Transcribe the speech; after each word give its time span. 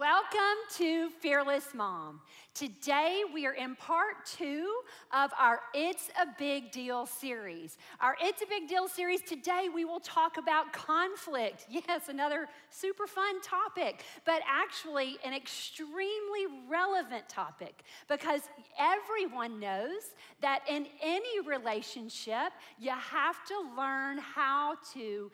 Welcome 0.00 0.56
to 0.78 1.10
Fearless 1.20 1.74
Mom. 1.74 2.22
Today 2.54 3.22
we 3.34 3.46
are 3.46 3.52
in 3.52 3.76
part 3.76 4.24
two 4.24 4.80
of 5.12 5.30
our 5.38 5.60
It's 5.74 6.08
a 6.18 6.24
Big 6.38 6.72
Deal 6.72 7.04
series. 7.04 7.76
Our 8.00 8.16
It's 8.18 8.40
a 8.40 8.46
Big 8.46 8.66
Deal 8.66 8.88
series, 8.88 9.20
today 9.20 9.68
we 9.72 9.84
will 9.84 10.00
talk 10.00 10.38
about 10.38 10.72
conflict. 10.72 11.66
Yes, 11.86 12.08
another 12.08 12.48
super 12.70 13.06
fun 13.06 13.42
topic, 13.42 14.02
but 14.24 14.40
actually 14.48 15.18
an 15.22 15.34
extremely 15.34 16.46
relevant 16.66 17.28
topic 17.28 17.82
because 18.08 18.40
everyone 18.78 19.60
knows 19.60 20.14
that 20.40 20.62
in 20.66 20.86
any 21.02 21.40
relationship, 21.46 22.52
you 22.78 22.92
have 22.92 23.44
to 23.48 23.54
learn 23.76 24.16
how 24.16 24.76
to 24.94 25.30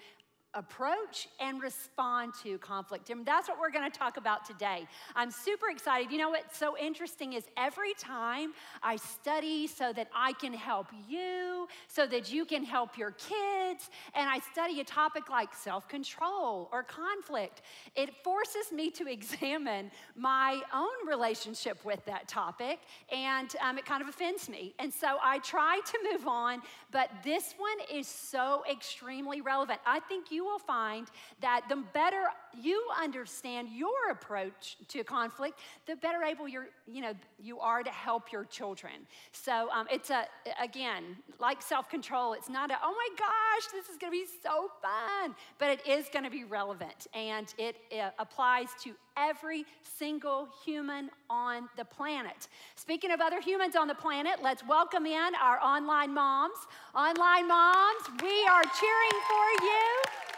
approach 0.57 1.29
and 1.39 1.63
respond 1.63 2.33
to 2.43 2.59
conflict. 2.59 3.11
And 3.11 3.25
that's 3.25 3.49
what 3.49 3.61
we're 3.61 3.71
going 3.71 3.89
to 3.89 3.97
talk 3.97 4.17
about 4.17 4.45
today. 4.45 4.89
I'm 5.15 5.31
super 5.31 5.69
excited. 5.71 6.11
You 6.11 6.19
know 6.19 6.31
what's 6.31 6.57
so 6.57 6.77
interesting 6.77 7.35
is 7.35 7.45
every 7.57 7.95
time 7.95 8.53
I 8.83 8.97
study 8.97 9.67
so 9.67 9.93
that 9.93 10.09
I 10.15 10.33
can 10.33 10.55
help 10.55 10.87
you, 11.09 11.69
so 11.89 12.07
that 12.07 12.33
you 12.33 12.45
can 12.45 12.65
help 12.65 12.97
your 12.97 13.13
kids, 13.13 13.91
and 14.15 14.29
I 14.29 14.41
study 14.53 14.81
a 14.81 14.85
topic 14.85 15.29
like 15.29 15.55
self 15.55 15.89
control 15.89 16.69
or 16.73 16.83
conflict, 16.83 17.63
it 17.95 18.11
forces 18.25 18.73
me 18.73 18.91
to 18.93 19.07
examine 19.13 19.91
my 20.17 20.63
own 20.75 21.07
relationship 21.07 21.85
with 21.85 22.05
that 22.07 22.29
topic, 22.29 22.81
and 23.13 23.55
um, 23.63 23.77
it 23.79 23.85
kind 23.85 24.03
of 24.03 24.09
offends 24.09 24.49
me. 24.49 24.75
And 24.79 24.93
so 24.93 25.19
I 25.23 25.39
try 25.41 25.81
to 25.85 25.99
move 26.11 26.27
on, 26.27 26.63
but 26.91 27.11
this 27.23 27.55
one 27.59 27.77
is 27.93 28.07
so 28.07 28.65
extremely 28.71 29.43
relevant. 29.43 29.81
I 29.85 30.01
think 30.01 30.31
you 30.31 30.46
will 30.47 30.59
find 30.59 31.09
that 31.41 31.63
the 31.69 31.77
better 31.93 32.25
you 32.61 32.83
understand 32.99 33.69
your 33.71 34.11
approach 34.11 34.77
to 34.89 35.05
conflict, 35.05 35.59
the 35.87 35.97
better 35.97 36.23
able 36.23 36.49
you're, 36.49 36.69
you 36.87 37.03
know, 37.03 37.13
you 37.39 37.59
are 37.61 37.83
to 37.83 37.91
help 37.91 38.33
your 38.33 38.45
children. 38.45 38.93
So 39.33 39.69
um, 39.71 39.87
it's 39.91 40.11
a, 40.11 40.25
again, 40.61 41.17
like 41.39 41.61
self-control, 41.61 42.33
it's 42.35 42.49
not 42.49 42.71
a, 42.71 42.79
oh 42.83 42.95
my 42.95 43.09
gosh, 43.19 43.73
this 43.73 43.89
is 43.89 43.99
gonna 43.99 44.13
be 44.13 44.25
so 44.43 44.71
fun, 44.81 45.35
but 45.59 45.69
it 45.69 45.87
is 45.87 46.07
gonna 46.13 46.31
be 46.31 46.45
relevant 46.45 47.07
and 47.13 47.53
it, 47.59 47.77
it 47.91 48.13
applies 48.19 48.69
to 48.85 48.93
every 49.17 49.65
single 49.83 50.49
human 50.65 51.11
on 51.31 51.69
the 51.77 51.85
planet. 51.85 52.49
Speaking 52.75 53.11
of 53.11 53.21
other 53.21 53.41
humans 53.41 53.77
on 53.77 53.89
the 53.89 53.95
planet, 53.95 54.41
let's 54.43 54.67
welcome 54.67 55.07
in 55.07 55.35
our 55.41 55.61
online 55.61 56.13
moms. 56.15 56.59
Online 56.95 57.49
moms, 57.49 58.03
we 58.23 58.47
are 58.47 58.63
cheering 58.63 59.21
for 59.29 59.65
you. 59.65 60.36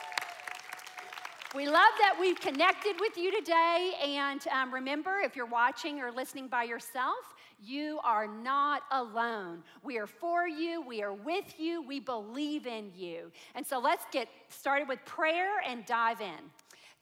We 1.59 1.67
love 1.67 1.91
that 1.99 2.17
we've 2.21 2.41
connected 2.41 3.01
with 3.01 3.17
you 3.17 3.37
today. 3.37 3.91
And 4.01 4.41
um, 4.47 4.73
remember, 4.73 5.19
if 5.25 5.35
you're 5.35 5.45
watching 5.45 5.99
or 5.99 6.13
listening 6.13 6.47
by 6.47 6.63
yourself, 6.63 7.35
you 7.61 7.99
are 8.05 8.29
not 8.29 8.83
alone. 8.93 9.65
We 9.83 9.99
are 9.99 10.07
for 10.07 10.47
you, 10.47 10.81
we 10.81 11.03
are 11.03 11.13
with 11.13 11.59
you, 11.59 11.83
we 11.83 11.99
believe 11.99 12.69
in 12.69 12.93
you. 12.95 13.33
And 13.57 13.67
so 13.67 13.81
let's 13.81 14.05
get 14.13 14.29
started 14.49 14.87
with 14.87 15.05
prayer 15.05 15.55
and 15.67 15.85
dive 15.85 16.21
in. 16.21 16.39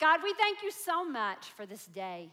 God, 0.00 0.20
we 0.24 0.32
thank 0.40 0.62
you 0.62 0.70
so 0.70 1.04
much 1.04 1.48
for 1.54 1.66
this 1.66 1.84
day. 1.84 2.30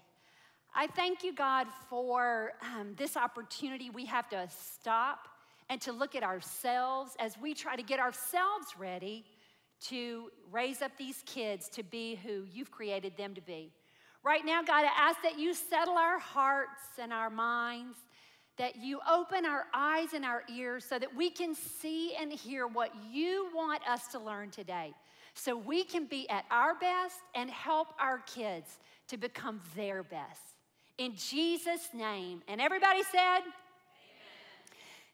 I 0.73 0.87
thank 0.87 1.25
you, 1.25 1.33
God, 1.33 1.67
for 1.89 2.53
um, 2.73 2.93
this 2.95 3.17
opportunity 3.17 3.89
we 3.89 4.05
have 4.05 4.29
to 4.29 4.47
stop 4.49 5.27
and 5.69 5.81
to 5.81 5.91
look 5.91 6.15
at 6.15 6.23
ourselves 6.23 7.17
as 7.19 7.37
we 7.37 7.53
try 7.53 7.75
to 7.75 7.83
get 7.83 7.99
ourselves 7.99 8.67
ready 8.79 9.25
to 9.89 10.29
raise 10.51 10.81
up 10.81 10.91
these 10.97 11.23
kids 11.25 11.69
to 11.69 11.83
be 11.83 12.15
who 12.15 12.45
you've 12.51 12.71
created 12.71 13.17
them 13.17 13.33
to 13.35 13.41
be. 13.41 13.71
Right 14.23 14.45
now, 14.45 14.61
God, 14.61 14.85
I 14.85 15.09
ask 15.09 15.21
that 15.23 15.37
you 15.37 15.53
settle 15.53 15.95
our 15.95 16.19
hearts 16.19 16.81
and 16.97 17.11
our 17.11 17.29
minds, 17.29 17.97
that 18.57 18.77
you 18.77 18.99
open 19.09 19.45
our 19.45 19.65
eyes 19.73 20.13
and 20.13 20.23
our 20.23 20.43
ears 20.49 20.85
so 20.85 20.97
that 20.99 21.13
we 21.15 21.29
can 21.29 21.55
see 21.55 22.15
and 22.15 22.31
hear 22.31 22.67
what 22.67 22.91
you 23.11 23.49
want 23.53 23.81
us 23.87 24.07
to 24.09 24.19
learn 24.19 24.49
today, 24.51 24.93
so 25.33 25.57
we 25.57 25.83
can 25.83 26.05
be 26.05 26.29
at 26.29 26.45
our 26.51 26.75
best 26.75 27.17
and 27.35 27.49
help 27.49 27.87
our 27.99 28.19
kids 28.19 28.79
to 29.07 29.17
become 29.17 29.59
their 29.75 30.03
best. 30.03 30.41
In 30.97 31.15
Jesus' 31.15 31.89
name. 31.93 32.41
And 32.47 32.61
everybody 32.61 33.01
said, 33.11 33.39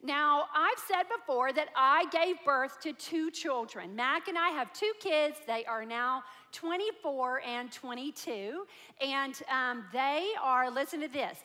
now, 0.01 0.45
I've 0.55 0.79
said 0.87 1.03
before 1.13 1.51
that 1.51 1.69
I 1.75 2.05
gave 2.09 2.37
birth 2.45 2.79
to 2.83 2.93
two 2.93 3.29
children. 3.31 3.95
Mac 3.95 4.29
and 4.29 4.37
I 4.37 4.49
have 4.49 4.71
two 4.71 4.93
kids. 4.99 5.35
They 5.45 5.65
are 5.65 5.83
now 5.83 6.23
24 6.53 7.41
and 7.41 7.69
22. 7.71 8.65
And 9.01 9.35
um, 9.51 9.83
they 9.91 10.29
are, 10.41 10.71
listen 10.71 11.01
to 11.01 11.09
this 11.09 11.38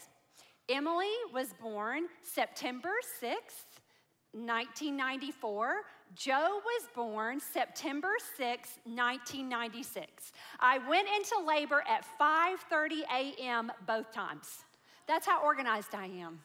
Emily 0.68 1.10
was 1.32 1.48
born 1.60 2.04
September 2.22 2.92
6th, 3.20 3.80
1994. 4.32 5.74
Joe 6.14 6.60
was 6.64 6.88
born 6.94 7.40
September 7.40 8.12
6, 8.36 8.78
1996. 8.84 10.32
I 10.60 10.78
went 10.88 11.08
into 11.08 11.44
labor 11.44 11.82
at 11.88 12.04
5:30 12.20 13.00
a.m. 13.12 13.72
both 13.84 14.12
times. 14.12 14.64
That's 15.08 15.26
how 15.26 15.42
organized 15.42 15.92
I 15.92 16.06
am 16.06 16.38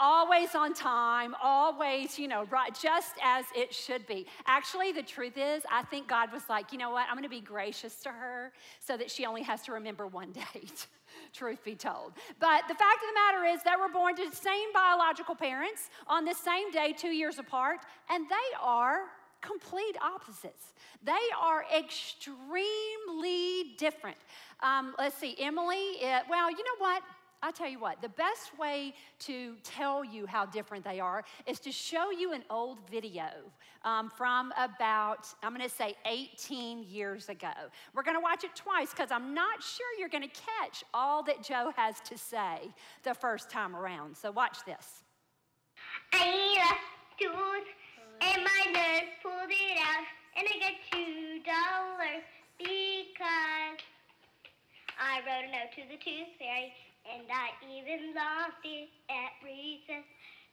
always 0.00 0.54
on 0.54 0.74
time, 0.74 1.34
always, 1.42 2.18
you 2.18 2.28
know, 2.28 2.44
right, 2.50 2.76
just 2.80 3.14
as 3.22 3.44
it 3.56 3.74
should 3.74 4.06
be. 4.06 4.26
Actually, 4.46 4.92
the 4.92 5.02
truth 5.02 5.36
is, 5.36 5.62
I 5.70 5.82
think 5.82 6.08
God 6.08 6.32
was 6.32 6.42
like, 6.48 6.72
you 6.72 6.78
know 6.78 6.90
what, 6.90 7.06
I'm 7.08 7.16
gonna 7.16 7.28
be 7.28 7.40
gracious 7.40 7.96
to 8.02 8.10
her 8.10 8.52
so 8.80 8.96
that 8.96 9.10
she 9.10 9.26
only 9.26 9.42
has 9.42 9.62
to 9.62 9.72
remember 9.72 10.06
one 10.06 10.32
date. 10.54 10.86
truth 11.32 11.62
be 11.64 11.74
told. 11.74 12.12
But 12.40 12.62
the 12.68 12.74
fact 12.74 12.98
of 13.02 13.08
the 13.08 13.14
matter 13.14 13.44
is, 13.54 13.62
they 13.62 13.76
were 13.78 13.88
born 13.92 14.16
to 14.16 14.28
the 14.28 14.36
same 14.36 14.72
biological 14.72 15.34
parents 15.34 15.90
on 16.06 16.24
the 16.24 16.34
same 16.34 16.70
day, 16.70 16.92
two 16.96 17.08
years 17.08 17.38
apart, 17.38 17.80
and 18.10 18.26
they 18.28 18.56
are 18.60 19.04
complete 19.40 19.96
opposites. 20.02 20.72
They 21.02 21.12
are 21.40 21.64
extremely 21.76 23.74
different. 23.78 24.16
Um, 24.60 24.94
let's 24.98 25.16
see, 25.16 25.36
Emily, 25.38 25.98
it, 26.00 26.24
well, 26.28 26.50
you 26.50 26.58
know 26.58 26.78
what? 26.78 27.02
I 27.44 27.50
tell 27.50 27.68
you 27.68 27.78
what, 27.78 28.00
the 28.00 28.08
best 28.08 28.58
way 28.58 28.94
to 29.18 29.56
tell 29.62 30.02
you 30.02 30.24
how 30.24 30.46
different 30.46 30.82
they 30.82 30.98
are 30.98 31.22
is 31.46 31.60
to 31.60 31.70
show 31.70 32.10
you 32.10 32.32
an 32.32 32.42
old 32.48 32.78
video 32.90 33.26
um, 33.84 34.08
from 34.08 34.50
about, 34.56 35.28
I'm 35.42 35.52
gonna 35.52 35.68
say 35.68 35.94
18 36.06 36.84
years 36.84 37.28
ago. 37.28 37.52
We're 37.94 38.02
gonna 38.02 38.18
watch 38.18 38.44
it 38.44 38.56
twice 38.56 38.92
because 38.92 39.10
I'm 39.10 39.34
not 39.34 39.62
sure 39.62 39.86
you're 39.98 40.08
gonna 40.08 40.26
catch 40.28 40.84
all 40.94 41.22
that 41.24 41.42
Joe 41.42 41.70
has 41.76 42.00
to 42.06 42.16
say 42.16 42.72
the 43.02 43.12
first 43.12 43.50
time 43.50 43.76
around. 43.76 44.16
So 44.16 44.30
watch 44.30 44.64
this. 44.64 45.02
I 46.14 46.24
need 46.24 46.60
a 46.62 47.28
tooth 47.28 47.68
and 48.22 48.42
my 48.42 48.72
nurse 48.72 49.10
pulled 49.22 49.50
it 49.50 49.78
out 49.84 50.06
and 50.38 50.48
I 50.48 50.58
got 50.60 50.72
two 50.90 51.40
dollars 51.44 52.24
because 52.56 53.84
I 54.98 55.20
wrote 55.26 55.44
a 55.44 55.52
note 55.52 55.72
to 55.74 55.82
the 55.90 56.02
tooth 56.02 56.38
fairy 56.38 56.72
and 57.04 57.26
I 57.28 57.52
even 57.68 58.14
lost 58.14 58.60
it 58.64 58.88
at 59.10 59.32
recess 59.44 60.04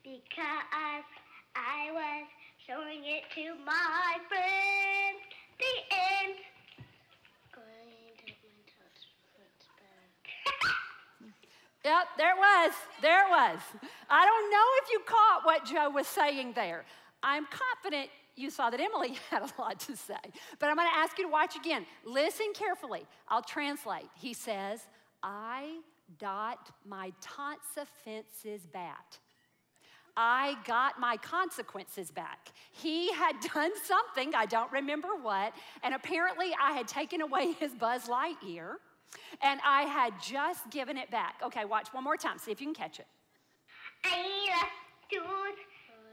because 0.03 1.06
I 1.56 1.91
was 1.91 2.28
showing 2.67 3.03
it 3.06 3.23
to 3.35 3.56
my 3.66 4.17
friends. 4.28 5.22
The 5.57 5.73
end. 5.91 6.35
Yep, 11.84 12.07
there 12.17 12.31
it 12.31 12.38
was. 12.38 12.73
There 13.01 13.25
it 13.25 13.29
was. 13.29 13.59
I 14.09 14.25
don't 14.25 14.51
know 14.51 14.66
if 14.84 14.91
you 14.91 15.00
caught 15.06 15.41
what 15.44 15.66
Joe 15.66 15.90
was 15.90 16.06
saying 16.06 16.53
there. 16.53 16.85
I'm 17.23 17.47
confident 17.47 18.09
you 18.35 18.50
saw 18.50 18.69
that 18.69 18.79
Emily 18.79 19.17
had 19.31 19.41
a 19.44 19.61
lot 19.61 19.79
to 19.81 19.95
say. 19.95 20.13
But 20.59 20.69
I'm 20.69 20.75
going 20.75 20.88
to 20.88 20.95
ask 20.95 21.17
you 21.17 21.25
to 21.25 21.31
watch 21.31 21.56
again. 21.56 21.85
Listen 22.06 22.47
carefully. 22.53 23.06
I'll 23.28 23.41
translate. 23.41 24.09
He 24.16 24.34
says, 24.34 24.81
I 25.23 25.79
dot 26.19 26.72
my 26.85 27.11
offenses 27.28 28.67
bat. 28.72 29.19
I 30.17 30.55
got 30.66 30.99
my 30.99 31.17
consequences 31.17 32.11
back. 32.11 32.49
He 32.72 33.11
had 33.13 33.35
done 33.53 33.72
something, 33.84 34.35
I 34.35 34.46
don't 34.46 34.72
remember 34.72 35.09
what, 35.22 35.53
and 35.84 35.93
apparently 35.93 36.52
I 36.61 36.73
had 36.73 36.87
taken 36.87 37.22
away 37.22 37.53
his 37.59 37.73
Buzz 37.73 38.08
Lightyear 38.08 38.75
and 39.41 39.59
I 39.66 39.84
had 39.84 40.13
just 40.22 40.69
given 40.69 40.97
it 40.97 41.09
back. 41.11 41.35
Okay, 41.43 41.66
watch 41.66 41.90
one 41.91 42.03
more 42.03 42.17
time, 42.17 42.37
see 42.37 42.52
if 42.52 42.61
you 42.61 42.67
can 42.67 42.75
catch 42.75 42.99
it. 42.99 43.08
I 44.03 44.22
need 44.22 44.49
a 44.49 44.66
tooth, 45.09 45.59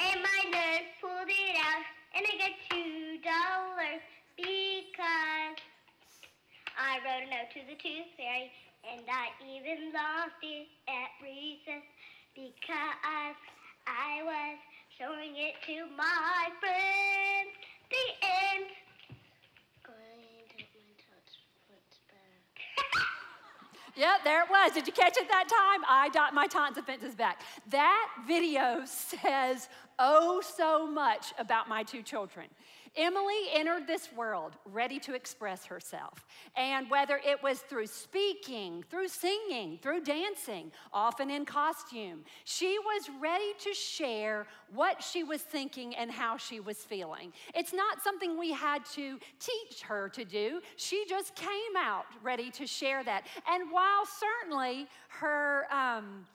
and 0.00 0.20
my 0.20 0.50
nurse 0.50 0.88
pulled 1.00 1.28
it 1.28 1.56
out, 1.56 1.84
and 2.14 2.26
I 2.26 2.38
got 2.38 2.54
two 2.70 3.18
dollars 3.24 4.02
because 4.36 5.56
I 6.76 6.98
wrote 7.02 7.26
a 7.26 7.30
note 7.30 7.50
to 7.54 7.60
the 7.66 7.76
tooth 7.80 8.12
fairy 8.16 8.52
and 8.84 9.02
I 9.08 9.30
even 9.42 9.92
lost 9.92 10.38
it 10.42 10.68
at 10.88 11.10
recess 11.22 11.86
because 12.34 13.36
I 13.86 14.22
was 14.22 14.58
showing 14.98 15.34
it 15.36 15.54
to 15.66 15.86
my 15.96 16.48
friends. 16.60 17.54
The 17.90 18.26
end. 18.26 18.66
Yep, 23.96 24.22
there 24.22 24.44
it 24.44 24.48
was. 24.48 24.72
Did 24.72 24.86
you 24.86 24.92
catch 24.92 25.16
it 25.16 25.28
that 25.28 25.48
time? 25.48 25.84
I 25.88 26.08
dot 26.10 26.32
my 26.32 26.46
taunts 26.46 26.78
and 26.78 26.86
fences 26.86 27.16
back. 27.16 27.40
That 27.70 28.08
video 28.28 28.82
says 28.86 29.68
oh 29.98 30.40
so 30.40 30.86
much 30.86 31.32
about 31.36 31.68
my 31.68 31.82
two 31.82 32.02
children. 32.02 32.46
Emily 32.98 33.34
entered 33.54 33.86
this 33.86 34.12
world 34.12 34.54
ready 34.64 34.98
to 34.98 35.14
express 35.14 35.64
herself. 35.64 36.26
And 36.56 36.90
whether 36.90 37.20
it 37.24 37.40
was 37.42 37.60
through 37.60 37.86
speaking, 37.86 38.84
through 38.90 39.08
singing, 39.08 39.78
through 39.80 40.02
dancing, 40.02 40.72
often 40.92 41.30
in 41.30 41.44
costume, 41.44 42.24
she 42.44 42.76
was 42.78 43.08
ready 43.20 43.52
to 43.60 43.72
share 43.72 44.46
what 44.74 45.00
she 45.02 45.22
was 45.22 45.42
thinking 45.42 45.94
and 45.94 46.10
how 46.10 46.36
she 46.36 46.58
was 46.58 46.78
feeling. 46.78 47.32
It's 47.54 47.72
not 47.72 48.02
something 48.02 48.36
we 48.36 48.52
had 48.52 48.84
to 48.96 49.18
teach 49.38 49.80
her 49.82 50.08
to 50.08 50.24
do. 50.24 50.60
She 50.76 51.04
just 51.08 51.36
came 51.36 51.76
out 51.76 52.06
ready 52.22 52.50
to 52.50 52.66
share 52.66 53.04
that. 53.04 53.26
And 53.48 53.70
while 53.70 54.04
certainly 54.06 54.88
her, 55.08 55.72
um, 55.72 56.26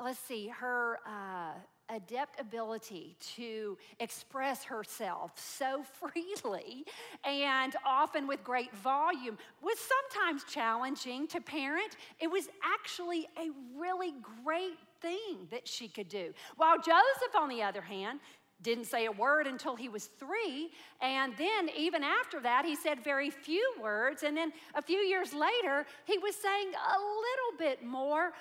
let's 0.00 0.20
see, 0.20 0.48
her, 0.48 1.00
uh, 1.04 1.58
adept 1.88 2.40
ability 2.40 3.16
to 3.36 3.78
express 4.00 4.64
herself 4.64 5.32
so 5.36 5.84
freely 6.00 6.84
and 7.24 7.76
often 7.84 8.26
with 8.26 8.42
great 8.42 8.74
volume 8.76 9.38
was 9.62 9.78
sometimes 9.78 10.44
challenging 10.44 11.26
to 11.28 11.40
parent. 11.40 11.96
It 12.20 12.30
was 12.30 12.48
actually 12.64 13.26
a 13.38 13.50
really 13.78 14.14
great 14.44 14.78
thing 15.00 15.46
that 15.50 15.66
she 15.68 15.88
could 15.88 16.08
do. 16.08 16.32
While 16.56 16.76
Joseph, 16.76 17.34
on 17.38 17.48
the 17.48 17.62
other 17.62 17.82
hand, 17.82 18.20
didn't 18.62 18.86
say 18.86 19.06
a 19.06 19.12
word 19.12 19.46
until 19.46 19.76
he 19.76 19.88
was 19.88 20.06
three. 20.06 20.70
And 21.00 21.34
then, 21.36 21.68
even 21.76 22.02
after 22.02 22.40
that, 22.40 22.64
he 22.64 22.74
said 22.74 23.02
very 23.04 23.30
few 23.30 23.74
words. 23.80 24.22
And 24.22 24.36
then 24.36 24.52
a 24.74 24.82
few 24.82 24.98
years 24.98 25.34
later, 25.34 25.84
he 26.04 26.18
was 26.18 26.34
saying 26.36 26.72
a 26.72 26.98
little 26.98 27.58
bit 27.58 27.84
more, 27.84 28.32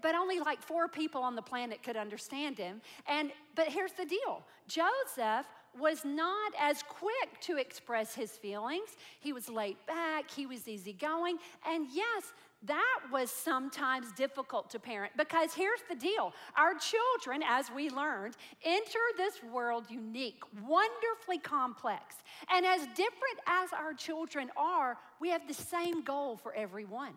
but 0.00 0.14
only 0.14 0.38
like 0.38 0.62
four 0.62 0.88
people 0.88 1.22
on 1.22 1.34
the 1.34 1.42
planet 1.42 1.82
could 1.82 1.96
understand 1.96 2.58
him. 2.58 2.80
And 3.06 3.32
but 3.54 3.68
here's 3.68 3.92
the 3.92 4.06
deal. 4.06 4.42
Joseph 4.66 5.46
was 5.78 6.04
not 6.04 6.52
as 6.58 6.82
quick 6.82 7.40
to 7.40 7.56
express 7.56 8.14
his 8.14 8.32
feelings. 8.32 8.96
He 9.20 9.32
was 9.32 9.48
laid 9.48 9.76
back, 9.86 10.30
he 10.30 10.46
was 10.46 10.68
easygoing, 10.68 11.38
and 11.66 11.86
yes, 11.92 12.32
that 12.64 13.00
was 13.10 13.30
sometimes 13.30 14.12
difficult 14.12 14.70
to 14.70 14.78
parent 14.78 15.12
because 15.16 15.52
here's 15.52 15.80
the 15.88 15.96
deal 15.96 16.32
our 16.56 16.74
children, 16.74 17.42
as 17.46 17.70
we 17.74 17.90
learned, 17.90 18.36
enter 18.64 19.00
this 19.16 19.42
world 19.52 19.86
unique, 19.88 20.42
wonderfully 20.66 21.38
complex. 21.38 22.16
And 22.52 22.64
as 22.64 22.82
different 22.88 23.38
as 23.46 23.70
our 23.72 23.94
children 23.94 24.50
are, 24.56 24.96
we 25.20 25.30
have 25.30 25.48
the 25.48 25.54
same 25.54 26.02
goal 26.02 26.36
for 26.36 26.54
everyone. 26.54 27.14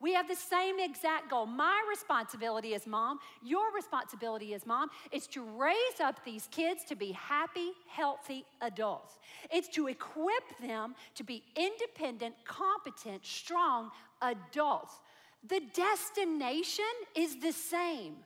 We 0.00 0.14
have 0.14 0.28
the 0.28 0.36
same 0.36 0.78
exact 0.78 1.28
goal. 1.28 1.46
My 1.46 1.82
responsibility 1.90 2.74
as 2.74 2.86
mom, 2.86 3.18
your 3.42 3.72
responsibility 3.74 4.54
as 4.54 4.64
mom, 4.64 4.90
is 5.10 5.26
to 5.28 5.42
raise 5.42 6.00
up 6.00 6.24
these 6.24 6.48
kids 6.52 6.84
to 6.84 6.94
be 6.94 7.12
happy, 7.12 7.72
healthy 7.88 8.44
adults. 8.60 9.18
It's 9.50 9.68
to 9.70 9.88
equip 9.88 10.44
them 10.60 10.94
to 11.16 11.24
be 11.24 11.42
independent, 11.56 12.36
competent, 12.44 13.26
strong 13.26 13.90
adults. 14.22 14.94
The 15.48 15.62
destination 15.74 16.84
is 17.16 17.36
the 17.40 17.52
same. 17.52 18.16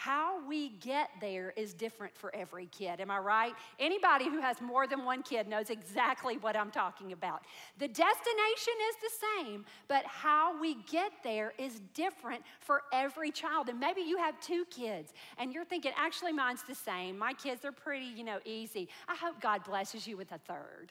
How 0.00 0.38
we 0.46 0.68
get 0.78 1.10
there 1.20 1.52
is 1.56 1.74
different 1.74 2.16
for 2.16 2.32
every 2.32 2.66
kid. 2.66 3.00
Am 3.00 3.10
I 3.10 3.18
right? 3.18 3.52
Anybody 3.80 4.26
who 4.26 4.40
has 4.40 4.60
more 4.60 4.86
than 4.86 5.04
one 5.04 5.24
kid 5.24 5.48
knows 5.48 5.70
exactly 5.70 6.38
what 6.38 6.54
I'm 6.54 6.70
talking 6.70 7.10
about. 7.10 7.42
The 7.78 7.88
destination 7.88 8.74
is 8.90 8.96
the 9.02 9.42
same, 9.42 9.64
but 9.88 10.04
how 10.06 10.56
we 10.60 10.76
get 10.88 11.10
there 11.24 11.52
is 11.58 11.80
different 11.94 12.44
for 12.60 12.82
every 12.92 13.32
child. 13.32 13.68
And 13.70 13.80
maybe 13.80 14.02
you 14.02 14.18
have 14.18 14.38
two 14.40 14.64
kids 14.70 15.14
and 15.36 15.52
you're 15.52 15.64
thinking, 15.64 15.90
actually, 15.96 16.32
mine's 16.32 16.62
the 16.62 16.76
same. 16.76 17.18
My 17.18 17.32
kids 17.32 17.64
are 17.64 17.72
pretty, 17.72 18.06
you 18.06 18.22
know, 18.22 18.38
easy. 18.44 18.88
I 19.08 19.16
hope 19.16 19.40
God 19.40 19.64
blesses 19.64 20.06
you 20.06 20.16
with 20.16 20.30
a 20.30 20.38
3rd 20.48 20.90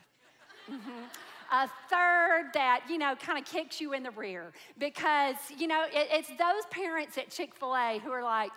mm-hmm 0.69 1.05
a 1.49 1.65
third 1.89 2.51
that, 2.53 2.81
you 2.89 2.97
know, 2.97 3.15
kind 3.15 3.39
of 3.39 3.45
kicks 3.45 3.79
you 3.79 3.93
in 3.93 4.03
the 4.03 4.11
rear 4.11 4.51
because, 4.77 5.37
you 5.57 5.65
know, 5.65 5.85
it, 5.85 6.09
it's 6.11 6.27
those 6.27 6.65
parents 6.71 7.17
at 7.17 7.29
Chick 7.29 7.55
fil 7.55 7.73
A 7.73 7.99
who 8.03 8.11
are 8.11 8.21
like, 8.21 8.51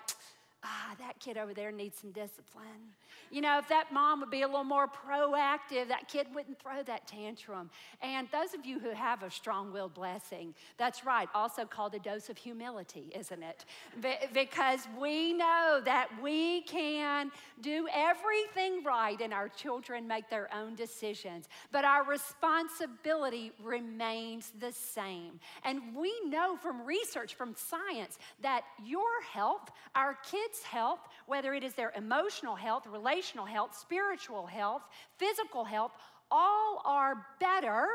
ah, 0.62 0.94
that 0.98 1.18
kid 1.20 1.36
over 1.36 1.54
there 1.54 1.72
needs 1.72 1.98
some 1.98 2.10
discipline. 2.10 2.94
You 3.30 3.40
know, 3.40 3.58
if 3.58 3.68
that 3.68 3.92
mom 3.92 4.20
would 4.20 4.30
be 4.30 4.42
a 4.42 4.46
little 4.46 4.64
more 4.64 4.88
proactive, 4.88 5.88
that 5.88 6.08
kid 6.08 6.26
wouldn't 6.34 6.60
throw 6.60 6.82
that 6.82 7.06
tantrum. 7.06 7.70
And 8.02 8.28
those 8.32 8.54
of 8.54 8.66
you 8.66 8.78
who 8.78 8.90
have 8.90 9.22
a 9.22 9.30
strong 9.30 9.72
willed 9.72 9.94
blessing, 9.94 10.54
that's 10.76 11.04
right, 11.04 11.28
also 11.34 11.64
called 11.64 11.94
a 11.94 11.98
dose 11.98 12.28
of 12.28 12.36
humility, 12.36 13.10
isn't 13.14 13.42
it? 13.42 13.64
because 14.32 14.80
we 14.98 15.32
know 15.32 15.80
that 15.84 16.08
we 16.22 16.62
can 16.62 17.30
do 17.60 17.86
everything 17.94 18.82
right 18.84 19.20
and 19.20 19.32
our 19.32 19.48
children 19.48 20.06
make 20.06 20.28
their 20.28 20.52
own 20.54 20.74
decisions, 20.74 21.48
but 21.70 21.84
our 21.84 22.04
responsibility 22.04 23.52
remains 23.62 24.52
the 24.58 24.72
same. 24.72 25.38
And 25.64 25.94
we 25.96 26.12
know 26.26 26.56
from 26.56 26.84
research, 26.84 27.34
from 27.34 27.54
science, 27.56 28.18
that 28.42 28.62
your 28.84 29.22
health, 29.32 29.70
our 29.94 30.16
kids' 30.30 30.49
health, 30.62 31.00
whether 31.26 31.54
it 31.54 31.62
is 31.62 31.74
their 31.74 31.92
emotional 31.96 32.54
health, 32.54 32.86
relational 32.86 33.46
health, 33.46 33.76
spiritual 33.78 34.46
health, 34.46 34.82
physical 35.16 35.64
health, 35.64 35.92
all 36.30 36.82
are 36.84 37.26
better 37.38 37.86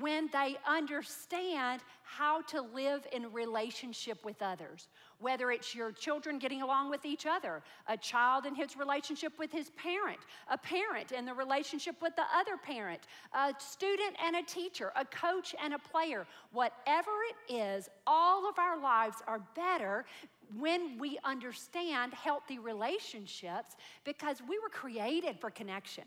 when 0.00 0.28
they 0.32 0.56
understand 0.66 1.82
how 2.02 2.40
to 2.42 2.62
live 2.62 3.06
in 3.12 3.30
relationship 3.32 4.24
with 4.24 4.40
others. 4.40 4.88
Whether 5.18 5.50
it's 5.50 5.74
your 5.74 5.92
children 5.92 6.38
getting 6.38 6.62
along 6.62 6.90
with 6.90 7.04
each 7.04 7.26
other, 7.26 7.62
a 7.86 7.96
child 7.96 8.46
in 8.46 8.54
his 8.54 8.76
relationship 8.76 9.38
with 9.38 9.52
his 9.52 9.70
parent, 9.70 10.18
a 10.48 10.56
parent 10.56 11.12
in 11.12 11.24
the 11.24 11.34
relationship 11.34 11.96
with 12.00 12.16
the 12.16 12.24
other 12.34 12.56
parent, 12.56 13.00
a 13.34 13.52
student 13.58 14.16
and 14.24 14.36
a 14.36 14.42
teacher, 14.42 14.92
a 14.96 15.04
coach 15.04 15.54
and 15.62 15.74
a 15.74 15.78
player, 15.78 16.26
whatever 16.52 17.10
it 17.28 17.54
is, 17.54 17.88
all 18.06 18.48
of 18.48 18.58
our 18.58 18.80
lives 18.80 19.18
are 19.26 19.40
better 19.54 20.04
when 20.58 20.98
we 20.98 21.18
understand 21.24 22.14
healthy 22.14 22.58
relationships 22.58 23.76
because 24.04 24.42
we 24.48 24.58
were 24.58 24.68
created 24.68 25.38
for 25.40 25.50
connection. 25.50 26.04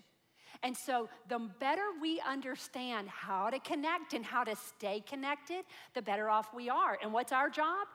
And 0.63 0.75
so, 0.75 1.09
the 1.27 1.39
better 1.59 1.83
we 2.01 2.21
understand 2.21 3.09
how 3.09 3.49
to 3.49 3.59
connect 3.59 4.13
and 4.13 4.23
how 4.23 4.43
to 4.43 4.55
stay 4.55 5.03
connected, 5.07 5.65
the 5.93 6.01
better 6.01 6.29
off 6.29 6.53
we 6.53 6.69
are. 6.69 6.97
And 7.01 7.11
what's 7.11 7.31
our 7.31 7.49
job? 7.49 7.87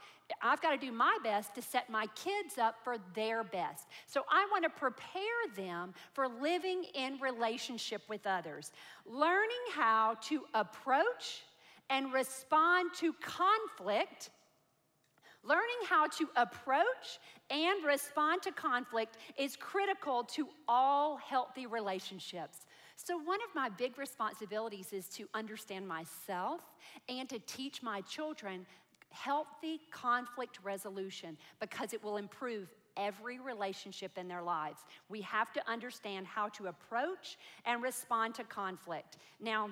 I've 0.42 0.60
got 0.60 0.70
to 0.72 0.76
do 0.76 0.92
my 0.92 1.16
best 1.24 1.54
to 1.54 1.62
set 1.62 1.90
my 1.90 2.06
kids 2.14 2.58
up 2.58 2.76
for 2.84 2.96
their 3.14 3.42
best. 3.42 3.88
So, 4.06 4.24
I 4.30 4.46
want 4.50 4.64
to 4.64 4.70
prepare 4.70 5.22
them 5.56 5.94
for 6.12 6.28
living 6.28 6.84
in 6.94 7.18
relationship 7.20 8.02
with 8.08 8.26
others, 8.26 8.72
learning 9.06 9.64
how 9.74 10.16
to 10.24 10.44
approach 10.54 11.42
and 11.88 12.12
respond 12.12 12.90
to 12.98 13.12
conflict 13.14 14.30
Learning 15.42 15.64
how 15.88 16.06
to 16.06 16.28
approach 16.36 17.18
and 17.48 17.82
respond 17.84 18.42
to 18.42 18.52
conflict 18.52 19.16
is 19.38 19.56
critical 19.56 20.22
to 20.24 20.48
all 20.68 21.16
healthy 21.16 21.66
relationships. 21.66 22.66
So, 22.96 23.16
one 23.16 23.38
of 23.48 23.54
my 23.54 23.70
big 23.70 23.98
responsibilities 23.98 24.92
is 24.92 25.08
to 25.10 25.26
understand 25.32 25.88
myself 25.88 26.60
and 27.08 27.26
to 27.30 27.38
teach 27.40 27.82
my 27.82 28.02
children 28.02 28.66
healthy 29.12 29.80
conflict 29.90 30.58
resolution 30.62 31.38
because 31.58 31.94
it 31.94 32.04
will 32.04 32.18
improve 32.18 32.68
every 32.98 33.40
relationship 33.40 34.18
in 34.18 34.28
their 34.28 34.42
lives. 34.42 34.80
We 35.08 35.22
have 35.22 35.52
to 35.54 35.70
understand 35.70 36.26
how 36.26 36.48
to 36.50 36.66
approach 36.66 37.38
and 37.64 37.82
respond 37.82 38.34
to 38.34 38.44
conflict. 38.44 39.16
Now, 39.40 39.70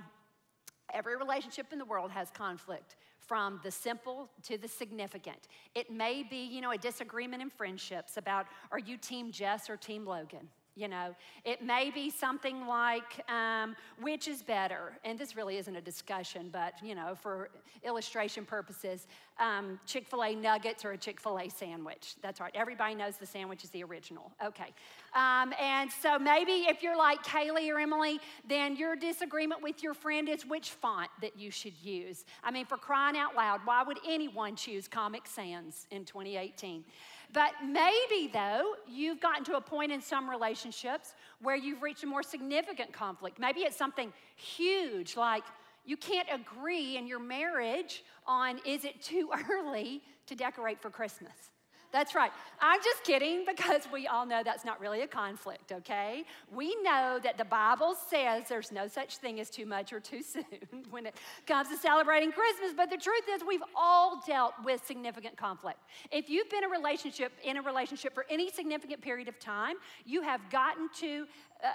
every 0.95 1.17
relationship 1.17 1.67
in 1.73 1.79
the 1.79 1.85
world 1.85 2.11
has 2.11 2.31
conflict 2.31 2.97
from 3.29 3.61
the 3.63 3.71
simple 3.71 4.31
to 4.43 4.59
the 4.59 4.67
significant. 4.67 5.47
It 5.75 5.93
may 5.93 6.23
be, 6.23 6.45
you 6.45 6.61
know, 6.61 6.73
a 6.73 6.79
disagreement 6.79 7.43
in 7.43 7.51
friendships 7.51 8.17
about 8.17 8.47
are 8.73 8.79
you 8.79 8.97
Team 8.97 9.31
Jess 9.31 9.71
or 9.71 9.77
Team 9.77 10.05
Logan? 10.05 10.49
You 10.79 10.87
know, 10.87 11.17
it 11.45 11.61
may 11.61 11.91
be 11.91 12.09
something 12.09 12.69
like 12.69 13.29
um, 13.29 13.75
which 14.01 14.29
is 14.29 14.43
better, 14.43 14.93
and 15.05 15.19
this 15.19 15.35
really 15.35 15.57
isn't 15.57 15.75
a 15.75 15.81
discussion, 15.81 16.51
but 16.53 16.75
you 16.81 16.95
know, 16.95 17.17
for 17.21 17.51
illustration 17.85 18.45
purposes, 18.45 19.09
um, 19.41 19.81
Chick 19.87 20.07
fil 20.07 20.23
A 20.23 20.37
nuggets 20.37 20.85
or 20.85 20.93
a 20.93 20.97
Chick 20.97 21.21
fil 21.21 21.41
A 21.41 21.49
sandwich. 21.49 22.15
That's 22.23 22.39
right, 22.39 22.53
everybody 22.55 22.95
knows 22.95 23.17
the 23.17 23.27
sandwich 23.27 23.65
is 23.65 23.71
the 23.71 23.83
original. 23.83 24.31
Okay. 24.45 24.73
Um, 25.15 25.53
and 25.61 25.91
so 25.91 26.17
maybe 26.17 26.67
if 26.69 26.81
you're 26.81 26.97
like 26.97 27.25
Kaylee 27.25 27.75
or 27.75 27.81
Emily, 27.81 28.21
then 28.47 28.77
your 28.77 28.95
disagreement 28.95 29.61
with 29.61 29.83
your 29.83 29.95
friend 29.95 30.29
is 30.29 30.47
which 30.47 30.71
font 30.71 31.11
that 31.23 31.37
you 31.37 31.51
should 31.51 31.75
use. 31.83 32.25
I 32.45 32.53
mean, 32.53 32.67
for 32.67 32.77
crying 32.77 33.17
out 33.17 33.35
loud, 33.35 33.63
why 33.65 33.83
would 33.83 33.99
anyone 34.07 34.55
choose 34.55 34.87
Comic 34.87 35.27
Sans 35.27 35.89
in 35.91 36.05
2018? 36.05 36.85
But 37.33 37.53
maybe, 37.63 38.31
though, 38.33 38.75
you've 38.89 39.21
gotten 39.21 39.45
to 39.45 39.57
a 39.57 39.61
point 39.61 39.93
in 39.93 40.01
some 40.01 40.29
relationships 40.29 41.15
where 41.43 41.57
you've 41.57 41.83
reached 41.83 42.03
a 42.05 42.07
more 42.07 42.23
significant 42.23 42.93
conflict. 42.93 43.39
Maybe 43.39 43.61
it's 43.61 43.77
something 43.77 44.13
huge 44.37 45.17
like, 45.17 45.45
You 45.85 45.97
can't 45.97 46.29
agree 46.33 46.97
in 46.97 47.07
your 47.07 47.19
marriage 47.19 48.03
on 48.27 48.61
is 48.65 48.85
it 48.85 49.03
too 49.03 49.31
early 49.51 50.03
to 50.27 50.35
decorate 50.35 50.81
for 50.81 50.91
Christmas? 50.91 51.51
That's 51.90 52.14
right. 52.14 52.30
I'm 52.61 52.80
just 52.83 53.02
kidding 53.02 53.45
because 53.47 53.83
we 53.90 54.07
all 54.07 54.26
know 54.26 54.42
that's 54.45 54.64
not 54.64 54.78
really 54.78 55.02
a 55.02 55.07
conflict, 55.07 55.73
okay? 55.73 56.25
We 56.54 56.76
know 56.83 57.18
that 57.23 57.38
the 57.38 57.45
Bible 57.47 57.95
says 58.11 58.45
there's 58.49 58.71
no 58.71 58.88
such 58.88 59.16
thing 59.18 59.40
as 59.40 59.49
too 59.49 59.64
much 59.64 59.92
or 59.92 60.00
too 60.00 60.23
soon 60.23 60.45
when 60.90 61.07
it 61.07 61.14
comes 61.47 61.68
to 61.68 61.78
celebrating 61.78 62.30
Christmas, 62.30 62.73
but 62.76 62.90
the 62.90 62.99
truth 62.99 63.25
is 63.30 63.42
we've 63.47 63.62
all 63.75 64.23
dealt 64.26 64.52
with 64.64 64.87
significant 64.87 65.37
conflict. 65.37 65.78
If 66.12 66.28
you've 66.28 66.50
been 66.50 66.64
a 66.64 66.68
relationship 66.68 67.33
in 67.42 67.57
a 67.57 67.62
relationship 67.62 68.12
for 68.12 68.26
any 68.28 68.50
significant 68.50 69.00
period 69.00 69.28
of 69.28 69.38
time, 69.38 69.76
you 70.04 70.21
have 70.23 70.40
gotten 70.50 70.90
to 71.00 71.26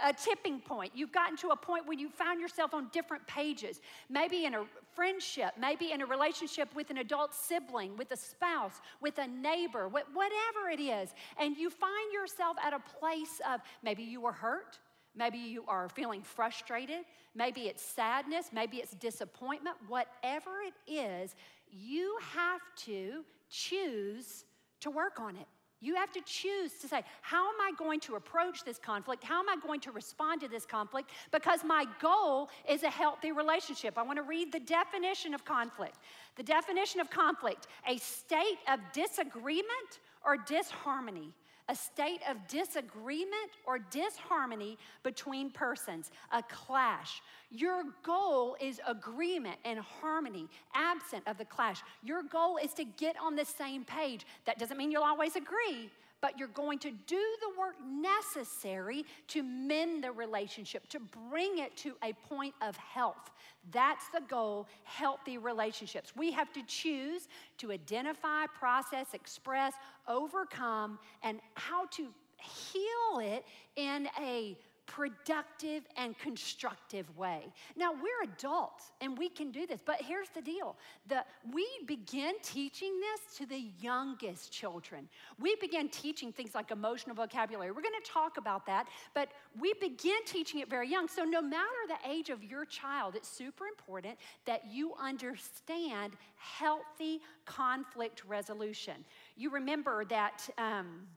a 0.05 0.13
tipping 0.13 0.60
point. 0.60 0.91
You've 0.96 1.12
gotten 1.12 1.36
to 1.38 1.50
a 1.50 1.55
point 1.55 1.86
where 1.86 1.98
you 1.98 2.10
found 2.10 2.39
yourself 2.39 2.74
on 2.74 2.88
different 2.91 3.25
pages, 3.27 3.82
maybe 4.10 4.46
in 4.46 4.53
a 4.53 4.63
friendship, 4.96 5.54
maybe 5.60 5.92
in 5.92 6.02
a 6.02 6.06
relationship 6.06 6.70
with 6.76 6.90
an 6.90 6.98
adult 6.98 7.34
sibling, 7.34 7.96
with 7.98 8.12
a 8.12 8.18
spouse, 8.18 8.82
with 9.02 9.18
a 9.18 9.28
neighbor, 9.28 9.88
whatever 9.88 10.70
it 10.72 10.80
is. 10.80 11.14
And 11.40 11.58
you 11.58 11.70
find 11.70 12.14
yourself 12.14 12.58
at 12.64 12.74
a 12.74 12.80
place 13.00 13.42
of 13.52 13.62
maybe 13.84 14.04
you 14.04 14.22
were 14.22 14.32
hurt, 14.32 14.80
maybe 15.16 15.38
you 15.38 15.64
are 15.68 15.90
feeling 15.90 16.22
frustrated, 16.22 17.06
maybe 17.36 17.62
it's 17.62 17.84
sadness, 17.84 18.50
maybe 18.52 18.78
it's 18.78 18.94
disappointment, 18.94 19.76
whatever 19.88 20.52
it 20.66 20.74
is, 20.92 21.36
you 21.72 22.18
have 22.34 22.62
to 22.86 23.24
choose 23.50 24.46
to 24.80 24.92
work 24.92 25.20
on 25.20 25.36
it. 25.36 25.48
You 25.84 25.96
have 25.96 26.12
to 26.13 26.22
choose 26.22 26.72
to 26.82 26.88
say, 26.88 27.04
how 27.22 27.50
am 27.50 27.56
I 27.62 27.72
going 27.78 28.00
to 28.02 28.16
approach 28.16 28.63
this 28.63 28.80
conflict? 28.80 29.22
How 29.22 29.40
am 29.40 29.50
I 29.50 29.58
going 29.58 29.82
to 29.82 29.92
respond 29.92 30.40
to 30.42 30.48
this 30.48 30.66
conflict? 30.66 31.10
Because 31.32 31.63
my 31.66 31.86
goal 32.02 32.50
is 32.70 32.84
a 32.84 32.90
healthy 32.90 33.34
relationship. 33.34 33.98
I 33.98 34.04
want 34.04 34.18
to 34.18 34.24
read 34.24 34.54
the 34.54 34.62
definition 34.62 35.34
of 35.34 35.44
conflict. 35.44 35.98
The 36.38 36.44
definition 36.44 37.02
of 37.02 37.10
conflict 37.10 37.68
a 37.86 37.98
state 37.98 38.60
of 38.72 38.80
disagreement 38.94 40.00
or 40.25 40.38
disharmony 40.38 41.34
a 41.70 41.75
state 41.75 42.20
of 42.29 42.38
disagreement 42.48 43.51
or 43.65 43.79
disharmony 43.79 44.77
between 45.01 45.50
persons, 45.50 46.12
a 46.32 46.43
clash. 46.43 47.22
Your 47.51 47.84
goal 48.03 48.58
is 48.60 48.82
agreement 48.88 49.58
and 49.63 49.79
harmony, 49.79 50.48
absent 50.74 51.24
of 51.27 51.38
the 51.38 51.46
clash. 51.46 51.82
Your 52.03 52.24
goal 52.24 52.58
is 52.58 52.74
to 52.74 52.84
get 52.84 53.15
on 53.22 53.36
the 53.36 53.46
same 53.46 53.86
page. 53.86 54.25
That 54.46 54.60
doesn't 54.60 54.77
mean 54.77 54.91
you'll 54.91 55.03
always 55.03 55.36
agree, 55.36 55.89
but 56.24 56.39
you're 56.39 56.48
going 56.48 56.80
to 56.80 56.89
do 56.89 57.22
the 57.42 57.60
work 57.60 57.75
necessary 57.86 59.03
to 59.27 59.44
mend 59.44 60.01
the 60.01 60.12
relationship, 60.13 60.88
to 60.88 61.01
bring 61.30 61.58
it 61.60 61.75
to 61.75 61.98
a 62.01 62.13
point 62.30 62.53
of 62.62 62.77
health. 62.77 63.30
That's 63.72 64.08
the 64.08 64.22
goal 64.30 64.70
healthy 64.86 65.38
relationships. 65.38 66.13
We 66.15 66.32
have 66.32 66.53
to 66.53 66.63
choose 66.63 67.27
to 67.58 67.74
identify, 67.74 68.46
process, 68.58 69.08
express, 69.13 69.74
overcome, 70.08 70.98
and 71.24 71.42
how 71.56 71.88
to 71.88 72.08
heal 72.38 73.20
it 73.20 73.44
in 73.75 74.08
a 74.18 74.58
productive 74.86 75.84
and 75.98 76.18
constructive 76.18 77.16
way. 77.18 77.46
Now, 77.75 77.94
we're 77.94 78.30
adults 78.32 78.92
and 79.02 79.18
we 79.18 79.30
can 79.30 79.52
do 79.52 79.66
this, 79.66 79.82
but 79.84 80.02
here's 80.02 80.30
the 80.30 80.42
deal. 80.42 80.75
The, 81.08 81.24
we 81.52 81.68
begin 81.88 82.34
teaching 82.44 83.00
this 83.00 83.38
to 83.38 83.46
the 83.46 83.70
youngest 83.80 84.52
children. 84.52 85.08
We 85.40 85.56
begin 85.56 85.90
teaching 85.90 86.32
things 86.32 86.54
like 86.54 86.72
emotional 86.72 87.16
vocabulary. 87.16 87.72
We're 87.72 87.82
going 87.82 88.02
to 88.04 88.12
talk 88.12 88.38
about 88.38 88.66
that, 88.66 88.88
but 89.13 89.30
we 89.60 89.74
begin 89.80 90.24
teaching 90.25 90.60
it 90.60 90.70
very 90.70 90.90
young. 90.90 91.08
So, 91.08 91.24
no 91.24 91.42
matter 91.42 91.63
the 91.88 92.10
age 92.10 92.30
of 92.30 92.44
your 92.44 92.66
child, 92.66 93.16
it's 93.16 93.30
super 93.30 93.66
important 93.68 94.18
that 94.46 94.63
you 94.70 94.94
understand 95.02 96.13
healthy 96.36 97.22
conflict 97.46 98.24
resolution. 98.25 99.06
You 99.36 99.50
remember 99.50 100.06
that. 100.06 100.50
Um, 100.58 101.08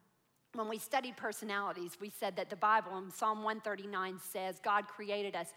when 0.56 0.68
we 0.68 0.78
studied 0.78 1.16
personalities, 1.16 1.96
we 2.00 2.10
said 2.10 2.36
that 2.36 2.50
the 2.50 2.56
Bible 2.56 2.98
in 2.98 3.10
Psalm 3.10 3.42
139 3.42 4.18
says 4.18 4.58
God 4.62 4.88
created 4.88 5.36
us 5.36 5.52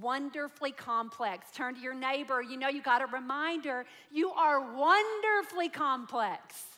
wonderfully 0.00 0.72
complex. 0.72 1.50
Turn 1.50 1.74
to 1.74 1.80
your 1.80 1.94
neighbor, 1.94 2.42
you 2.42 2.56
know 2.56 2.68
you 2.68 2.82
got 2.82 3.02
a 3.02 3.06
reminder 3.06 3.84
you 4.10 4.30
are 4.30 4.74
wonderfully 4.74 5.68
complex. 5.68 6.73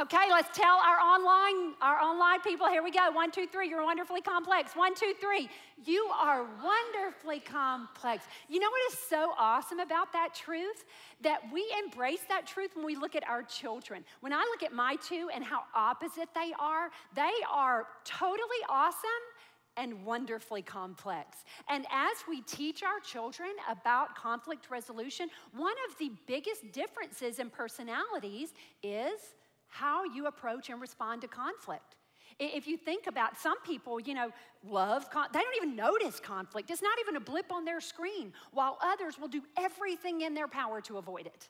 Okay, 0.00 0.30
let's 0.30 0.56
tell 0.56 0.76
our 0.76 0.98
online, 0.98 1.74
our 1.82 2.00
online 2.00 2.40
people. 2.40 2.66
Here 2.66 2.82
we 2.82 2.90
go. 2.90 3.10
One, 3.12 3.30
two, 3.30 3.46
three. 3.46 3.68
You're 3.68 3.84
wonderfully 3.84 4.22
complex. 4.22 4.74
One, 4.74 4.94
two, 4.94 5.12
three. 5.20 5.50
You 5.84 6.08
are 6.18 6.46
wonderfully 6.64 7.40
complex. 7.40 8.24
You 8.48 8.58
know 8.58 8.70
what 8.70 8.90
is 8.90 8.98
so 8.98 9.34
awesome 9.38 9.80
about 9.80 10.10
that 10.14 10.30
truth? 10.34 10.84
That 11.20 11.40
we 11.52 11.70
embrace 11.84 12.22
that 12.30 12.46
truth 12.46 12.70
when 12.72 12.86
we 12.86 12.96
look 12.96 13.14
at 13.14 13.28
our 13.28 13.42
children. 13.42 14.02
When 14.20 14.32
I 14.32 14.38
look 14.38 14.62
at 14.62 14.72
my 14.72 14.96
two 14.96 15.28
and 15.34 15.44
how 15.44 15.64
opposite 15.74 16.30
they 16.34 16.54
are, 16.58 16.88
they 17.14 17.32
are 17.52 17.86
totally 18.04 18.62
awesome 18.70 19.10
and 19.76 20.06
wonderfully 20.06 20.62
complex. 20.62 21.44
And 21.68 21.84
as 21.90 22.16
we 22.26 22.40
teach 22.42 22.82
our 22.82 23.00
children 23.00 23.50
about 23.70 24.14
conflict 24.14 24.70
resolution, 24.70 25.28
one 25.54 25.74
of 25.90 25.98
the 25.98 26.12
biggest 26.26 26.72
differences 26.72 27.38
in 27.38 27.50
personalities 27.50 28.54
is 28.82 29.20
how 29.72 30.04
you 30.04 30.26
approach 30.26 30.68
and 30.68 30.80
respond 30.80 31.22
to 31.22 31.28
conflict. 31.28 31.96
If 32.38 32.66
you 32.66 32.76
think 32.76 33.06
about 33.06 33.38
some 33.38 33.60
people, 33.62 33.98
you 33.98 34.12
know, 34.12 34.30
love, 34.68 35.06
they 35.32 35.40
don't 35.40 35.56
even 35.56 35.74
notice 35.74 36.20
conflict. 36.20 36.70
It's 36.70 36.82
not 36.82 36.98
even 37.00 37.16
a 37.16 37.20
blip 37.20 37.50
on 37.50 37.64
their 37.64 37.80
screen, 37.80 38.32
while 38.52 38.78
others 38.82 39.18
will 39.18 39.28
do 39.28 39.42
everything 39.56 40.20
in 40.20 40.34
their 40.34 40.48
power 40.48 40.80
to 40.82 40.98
avoid 40.98 41.26
it. 41.26 41.48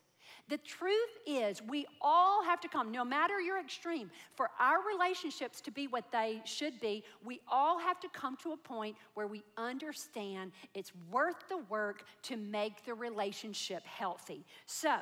The 0.48 0.58
truth 0.58 1.10
is, 1.26 1.62
we 1.62 1.86
all 2.00 2.44
have 2.44 2.60
to 2.60 2.68
come, 2.68 2.92
no 2.92 3.04
matter 3.04 3.40
your 3.40 3.58
extreme, 3.60 4.10
for 4.34 4.50
our 4.60 4.78
relationships 4.86 5.60
to 5.62 5.70
be 5.70 5.88
what 5.88 6.04
they 6.12 6.40
should 6.44 6.80
be, 6.80 7.04
we 7.24 7.40
all 7.50 7.78
have 7.78 7.98
to 8.00 8.08
come 8.08 8.36
to 8.38 8.52
a 8.52 8.56
point 8.56 8.96
where 9.14 9.26
we 9.26 9.42
understand 9.56 10.52
it's 10.74 10.92
worth 11.10 11.48
the 11.48 11.58
work 11.68 12.04
to 12.22 12.36
make 12.36 12.84
the 12.84 12.94
relationship 12.94 13.84
healthy. 13.84 14.44
So, 14.66 14.96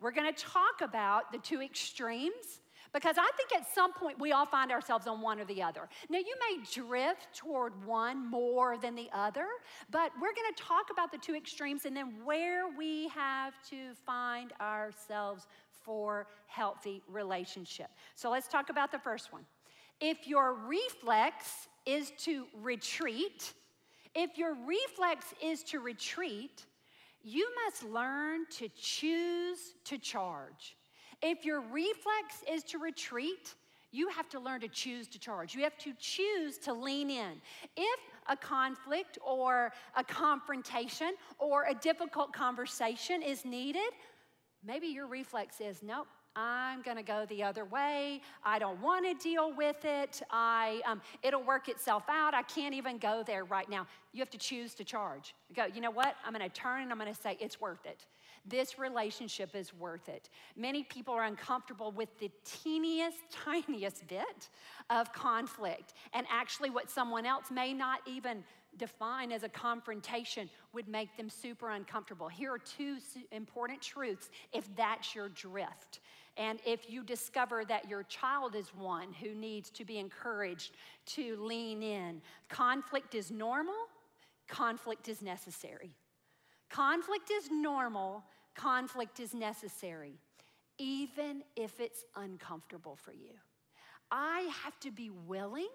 we're 0.00 0.12
gonna 0.12 0.32
talk 0.32 0.82
about 0.82 1.32
the 1.32 1.38
two 1.38 1.62
extremes 1.62 2.60
because 2.96 3.18
I 3.18 3.30
think 3.36 3.60
at 3.60 3.70
some 3.74 3.92
point 3.92 4.18
we 4.18 4.32
all 4.32 4.46
find 4.46 4.72
ourselves 4.72 5.06
on 5.06 5.20
one 5.20 5.38
or 5.38 5.44
the 5.44 5.62
other. 5.62 5.86
Now, 6.08 6.18
you 6.18 6.34
may 6.48 6.64
drift 6.72 7.28
toward 7.36 7.84
one 7.84 8.30
more 8.30 8.78
than 8.78 8.94
the 8.94 9.10
other, 9.12 9.44
but 9.90 10.12
we're 10.14 10.32
going 10.32 10.54
to 10.56 10.62
talk 10.62 10.86
about 10.90 11.12
the 11.12 11.18
two 11.18 11.34
extremes 11.34 11.84
and 11.84 11.94
then 11.94 12.24
where 12.24 12.68
we 12.76 13.08
have 13.08 13.52
to 13.68 13.92
find 14.06 14.54
ourselves 14.62 15.46
for 15.84 16.26
healthy 16.46 17.02
relationship. 17.06 17.88
So 18.14 18.30
let's 18.30 18.48
talk 18.48 18.70
about 18.70 18.90
the 18.90 18.98
first 18.98 19.30
one. 19.30 19.42
If 20.00 20.26
your 20.26 20.54
reflex 20.54 21.68
is 21.84 22.12
to 22.20 22.46
retreat, 22.62 23.52
if 24.14 24.38
your 24.38 24.56
reflex 24.66 25.34
is 25.44 25.62
to 25.64 25.80
retreat, 25.80 26.64
you 27.22 27.46
must 27.62 27.84
learn 27.84 28.46
to 28.52 28.70
choose 28.74 29.74
to 29.84 29.98
charge. 29.98 30.76
If 31.22 31.44
your 31.44 31.60
reflex 31.60 32.42
is 32.50 32.62
to 32.64 32.78
retreat, 32.78 33.54
you 33.92 34.08
have 34.08 34.28
to 34.30 34.40
learn 34.40 34.60
to 34.60 34.68
choose 34.68 35.08
to 35.08 35.18
charge. 35.18 35.54
You 35.54 35.62
have 35.62 35.78
to 35.78 35.92
choose 35.98 36.58
to 36.58 36.72
lean 36.72 37.10
in. 37.10 37.40
If 37.76 38.00
a 38.28 38.36
conflict 38.36 39.18
or 39.24 39.72
a 39.96 40.04
confrontation 40.04 41.14
or 41.38 41.64
a 41.64 41.74
difficult 41.74 42.32
conversation 42.32 43.22
is 43.22 43.44
needed, 43.44 43.90
maybe 44.64 44.88
your 44.88 45.06
reflex 45.06 45.60
is 45.60 45.82
nope, 45.82 46.08
I'm 46.36 46.82
going 46.82 46.98
to 46.98 47.02
go 47.02 47.24
the 47.30 47.42
other 47.42 47.64
way. 47.64 48.20
I 48.44 48.58
don't 48.58 48.80
want 48.82 49.06
to 49.06 49.14
deal 49.14 49.54
with 49.56 49.82
it. 49.84 50.20
I, 50.30 50.82
um, 50.84 51.00
it'll 51.22 51.42
work 51.42 51.70
itself 51.70 52.04
out. 52.10 52.34
I 52.34 52.42
can't 52.42 52.74
even 52.74 52.98
go 52.98 53.22
there 53.26 53.44
right 53.44 53.68
now. 53.70 53.86
You 54.12 54.20
have 54.20 54.30
to 54.30 54.38
choose 54.38 54.74
to 54.74 54.84
charge. 54.84 55.34
go, 55.54 55.64
you 55.64 55.80
know 55.80 55.90
what? 55.90 56.16
I'm 56.24 56.34
going 56.34 56.48
to 56.48 56.54
turn 56.54 56.82
and 56.82 56.92
I'm 56.92 56.98
going 56.98 57.12
to 57.12 57.18
say, 57.18 57.38
it's 57.40 57.58
worth 57.58 57.86
it. 57.86 58.04
This 58.48 58.78
relationship 58.78 59.54
is 59.54 59.74
worth 59.74 60.08
it. 60.08 60.28
Many 60.56 60.84
people 60.84 61.14
are 61.14 61.24
uncomfortable 61.24 61.90
with 61.90 62.16
the 62.18 62.30
teeniest, 62.44 63.18
tiniest 63.44 64.06
bit 64.06 64.48
of 64.90 65.12
conflict. 65.12 65.94
And 66.12 66.26
actually, 66.30 66.70
what 66.70 66.90
someone 66.90 67.26
else 67.26 67.50
may 67.50 67.72
not 67.72 68.00
even 68.06 68.44
define 68.78 69.32
as 69.32 69.42
a 69.42 69.48
confrontation 69.48 70.48
would 70.72 70.88
make 70.88 71.16
them 71.16 71.30
super 71.30 71.70
uncomfortable. 71.70 72.28
Here 72.28 72.52
are 72.52 72.58
two 72.58 72.98
important 73.32 73.80
truths 73.80 74.30
if 74.52 74.74
that's 74.76 75.14
your 75.14 75.28
drift. 75.30 76.00
And 76.36 76.60
if 76.66 76.90
you 76.90 77.02
discover 77.02 77.64
that 77.64 77.88
your 77.88 78.02
child 78.04 78.54
is 78.54 78.68
one 78.74 79.12
who 79.14 79.34
needs 79.34 79.70
to 79.70 79.84
be 79.84 79.98
encouraged 79.98 80.72
to 81.06 81.36
lean 81.42 81.82
in, 81.82 82.20
conflict 82.48 83.14
is 83.14 83.30
normal, 83.30 83.74
conflict 84.46 85.08
is 85.08 85.22
necessary. 85.22 85.94
Conflict 86.68 87.30
is 87.30 87.48
normal, 87.50 88.22
conflict 88.56 89.20
is 89.20 89.34
necessary, 89.34 90.14
even 90.78 91.42
if 91.54 91.80
it's 91.80 92.04
uncomfortable 92.16 92.96
for 92.96 93.12
you. 93.12 93.34
I 94.10 94.50
have 94.64 94.78
to 94.80 94.90
be 94.90 95.10
willing 95.10 95.68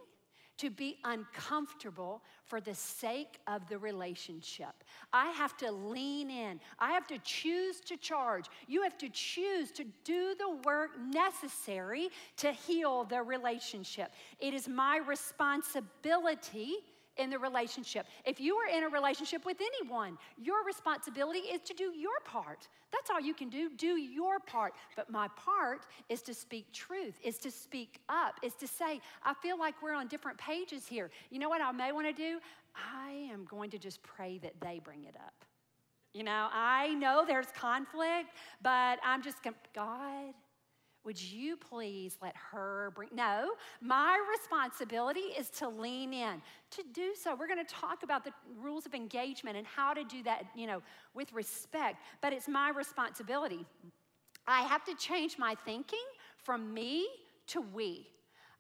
to 0.62 0.70
be 0.70 0.98
uncomfortable 1.06 2.22
for 2.46 2.62
the 2.62 2.76
sake 2.76 3.40
of 3.48 3.68
the 3.68 3.80
relationship. 3.80 4.84
I 5.12 5.30
have 5.30 5.58
to 5.58 5.72
lean 5.72 6.30
in. 6.30 6.60
I 6.78 6.92
have 6.92 7.08
to 7.08 7.18
choose 7.20 7.80
to 7.82 7.98
charge. 7.98 8.46
You 8.68 8.84
have 8.84 8.96
to 9.00 9.10
choose 9.10 9.72
to 9.72 9.86
do 10.04 10.36
the 10.38 10.58
work 10.64 10.92
necessary 11.00 12.10
to 12.38 12.52
heal 12.52 13.06
the 13.06 13.24
relationship. 13.24 14.12
It 14.40 14.54
is 14.54 14.68
my 14.68 14.98
responsibility 14.98 16.76
in 17.18 17.30
the 17.30 17.40
relationship. 17.40 18.06
If 18.26 18.40
you 18.40 18.56
are 18.56 18.68
in 18.68 18.84
a 18.84 18.90
relationship 18.90 19.46
with 19.46 19.58
anyone, 19.60 20.18
your 20.38 20.66
responsibility 20.66 21.40
is 21.40 21.62
to 21.62 21.74
do 21.74 21.92
your 21.96 22.20
part. 22.26 22.68
That's 22.92 23.10
all 23.10 23.20
you 23.20 23.34
can 23.34 23.50
do. 23.50 23.70
Do 23.78 23.98
your 23.98 24.40
part. 24.40 24.74
But 24.96 25.10
my 25.10 25.28
part 25.30 25.86
is 26.10 26.22
to 26.24 26.34
speak 26.34 26.72
truth, 26.72 27.20
is 27.24 27.38
to 27.40 27.52
speak 27.52 28.00
up, 28.10 28.36
is 28.42 28.54
to 28.56 28.68
say, 28.68 29.02
I 29.24 29.34
feel 29.34 29.58
like 29.58 29.76
we're 29.82 29.94
on 29.94 30.08
different 30.08 30.38
pages 30.38 30.88
here. 30.88 31.10
You 31.30 31.40
know 31.40 31.50
what 31.50 31.62
I 31.62 31.72
may 31.72 31.92
want 31.92 32.08
to 32.08 32.14
do? 32.14 32.40
I 32.76 33.28
am 33.32 33.46
going 33.46 33.70
to 33.72 33.78
just 33.78 34.02
pray 34.04 34.40
that 34.40 34.54
they 34.62 34.80
bring 34.84 35.04
it 35.04 35.16
up. 35.16 35.34
You 36.14 36.24
know, 36.24 36.48
I 36.52 36.94
know 36.96 37.24
there's 37.26 37.48
conflict, 37.56 38.30
but 38.62 39.00
I'm 39.04 39.22
just 39.22 39.42
going, 39.44 39.56
God, 39.74 40.34
would 41.04 41.22
you 41.22 41.58
please 41.58 42.18
let 42.22 42.36
her 42.52 42.92
bring? 42.96 43.10
No, 43.14 43.52
my 43.82 44.20
responsibility 44.38 45.20
is 45.20 45.50
to 45.52 45.68
lean 45.68 46.14
in 46.14 46.42
to 46.72 46.84
do 46.94 47.14
so. 47.16 47.36
We're 47.36 47.48
going 47.48 47.66
to 47.66 47.74
talk 47.74 48.04
about 48.04 48.24
the 48.24 48.32
rules 48.62 48.86
of 48.86 48.94
engagement 48.94 49.58
and 49.58 49.66
how 49.66 49.94
to 49.94 50.04
do 50.04 50.22
that, 50.24 50.46
you 50.56 50.68
know, 50.68 50.82
with 51.14 51.34
respect, 51.34 51.98
but 52.22 52.34
it's 52.34 52.48
my 52.48 52.70
responsibility. 52.70 53.66
I 54.48 54.62
have 54.62 54.84
to 54.86 54.96
change 54.96 55.38
my 55.38 55.56
thinking 55.66 56.00
from 56.38 56.74
me 56.74 57.08
to 57.48 57.62
we. 57.62 58.08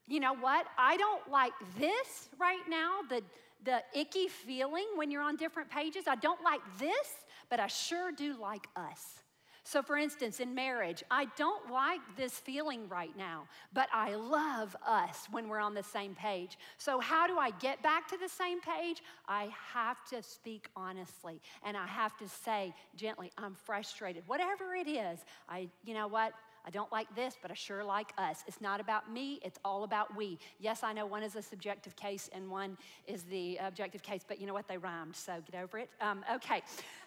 You 0.07 0.19
know 0.19 0.33
what? 0.33 0.65
I 0.77 0.98
don't 0.98 1.29
like 1.29 1.53
this 1.77 2.29
right 2.39 2.63
now, 2.69 3.00
the, 3.07 3.21
the 3.63 3.81
icky 3.93 4.27
feeling 4.27 4.86
when 4.95 5.12
you're 5.12 5.21
on 5.21 5.36
different 5.36 5.69
pages. 5.69 6.05
I 6.07 6.15
don't 6.15 6.43
like 6.43 6.62
this, 6.79 7.15
but 7.50 7.60
I 7.60 7.67
sure 7.67 8.12
do 8.12 8.36
like 8.39 8.67
us. 8.75 9.21
So, 9.63 9.84
for 9.84 9.96
instance, 9.96 10.39
in 10.39 10.56
marriage, 10.56 11.03
I 11.12 11.27
don't 11.38 11.72
like 11.72 12.01
this 12.18 12.34
feeling 12.34 12.89
right 12.89 13.15
now, 13.15 13.48
but 13.74 13.88
I 13.94 14.15
love 14.15 14.75
us 14.86 15.27
when 15.30 15.48
we're 15.48 15.60
on 15.60 15.75
the 15.75 15.84
same 15.84 16.15
page. 16.15 16.58
So, 16.77 17.00
how 17.00 17.27
do 17.27 17.38
I 17.38 17.51
get 17.51 17.82
back 17.84 18.08
to 18.10 18.18
the 18.18 18.27
same 18.27 18.60
page? 18.60 19.03
I 19.27 19.50
have 19.74 20.03
to 20.10 20.24
speak 20.24 20.70
honestly 20.75 21.41
and 21.63 21.77
I 21.77 21.86
have 21.86 22.18
to 22.18 22.27
say 22.27 22.74
gently, 22.96 23.32
I'm 23.38 23.53
frustrated. 23.53 24.24
Whatever 24.25 24.74
it 24.74 24.88
is, 24.88 25.20
I, 25.48 25.70
you 25.86 25.94
know 25.94 26.08
what? 26.08 26.34
I 26.65 26.70
don't 26.70 26.91
like 26.91 27.13
this, 27.15 27.38
but 27.41 27.51
I 27.51 27.53
sure 27.53 27.84
like 27.84 28.13
us. 28.18 28.44
It's 28.48 28.62
not 28.62 28.80
about 28.80 29.12
me, 29.12 29.39
it's 29.44 29.60
all 29.65 29.84
about 29.84 30.15
we. 30.15 30.38
Yes, 30.60 30.84
I 30.84 30.94
know 30.94 31.06
one 31.06 31.24
is 31.24 31.36
a 31.36 31.41
subjective 31.41 31.96
case 31.96 32.30
and 32.34 32.50
one 32.50 32.77
is 33.08 33.24
the 33.24 33.58
objective 33.58 34.03
case, 34.03 34.22
but 34.27 34.39
you 34.39 34.48
know 34.48 34.53
what? 34.53 34.68
They 34.68 34.77
rhymed, 34.77 35.15
so 35.15 35.41
get 35.51 35.62
over 35.62 35.80
it. 35.80 35.89
Um, 36.00 36.24
okay, 36.36 36.62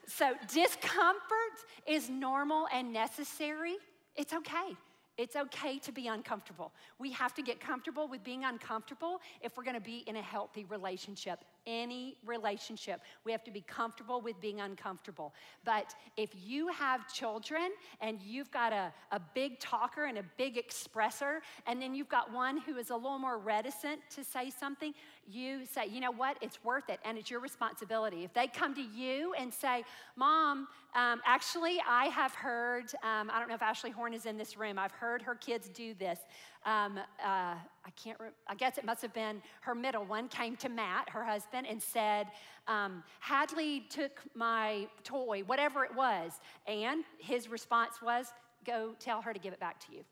so 0.07 0.35
discomfort 0.53 1.65
is 1.87 2.11
normal 2.11 2.67
and 2.73 2.93
necessary. 2.93 3.77
It's 4.17 4.33
okay. 4.33 4.77
It's 5.17 5.37
okay 5.37 5.79
to 5.79 5.93
be 5.93 6.09
uncomfortable. 6.09 6.73
We 6.99 7.13
have 7.13 7.35
to 7.35 7.43
get 7.43 7.61
comfortable 7.61 8.09
with 8.09 8.25
being 8.25 8.45
uncomfortable 8.45 9.21
if 9.41 9.57
we're 9.57 9.63
to 9.75 9.81
be 9.81 9.99
in 10.07 10.17
a 10.17 10.23
healthy 10.23 10.65
relationship 10.65 11.45
any 11.67 12.17
relationship. 12.25 13.01
We 13.25 13.33
have 13.33 13.45
to 13.45 13.51
be 13.51 13.63
comfortable 13.63 14.21
with 14.21 14.41
being 14.41 14.61
uncomfortable. 14.61 15.35
But 15.65 15.95
if 16.17 16.31
you 16.35 16.69
have 16.69 17.13
children 17.13 17.71
and 18.01 18.21
you've 18.23 18.51
got 18.51 18.73
a, 18.73 18.93
a 19.13 19.21
big 19.35 19.61
talker 19.61 20.05
and 20.05 20.19
a 20.19 20.25
big 20.37 20.57
expresser, 20.57 21.41
and 21.67 21.81
then 21.81 21.95
you've 21.95 22.09
got 22.09 22.33
one 22.33 22.59
who 22.59 22.77
is 22.77 22.91
a 22.91 22.97
little 22.97 23.19
more 23.19 23.39
reticent 23.39 24.01
to 24.15 24.25
say 24.25 24.51
something, 24.51 24.95
you 25.27 25.65
say, 25.65 25.87
you 25.87 26.01
know 26.01 26.13
what, 26.13 26.37
it's 26.41 26.63
worth 26.63 26.89
it, 26.91 27.01
and 27.05 27.17
it's 27.17 27.31
your 27.31 27.41
responsibility. 27.41 28.25
If 28.25 28.35
they 28.35 28.47
come 28.47 28.75
to 28.75 28.83
you 28.83 29.35
and 29.39 29.53
say, 29.53 29.85
Mom, 30.17 30.69
um, 30.95 31.21
actually, 31.25 31.81
I 31.89 32.07
have 32.07 32.35
heard, 32.35 32.93
um, 33.03 33.31
I 33.33 33.39
don't 33.39 33.49
know 33.49 33.55
if 33.55 33.63
Ashley 33.63 33.91
Horn 33.91 34.15
is 34.15 34.27
in 34.27 34.37
this 34.37 34.57
room, 34.57 34.79
I've 34.79 34.93
heard 34.93 35.23
her 35.23 35.35
kids 35.35 35.69
do 35.69 35.95
this. 35.95 36.21
Um, 36.65 36.99
uh, 36.99 37.55
I 37.87 37.91
can't, 37.97 38.19
re- 38.19 38.29
I 38.49 38.55
guess 38.55 38.79
it 38.79 38.85
must 38.85 39.03
have 39.03 39.13
been 39.13 39.43
her 39.63 39.75
middle 39.75 40.05
one, 40.05 40.29
came 40.29 40.57
to 40.57 40.69
Matt, 40.69 41.11
her 41.11 41.25
husband, 41.25 41.67
and 41.69 41.83
said, 41.83 42.29
um, 42.67 43.03
Hadley 43.21 43.85
took 43.91 44.21
my 44.35 44.87
toy, 45.03 45.43
whatever 45.47 45.85
it 45.85 45.95
was. 45.95 46.33
And 46.67 47.05
his 47.19 47.49
response 47.49 48.01
was, 48.03 48.33
Go 48.65 48.95
tell 48.99 49.21
her 49.21 49.35
to 49.35 49.39
give 49.39 49.53
it 49.53 49.61
back 49.61 49.79
to 49.87 49.93
you 49.93 50.05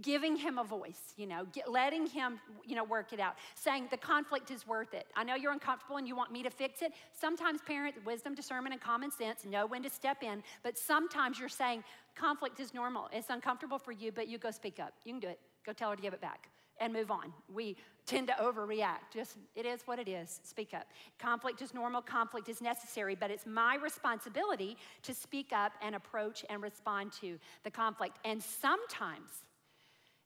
giving 0.00 0.36
him 0.36 0.58
a 0.58 0.64
voice, 0.64 1.14
you 1.16 1.26
know, 1.26 1.46
get, 1.52 1.70
letting 1.70 2.06
him, 2.06 2.38
you 2.64 2.76
know, 2.76 2.84
work 2.84 3.12
it 3.12 3.20
out, 3.20 3.34
saying 3.54 3.88
the 3.90 3.96
conflict 3.96 4.50
is 4.50 4.66
worth 4.66 4.94
it. 4.94 5.06
I 5.16 5.24
know 5.24 5.34
you're 5.34 5.52
uncomfortable 5.52 5.96
and 5.96 6.06
you 6.06 6.16
want 6.16 6.32
me 6.32 6.42
to 6.42 6.50
fix 6.50 6.82
it. 6.82 6.92
Sometimes 7.12 7.60
parents, 7.62 7.98
wisdom, 8.04 8.34
discernment, 8.34 8.72
and 8.72 8.80
common 8.80 9.10
sense 9.10 9.44
know 9.44 9.66
when 9.66 9.82
to 9.82 9.90
step 9.90 10.22
in, 10.22 10.42
but 10.62 10.78
sometimes 10.78 11.38
you're 11.38 11.48
saying 11.48 11.82
conflict 12.14 12.60
is 12.60 12.74
normal. 12.74 13.08
It's 13.12 13.30
uncomfortable 13.30 13.78
for 13.78 13.92
you, 13.92 14.12
but 14.12 14.28
you 14.28 14.38
go 14.38 14.50
speak 14.50 14.78
up. 14.78 14.92
You 15.04 15.12
can 15.12 15.20
do 15.20 15.28
it. 15.28 15.40
Go 15.68 15.74
tell 15.74 15.90
her 15.90 15.96
to 15.96 16.00
give 16.00 16.14
it 16.14 16.22
back 16.22 16.48
and 16.80 16.94
move 16.94 17.10
on. 17.10 17.30
We 17.52 17.76
tend 18.06 18.28
to 18.28 18.32
overreact. 18.40 19.12
Just, 19.12 19.36
it 19.54 19.66
is 19.66 19.82
what 19.84 19.98
it 19.98 20.08
is. 20.08 20.40
Speak 20.42 20.72
up. 20.72 20.86
Conflict 21.18 21.60
is 21.60 21.74
normal, 21.74 22.00
conflict 22.00 22.48
is 22.48 22.62
necessary, 22.62 23.14
but 23.14 23.30
it's 23.30 23.44
my 23.44 23.76
responsibility 23.76 24.78
to 25.02 25.12
speak 25.12 25.52
up 25.52 25.72
and 25.82 25.94
approach 25.94 26.42
and 26.48 26.62
respond 26.62 27.12
to 27.20 27.38
the 27.64 27.70
conflict. 27.70 28.18
And 28.24 28.42
sometimes, 28.42 29.44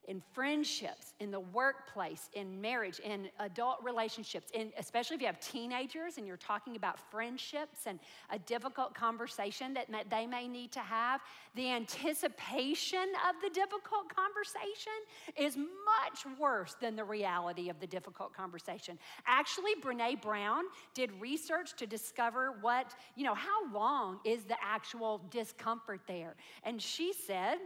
in 0.09 0.21
friendships, 0.33 1.15
in 1.21 1.31
the 1.31 1.41
workplace, 1.41 2.29
in 2.35 2.61
marriage, 2.61 2.99
in 2.99 3.29
adult 3.38 3.79
relationships, 3.83 4.51
in, 4.53 4.73
especially 4.79 5.15
if 5.15 5.21
you 5.21 5.27
have 5.27 5.41
teenagers 5.41 6.19
and 6.19 6.27
you're 6.27 6.37
talking 6.37 6.77
about 6.77 6.99
friendships 7.11 7.87
and 7.87 8.01
a 8.31 8.38
difficult 8.41 8.95
conversation 8.95 9.75
that 9.75 9.88
they 10.11 10.27
may 10.27 10.49
need 10.49 10.73
to 10.73 10.81
have, 10.81 11.21
the 11.55 11.71
anticipation 11.71 13.12
of 13.29 13.37
the 13.43 13.51
difficult 13.51 14.15
conversation 14.15 14.93
is 15.37 15.57
much 15.57 16.27
worse 16.38 16.75
than 16.81 16.97
the 16.97 17.05
reality 17.05 17.69
of 17.69 17.79
the 17.79 17.87
difficult 17.87 18.33
conversation. 18.35 18.99
Actually, 19.27 19.75
Brene 19.81 20.21
Brown 20.21 20.65
did 20.95 21.11
research 21.21 21.75
to 21.77 21.87
discover 21.87 22.55
what, 22.61 22.95
you 23.15 23.25
know, 23.25 23.35
how 23.35 23.73
long 23.73 24.19
is 24.25 24.45
the 24.45 24.57
actual 24.62 25.21
discomfort 25.31 26.01
there. 26.07 26.35
And 26.65 26.83
she 26.83 27.12
said, 27.12 27.59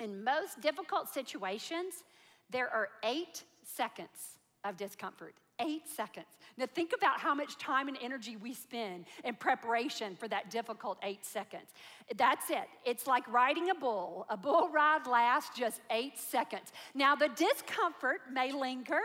in 0.00 0.22
most 0.22 0.60
difficult 0.60 1.08
situations, 1.08 2.04
there 2.50 2.68
are 2.68 2.88
eight 3.04 3.44
seconds 3.62 4.38
of 4.64 4.76
discomfort. 4.76 5.34
Eight 5.60 5.88
seconds. 5.88 6.26
Now, 6.56 6.66
think 6.66 6.92
about 6.96 7.20
how 7.20 7.32
much 7.32 7.58
time 7.58 7.86
and 7.86 7.96
energy 8.02 8.36
we 8.36 8.54
spend 8.54 9.04
in 9.22 9.36
preparation 9.36 10.16
for 10.16 10.26
that 10.26 10.50
difficult 10.50 10.98
eight 11.04 11.24
seconds. 11.24 11.70
That's 12.16 12.50
it. 12.50 12.66
It's 12.84 13.06
like 13.06 13.26
riding 13.32 13.70
a 13.70 13.74
bull. 13.74 14.26
A 14.30 14.36
bull 14.36 14.68
ride 14.68 15.06
lasts 15.06 15.56
just 15.56 15.80
eight 15.90 16.18
seconds. 16.18 16.72
Now, 16.92 17.14
the 17.14 17.28
discomfort 17.28 18.22
may 18.32 18.50
linger, 18.52 19.00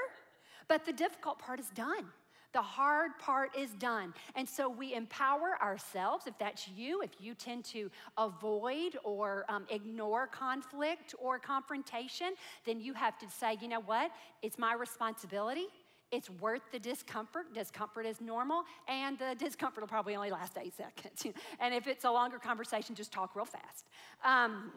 but 0.67 0.85
the 0.85 0.93
difficult 0.93 1.37
part 1.37 1.59
is 1.59 1.69
done. 1.75 2.05
The 2.51 2.61
hard 2.61 3.11
part 3.19 3.55
is 3.55 3.69
done. 3.71 4.13
And 4.35 4.47
so 4.47 4.69
we 4.69 4.93
empower 4.95 5.61
ourselves. 5.61 6.25
If 6.25 6.37
that's 6.39 6.67
you, 6.67 7.01
if 7.01 7.11
you 7.19 7.35
tend 7.35 7.63
to 7.65 7.91
avoid 8.17 8.97
or 9.03 9.45
um, 9.49 9.65
ignore 9.69 10.25
conflict 10.27 11.13
or 11.19 11.37
confrontation, 11.37 12.33
then 12.65 12.79
you 12.79 12.93
have 12.93 13.17
to 13.19 13.29
say, 13.29 13.57
you 13.61 13.67
know 13.67 13.81
what? 13.81 14.11
It's 14.41 14.57
my 14.57 14.73
responsibility. 14.73 15.67
It's 16.11 16.29
worth 16.41 16.63
the 16.71 16.79
discomfort. 16.79 17.53
Discomfort 17.53 18.07
is 18.07 18.19
normal, 18.19 18.63
and 18.87 19.19
the 19.19 19.35
discomfort 19.37 19.81
will 19.83 19.87
probably 19.87 20.15
only 20.15 20.31
last 20.31 20.57
eight 20.57 20.75
seconds. 20.75 21.27
and 21.59 21.73
if 21.73 21.85
it's 21.85 22.03
a 22.03 22.11
longer 22.11 22.39
conversation, 22.39 22.95
just 22.95 23.11
talk 23.11 23.35
real 23.35 23.45
fast. 23.45 23.85
Um, 24.23 24.71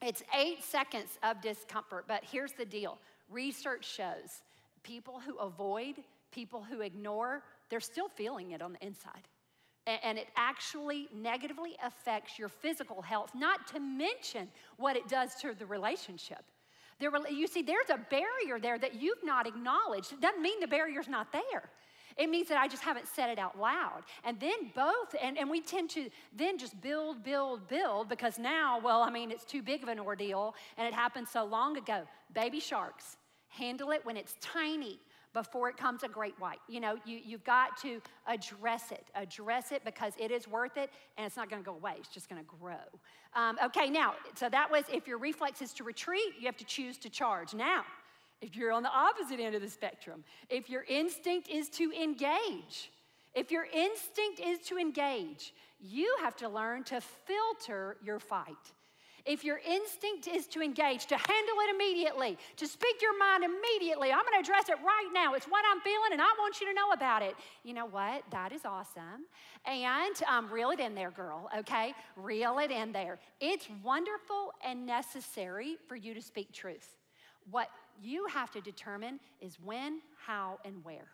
it's 0.00 0.22
eight 0.34 0.64
seconds 0.64 1.18
of 1.22 1.42
discomfort, 1.42 2.06
but 2.08 2.24
here's 2.24 2.52
the 2.52 2.64
deal 2.64 2.98
research 3.30 3.86
shows 3.86 4.42
people 4.82 5.18
who 5.18 5.36
avoid 5.38 5.96
people 6.34 6.62
who 6.62 6.80
ignore, 6.80 7.42
they're 7.70 7.80
still 7.80 8.08
feeling 8.08 8.50
it 8.50 8.60
on 8.60 8.72
the 8.72 8.84
inside. 8.84 9.28
And 9.86 10.18
it 10.18 10.28
actually 10.36 11.08
negatively 11.14 11.76
affects 11.84 12.38
your 12.38 12.48
physical 12.48 13.02
health, 13.02 13.32
not 13.34 13.66
to 13.68 13.80
mention 13.80 14.48
what 14.78 14.96
it 14.96 15.08
does 15.08 15.34
to 15.42 15.54
the 15.54 15.66
relationship. 15.66 16.42
There, 16.98 17.10
you 17.28 17.46
see, 17.46 17.62
there's 17.62 17.90
a 17.90 17.98
barrier 18.10 18.58
there 18.60 18.78
that 18.78 18.94
you've 18.94 19.22
not 19.22 19.46
acknowledged. 19.46 20.12
It 20.12 20.20
doesn't 20.22 20.40
mean 20.40 20.58
the 20.60 20.66
barrier's 20.66 21.08
not 21.08 21.32
there. 21.32 21.68
It 22.16 22.30
means 22.30 22.48
that 22.48 22.58
I 22.58 22.68
just 22.68 22.82
haven't 22.82 23.08
said 23.08 23.28
it 23.28 23.38
out 23.38 23.58
loud. 23.58 24.02
And 24.24 24.38
then 24.40 24.70
both, 24.74 25.14
and, 25.20 25.36
and 25.36 25.50
we 25.50 25.60
tend 25.60 25.90
to 25.90 26.08
then 26.34 26.56
just 26.58 26.80
build, 26.80 27.24
build, 27.24 27.68
build 27.68 28.08
because 28.08 28.38
now, 28.38 28.80
well, 28.82 29.02
I 29.02 29.10
mean, 29.10 29.30
it's 29.30 29.44
too 29.44 29.62
big 29.62 29.82
of 29.82 29.88
an 29.88 29.98
ordeal 29.98 30.54
and 30.78 30.86
it 30.86 30.94
happened 30.94 31.26
so 31.28 31.44
long 31.44 31.76
ago. 31.76 32.04
Baby 32.32 32.60
sharks, 32.60 33.16
handle 33.48 33.90
it 33.90 34.00
when 34.04 34.16
it's 34.16 34.36
tiny 34.40 35.00
before 35.34 35.68
it 35.68 35.76
comes 35.76 36.02
a 36.04 36.08
great 36.08 36.38
white. 36.40 36.60
You 36.68 36.80
know, 36.80 36.96
you, 37.04 37.18
you've 37.22 37.44
got 37.44 37.76
to 37.82 38.00
address 38.26 38.92
it. 38.92 39.04
Address 39.14 39.72
it 39.72 39.84
because 39.84 40.14
it 40.18 40.30
is 40.30 40.48
worth 40.48 40.76
it 40.78 40.88
and 41.18 41.26
it's 41.26 41.36
not 41.36 41.50
going 41.50 41.60
to 41.62 41.66
go 41.66 41.74
away. 41.74 41.94
It's 41.98 42.08
just 42.08 42.30
going 42.30 42.40
to 42.40 42.50
grow. 42.58 42.86
Um, 43.34 43.58
okay, 43.62 43.90
now, 43.90 44.14
so 44.34 44.48
that 44.48 44.70
was 44.70 44.84
if 44.90 45.06
your 45.06 45.18
reflex 45.18 45.60
is 45.60 45.72
to 45.74 45.84
retreat, 45.84 46.34
you 46.38 46.46
have 46.46 46.56
to 46.56 46.64
choose 46.64 46.96
to 46.98 47.10
charge. 47.10 47.52
Now, 47.52 47.84
If 48.40 48.56
you're 48.56 48.72
on 48.72 48.82
the 48.82 48.90
opposite 48.90 49.40
end 49.40 49.54
of 49.54 49.62
the 49.62 49.70
spectrum, 49.70 50.22
if 50.50 50.68
your 50.68 50.84
instinct 50.88 51.48
is 51.48 51.70
to 51.70 51.92
engage, 51.92 52.90
if 53.34 53.50
your 53.50 53.66
instinct 53.72 54.38
is 54.38 54.58
to 54.68 54.76
engage, 54.78 55.54
you 55.80 56.14
have 56.20 56.36
to 56.36 56.48
learn 56.48 56.84
to 56.84 57.00
filter 57.00 57.96
your 58.04 58.18
fight. 58.18 58.72
If 59.26 59.42
your 59.42 59.58
instinct 59.66 60.28
is 60.28 60.46
to 60.48 60.60
engage, 60.60 61.06
to 61.06 61.16
handle 61.16 61.56
it 61.62 61.74
immediately, 61.74 62.36
to 62.56 62.66
speak 62.66 63.00
your 63.00 63.18
mind 63.18 63.42
immediately, 63.42 64.12
I'm 64.12 64.20
going 64.20 64.34
to 64.34 64.40
address 64.40 64.68
it 64.68 64.76
right 64.84 65.08
now. 65.14 65.32
It's 65.32 65.46
what 65.46 65.64
I'm 65.72 65.80
feeling, 65.80 66.12
and 66.12 66.20
I 66.20 66.28
want 66.38 66.60
you 66.60 66.66
to 66.66 66.74
know 66.74 66.90
about 66.92 67.22
it. 67.22 67.34
You 67.62 67.72
know 67.72 67.86
what? 67.86 68.22
That 68.30 68.52
is 68.52 68.66
awesome. 68.66 69.24
And 69.64 70.14
um, 70.28 70.50
reel 70.52 70.72
it 70.72 70.80
in 70.80 70.94
there, 70.94 71.10
girl, 71.10 71.48
okay? 71.58 71.94
Reel 72.16 72.58
it 72.58 72.70
in 72.70 72.92
there. 72.92 73.18
It's 73.40 73.66
wonderful 73.82 74.52
and 74.62 74.84
necessary 74.84 75.78
for 75.88 75.96
you 75.96 76.12
to 76.12 76.20
speak 76.20 76.52
truth. 76.52 76.96
What 77.50 77.70
you 78.02 78.26
have 78.26 78.50
to 78.52 78.60
determine 78.60 79.20
is 79.40 79.56
when, 79.58 80.00
how, 80.26 80.58
and 80.66 80.84
where. 80.84 81.08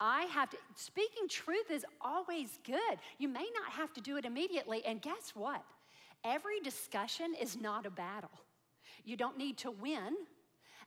I 0.00 0.22
have 0.24 0.48
to, 0.50 0.56
speaking 0.74 1.28
truth 1.28 1.70
is 1.70 1.84
always 2.00 2.58
good. 2.64 2.98
You 3.18 3.28
may 3.28 3.46
not 3.54 3.72
have 3.72 3.92
to 3.94 4.00
do 4.00 4.16
it 4.16 4.24
immediately. 4.24 4.82
And 4.86 5.02
guess 5.02 5.32
what? 5.34 5.62
Every 6.26 6.58
discussion 6.58 7.34
is 7.40 7.56
not 7.56 7.86
a 7.86 7.90
battle. 7.90 8.30
You 9.04 9.16
don't 9.16 9.38
need 9.38 9.58
to 9.58 9.70
win 9.70 10.16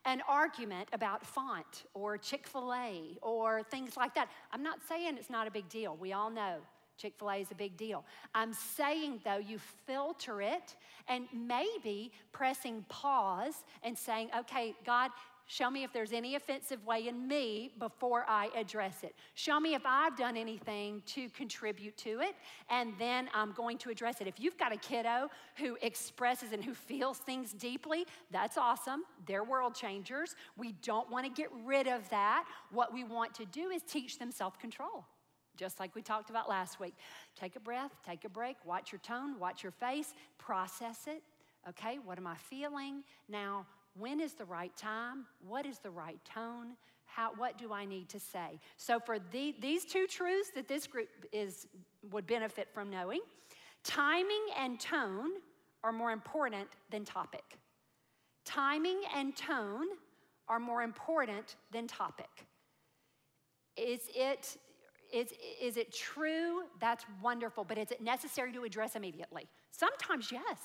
an 0.04 0.22
argument 0.28 0.88
about 0.92 1.24
font 1.24 1.84
or 1.94 2.18
Chick 2.18 2.46
fil 2.46 2.74
A 2.74 3.16
or 3.22 3.62
things 3.62 3.96
like 3.96 4.14
that. 4.14 4.28
I'm 4.52 4.62
not 4.62 4.80
saying 4.86 5.16
it's 5.16 5.30
not 5.30 5.46
a 5.46 5.50
big 5.50 5.68
deal. 5.70 5.96
We 5.98 6.12
all 6.12 6.28
know 6.28 6.56
Chick 6.98 7.14
fil 7.18 7.30
A 7.30 7.36
is 7.36 7.50
a 7.50 7.54
big 7.54 7.78
deal. 7.78 8.04
I'm 8.34 8.52
saying, 8.52 9.20
though, 9.24 9.38
you 9.38 9.58
filter 9.86 10.42
it 10.42 10.76
and 11.08 11.26
maybe 11.32 12.12
pressing 12.32 12.84
pause 12.90 13.64
and 13.82 13.96
saying, 13.96 14.28
okay, 14.40 14.74
God, 14.84 15.10
Show 15.50 15.68
me 15.68 15.82
if 15.82 15.92
there's 15.92 16.12
any 16.12 16.36
offensive 16.36 16.86
way 16.86 17.08
in 17.08 17.26
me 17.26 17.72
before 17.80 18.24
I 18.28 18.50
address 18.56 19.02
it. 19.02 19.16
Show 19.34 19.58
me 19.58 19.74
if 19.74 19.82
I've 19.84 20.16
done 20.16 20.36
anything 20.36 21.02
to 21.06 21.28
contribute 21.30 21.96
to 21.96 22.20
it, 22.20 22.36
and 22.68 22.92
then 23.00 23.28
I'm 23.34 23.50
going 23.50 23.76
to 23.78 23.90
address 23.90 24.20
it. 24.20 24.28
If 24.28 24.38
you've 24.38 24.56
got 24.56 24.72
a 24.72 24.76
kiddo 24.76 25.28
who 25.56 25.76
expresses 25.82 26.52
and 26.52 26.62
who 26.62 26.72
feels 26.72 27.18
things 27.18 27.52
deeply, 27.52 28.06
that's 28.30 28.56
awesome. 28.56 29.02
They're 29.26 29.42
world 29.42 29.74
changers. 29.74 30.36
We 30.56 30.70
don't 30.82 31.10
want 31.10 31.26
to 31.26 31.32
get 31.32 31.50
rid 31.64 31.88
of 31.88 32.08
that. 32.10 32.44
What 32.70 32.94
we 32.94 33.02
want 33.02 33.34
to 33.34 33.44
do 33.46 33.70
is 33.70 33.82
teach 33.82 34.20
them 34.20 34.30
self 34.30 34.56
control 34.56 35.04
just 35.56 35.80
like 35.80 35.96
we 35.96 36.00
talked 36.00 36.30
about 36.30 36.48
last 36.48 36.78
week. 36.78 36.94
Take 37.34 37.56
a 37.56 37.60
breath, 37.60 37.90
take 38.06 38.24
a 38.24 38.28
break, 38.28 38.56
watch 38.64 38.92
your 38.92 39.00
tone, 39.00 39.38
watch 39.40 39.64
your 39.64 39.72
face, 39.72 40.14
process 40.38 41.08
it. 41.08 41.22
Okay, 41.68 41.98
what 42.02 42.18
am 42.18 42.26
I 42.28 42.36
feeling? 42.36 43.02
Now, 43.28 43.66
when 43.98 44.20
is 44.20 44.34
the 44.34 44.44
right 44.44 44.74
time? 44.76 45.26
What 45.46 45.66
is 45.66 45.78
the 45.78 45.90
right 45.90 46.18
tone? 46.24 46.76
How, 47.04 47.32
what 47.36 47.58
do 47.58 47.72
I 47.72 47.84
need 47.84 48.08
to 48.10 48.20
say? 48.20 48.60
So, 48.76 49.00
for 49.00 49.18
the, 49.18 49.54
these 49.60 49.84
two 49.84 50.06
truths 50.06 50.50
that 50.54 50.68
this 50.68 50.86
group 50.86 51.08
is, 51.32 51.66
would 52.12 52.26
benefit 52.26 52.68
from 52.72 52.88
knowing, 52.88 53.20
timing 53.82 54.46
and 54.56 54.78
tone 54.78 55.30
are 55.82 55.92
more 55.92 56.12
important 56.12 56.68
than 56.90 57.04
topic. 57.04 57.58
Timing 58.44 59.00
and 59.16 59.36
tone 59.36 59.86
are 60.48 60.60
more 60.60 60.82
important 60.82 61.56
than 61.72 61.86
topic. 61.86 62.28
Is 63.76 64.00
it, 64.14 64.56
is, 65.12 65.32
is 65.60 65.76
it 65.76 65.92
true? 65.92 66.62
That's 66.80 67.04
wonderful, 67.22 67.64
but 67.64 67.78
is 67.78 67.90
it 67.90 68.02
necessary 68.02 68.52
to 68.52 68.64
address 68.64 68.94
immediately? 68.94 69.48
Sometimes, 69.70 70.30
yes. 70.30 70.58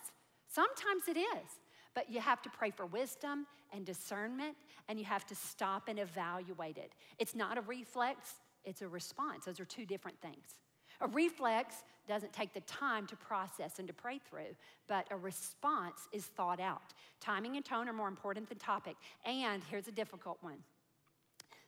Sometimes 0.47 1.07
it 1.07 1.17
is. 1.17 1.59
But 1.95 2.11
you 2.11 2.19
have 2.19 2.41
to 2.43 2.49
pray 2.49 2.69
for 2.69 2.85
wisdom 2.85 3.47
and 3.73 3.85
discernment, 3.85 4.55
and 4.87 4.99
you 4.99 5.05
have 5.05 5.25
to 5.27 5.35
stop 5.35 5.87
and 5.87 5.97
evaluate 5.97 6.77
it. 6.77 6.93
It's 7.17 7.33
not 7.33 7.57
a 7.57 7.61
reflex, 7.61 8.35
it's 8.63 8.83
a 8.83 8.87
response. 8.87 9.45
Those 9.45 9.59
are 9.59 9.65
two 9.65 9.85
different 9.85 10.19
things. 10.21 10.59
A 11.01 11.07
reflex 11.07 11.75
doesn't 12.07 12.31
take 12.33 12.53
the 12.53 12.61
time 12.61 13.07
to 13.07 13.15
process 13.15 13.79
and 13.79 13.87
to 13.87 13.93
pray 13.93 14.19
through, 14.29 14.55
but 14.87 15.07
a 15.11 15.17
response 15.17 16.07
is 16.11 16.25
thought 16.25 16.59
out. 16.59 16.93
Timing 17.19 17.55
and 17.55 17.65
tone 17.65 17.89
are 17.89 17.93
more 17.93 18.07
important 18.07 18.47
than 18.47 18.59
topic. 18.59 18.95
And 19.25 19.63
here's 19.69 19.87
a 19.87 19.91
difficult 19.91 20.37
one 20.41 20.57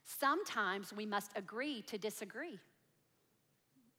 sometimes 0.05 0.93
we 0.93 1.05
must 1.05 1.31
agree 1.35 1.81
to 1.83 1.97
disagree. 1.97 2.59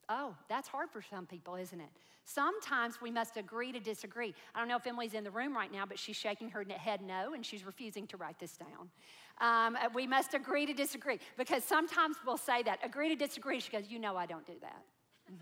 Oh, 0.09 0.35
that's 0.49 0.69
hard 0.69 0.91
for 0.91 1.03
some 1.03 1.27
people, 1.27 1.55
isn't 1.57 1.81
it? 1.81 1.91
Sometimes 2.25 3.01
we 3.01 3.11
must 3.11 3.37
agree 3.37 3.73
to 3.73 3.81
disagree. 3.81 4.35
I 4.55 4.59
don't 4.59 4.69
know 4.69 4.77
if 4.77 4.87
Emily's 4.87 5.15
in 5.15 5.25
the 5.25 5.31
room 5.31 5.57
right 5.57 5.73
now, 5.73 5.87
but 5.87 5.99
she's 5.99 6.17
shaking 6.17 6.51
her 6.51 6.65
head 6.65 7.01
no, 7.01 7.35
and 7.35 7.45
she's 7.45 7.65
refusing 7.65 8.07
to 8.09 8.17
write 8.17 8.39
this 8.39 8.57
down. 8.57 8.91
Um, 9.41 9.79
we 9.95 10.07
must 10.07 10.35
agree 10.35 10.67
to 10.67 10.75
disagree 10.75 11.21
because 11.37 11.65
sometimes 11.65 12.17
we'll 12.27 12.37
say 12.37 12.63
that 12.65 12.81
agree 12.83 13.09
to 13.09 13.17
disagree. 13.17 13.61
She 13.61 13.71
goes, 13.71 13.89
You 13.89 13.99
know, 13.99 14.17
I 14.17 14.27
don't 14.27 14.47
do 14.47 14.55
that. 14.61 14.83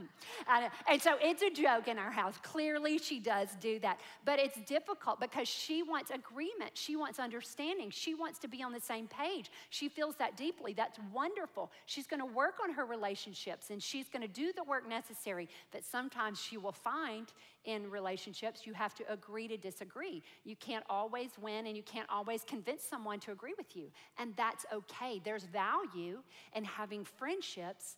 Mm-hmm. 0.48 0.66
and 0.88 1.00
so 1.00 1.14
it's 1.20 1.42
a 1.42 1.50
joke 1.50 1.88
in 1.88 1.98
our 1.98 2.10
house. 2.10 2.34
Clearly, 2.42 2.98
she 2.98 3.20
does 3.20 3.48
do 3.60 3.78
that. 3.80 4.00
But 4.24 4.38
it's 4.38 4.58
difficult 4.62 5.20
because 5.20 5.48
she 5.48 5.82
wants 5.82 6.10
agreement. 6.10 6.72
She 6.74 6.96
wants 6.96 7.18
understanding. 7.18 7.90
She 7.90 8.14
wants 8.14 8.38
to 8.40 8.48
be 8.48 8.62
on 8.62 8.72
the 8.72 8.80
same 8.80 9.06
page. 9.06 9.50
She 9.70 9.88
feels 9.88 10.16
that 10.16 10.36
deeply. 10.36 10.72
That's 10.72 10.98
wonderful. 11.12 11.70
She's 11.86 12.06
going 12.06 12.20
to 12.20 12.26
work 12.26 12.56
on 12.62 12.72
her 12.74 12.84
relationships 12.84 13.70
and 13.70 13.82
she's 13.82 14.08
going 14.08 14.22
to 14.22 14.28
do 14.28 14.52
the 14.52 14.64
work 14.64 14.88
necessary. 14.88 15.48
But 15.70 15.84
sometimes 15.84 16.40
she 16.40 16.56
will 16.56 16.72
find 16.72 17.32
in 17.64 17.90
relationships 17.90 18.66
you 18.66 18.72
have 18.74 18.94
to 18.94 19.12
agree 19.12 19.48
to 19.48 19.56
disagree. 19.56 20.22
You 20.44 20.56
can't 20.56 20.84
always 20.88 21.30
win 21.40 21.66
and 21.66 21.76
you 21.76 21.82
can't 21.82 22.08
always 22.08 22.44
convince 22.44 22.82
someone 22.82 23.20
to 23.20 23.32
agree 23.32 23.54
with 23.56 23.76
you. 23.76 23.90
And 24.18 24.34
that's 24.36 24.64
okay. 24.72 25.20
There's 25.24 25.44
value 25.44 26.22
in 26.54 26.64
having 26.64 27.04
friendships 27.04 27.96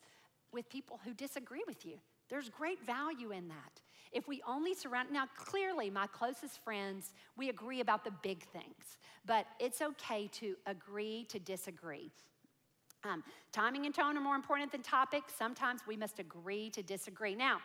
with 0.53 0.69
people 0.69 1.01
who 1.05 1.15
disagree 1.15 1.63
with 1.67 1.85
you. 1.85 1.95
There's 2.29 2.49
great 2.49 2.85
value 2.85 3.33
in 3.33 3.49
that. 3.49 3.81
If 4.13 4.27
we 4.27 4.43
only 4.47 4.75
surround, 4.75 5.11
now 5.11 5.27
clearly, 5.37 5.91
my 5.91 6.07
closest 6.07 6.63
friends, 6.63 7.13
we 7.37 7.49
agree 7.49 7.81
about 7.81 8.05
the 8.05 8.13
big 8.23 8.43
things, 8.43 8.99
but 9.27 9.47
it's 9.59 9.83
okay 9.83 10.29
to 10.33 10.57
agree 10.67 11.27
to 11.29 11.39
disagree. 11.39 12.11
Um, 13.05 13.23
timing 13.53 13.87
and 13.87 13.95
tone 13.95 14.17
are 14.17 14.21
more 14.21 14.35
important 14.35 14.73
than 14.73 14.83
topics. 14.83 15.33
Sometimes 15.37 15.83
we 15.87 15.97
must 15.97 16.19
agree 16.19 16.71
to 16.71 16.83
disagree. 16.83 17.35
Now, 17.35 17.59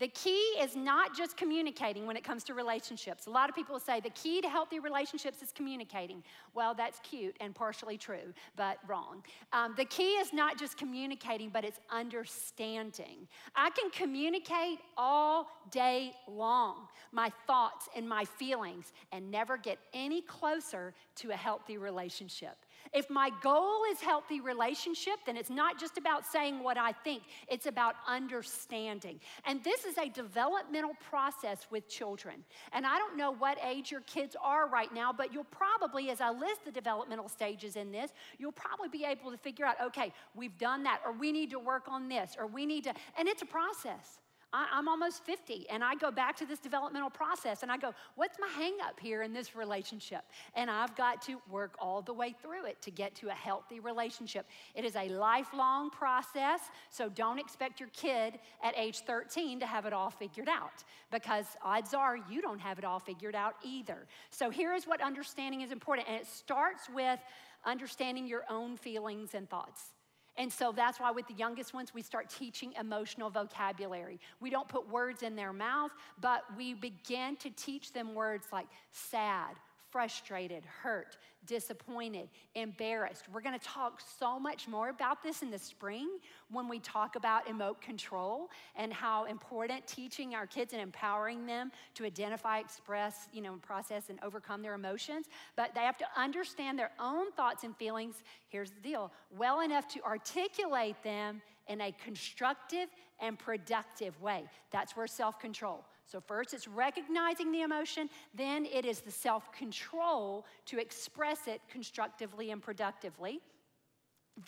the 0.00 0.08
key 0.08 0.40
is 0.60 0.74
not 0.74 1.16
just 1.16 1.36
communicating 1.36 2.06
when 2.06 2.16
it 2.16 2.24
comes 2.24 2.42
to 2.44 2.54
relationships. 2.54 3.26
A 3.26 3.30
lot 3.30 3.48
of 3.48 3.54
people 3.54 3.78
say 3.78 4.00
the 4.00 4.10
key 4.10 4.40
to 4.40 4.48
healthy 4.48 4.80
relationships 4.80 5.40
is 5.40 5.52
communicating. 5.52 6.22
Well, 6.52 6.74
that's 6.74 6.98
cute 7.00 7.36
and 7.40 7.54
partially 7.54 7.96
true, 7.96 8.34
but 8.56 8.78
wrong. 8.88 9.22
Um, 9.52 9.74
the 9.76 9.84
key 9.84 10.14
is 10.14 10.32
not 10.32 10.58
just 10.58 10.76
communicating, 10.76 11.48
but 11.48 11.64
it's 11.64 11.78
understanding. 11.90 13.28
I 13.54 13.70
can 13.70 13.90
communicate 13.90 14.80
all 14.96 15.46
day 15.70 16.14
long 16.26 16.88
my 17.12 17.30
thoughts 17.46 17.88
and 17.94 18.08
my 18.08 18.24
feelings 18.24 18.92
and 19.12 19.30
never 19.30 19.56
get 19.56 19.78
any 19.92 20.22
closer 20.22 20.92
to 21.16 21.30
a 21.30 21.36
healthy 21.36 21.78
relationship. 21.78 22.56
If 22.94 23.10
my 23.10 23.30
goal 23.42 23.82
is 23.90 24.00
healthy 24.00 24.40
relationship, 24.40 25.14
then 25.26 25.36
it's 25.36 25.50
not 25.50 25.80
just 25.80 25.98
about 25.98 26.24
saying 26.24 26.62
what 26.62 26.78
I 26.78 26.92
think, 26.92 27.24
it's 27.48 27.66
about 27.66 27.96
understanding. 28.06 29.18
And 29.44 29.62
this 29.64 29.84
is 29.84 29.98
a 29.98 30.08
developmental 30.08 30.92
process 31.10 31.66
with 31.70 31.88
children. 31.88 32.44
And 32.72 32.86
I 32.86 32.96
don't 32.98 33.16
know 33.16 33.32
what 33.32 33.58
age 33.64 33.90
your 33.90 34.02
kids 34.02 34.36
are 34.42 34.68
right 34.68 34.94
now, 34.94 35.12
but 35.12 35.32
you'll 35.32 35.44
probably, 35.44 36.10
as 36.10 36.20
I 36.20 36.30
list 36.30 36.64
the 36.64 36.70
developmental 36.70 37.28
stages 37.28 37.74
in 37.74 37.90
this, 37.90 38.12
you'll 38.38 38.52
probably 38.52 38.88
be 38.88 39.04
able 39.04 39.32
to 39.32 39.38
figure 39.38 39.66
out, 39.66 39.76
okay, 39.82 40.12
we've 40.34 40.56
done 40.56 40.84
that, 40.84 41.00
or 41.04 41.12
we 41.12 41.32
need 41.32 41.50
to 41.50 41.58
work 41.58 41.86
on 41.88 42.08
this, 42.08 42.36
or 42.38 42.46
we 42.46 42.64
need 42.64 42.84
to, 42.84 42.94
and 43.18 43.26
it's 43.26 43.42
a 43.42 43.46
process. 43.46 44.20
I, 44.54 44.78
am 44.78 44.86
almost 44.88 45.24
50 45.24 45.66
and 45.68 45.82
I 45.82 45.96
go 45.96 46.12
back 46.12 46.36
to 46.36 46.46
this 46.46 46.60
developmental 46.60 47.10
process 47.10 47.64
and 47.64 47.72
I 47.72 47.76
go, 47.76 47.92
what's 48.14 48.38
my 48.38 48.46
hang 48.46 48.74
up 48.80 49.00
here 49.00 49.22
in 49.22 49.32
this 49.32 49.56
relationship? 49.56 50.22
And 50.54 50.70
I've 50.70 50.94
got 50.94 51.20
to 51.22 51.40
work 51.50 51.74
all 51.80 52.02
the 52.02 52.12
way 52.12 52.36
through 52.40 52.66
it 52.66 52.80
to 52.82 52.92
get 52.92 53.16
to 53.16 53.30
a 53.30 53.32
healthy 53.32 53.80
relationship. 53.80 54.46
It 54.76 54.84
is 54.84 54.94
a 54.94 55.08
lifelong 55.08 55.90
process, 55.90 56.60
so 56.88 57.08
don't 57.08 57.40
expect 57.40 57.80
your 57.80 57.88
kid 57.88 58.38
at 58.62 58.78
age 58.78 59.00
13 59.00 59.58
to 59.58 59.66
have 59.66 59.86
it 59.86 59.92
all 59.92 60.10
figured 60.10 60.48
out 60.48 60.84
because 61.10 61.46
odds 61.60 61.92
are 61.92 62.16
you 62.30 62.40
don't 62.40 62.60
have 62.60 62.78
it 62.78 62.84
all 62.84 63.00
figured 63.00 63.34
out 63.34 63.54
either. 63.64 64.06
So 64.30 64.50
here 64.50 64.72
is 64.72 64.84
what 64.86 65.00
understanding 65.00 65.62
is 65.62 65.72
important, 65.72 66.06
and 66.08 66.20
it 66.20 66.28
starts 66.28 66.88
with 66.88 67.18
understanding 67.66 68.28
your 68.28 68.44
own 68.48 68.76
feelings 68.76 69.34
and 69.34 69.50
thoughts. 69.50 69.94
And 70.36 70.52
so 70.52 70.72
that's 70.72 70.98
why 70.98 71.10
with 71.12 71.28
the 71.28 71.34
youngest 71.34 71.74
ones, 71.74 71.94
we 71.94 72.02
start 72.02 72.28
teaching 72.28 72.72
emotional 72.78 73.30
vocabulary. 73.30 74.18
We 74.40 74.50
don't 74.50 74.68
put 74.68 74.88
words 74.88 75.22
in 75.22 75.36
their 75.36 75.52
mouth, 75.52 75.92
but 76.20 76.44
we 76.56 76.74
begin 76.74 77.36
to 77.36 77.50
teach 77.50 77.92
them 77.92 78.14
words 78.14 78.46
like 78.52 78.66
sad, 78.90 79.54
frustrated, 79.94 80.64
hurt, 80.82 81.18
disappointed, 81.46 82.28
embarrassed. 82.56 83.26
We're 83.32 83.42
gonna 83.42 83.60
talk 83.60 84.00
so 84.18 84.40
much 84.40 84.66
more 84.66 84.88
about 84.88 85.22
this 85.22 85.40
in 85.40 85.52
the 85.52 85.58
spring 85.58 86.18
when 86.50 86.68
we 86.68 86.80
talk 86.80 87.14
about 87.14 87.46
emote 87.46 87.80
control 87.80 88.50
and 88.74 88.92
how 88.92 89.26
important 89.26 89.86
teaching 89.86 90.34
our 90.34 90.48
kids 90.48 90.72
and 90.72 90.82
empowering 90.82 91.46
them 91.46 91.70
to 91.94 92.04
identify, 92.04 92.58
express, 92.58 93.28
you 93.32 93.40
know, 93.40 93.54
process 93.62 94.10
and 94.10 94.18
overcome 94.24 94.62
their 94.62 94.74
emotions. 94.74 95.26
But 95.54 95.76
they 95.76 95.82
have 95.82 95.98
to 95.98 96.06
understand 96.16 96.76
their 96.76 96.90
own 96.98 97.30
thoughts 97.30 97.62
and 97.62 97.76
feelings, 97.76 98.24
here's 98.48 98.72
the 98.72 98.80
deal, 98.80 99.12
well 99.38 99.60
enough 99.60 99.86
to 99.94 100.02
articulate 100.02 101.00
them 101.04 101.40
in 101.68 101.80
a 101.80 101.92
constructive 102.04 102.88
and 103.20 103.38
productive 103.38 104.20
way. 104.20 104.42
That's 104.72 104.96
where 104.96 105.06
self 105.06 105.38
control. 105.38 105.84
So, 106.06 106.20
first 106.20 106.52
it's 106.52 106.68
recognizing 106.68 107.50
the 107.50 107.62
emotion, 107.62 108.10
then 108.34 108.66
it 108.66 108.84
is 108.84 109.00
the 109.00 109.10
self 109.10 109.50
control 109.52 110.44
to 110.66 110.78
express 110.78 111.46
it 111.46 111.60
constructively 111.68 112.50
and 112.50 112.62
productively. 112.62 113.40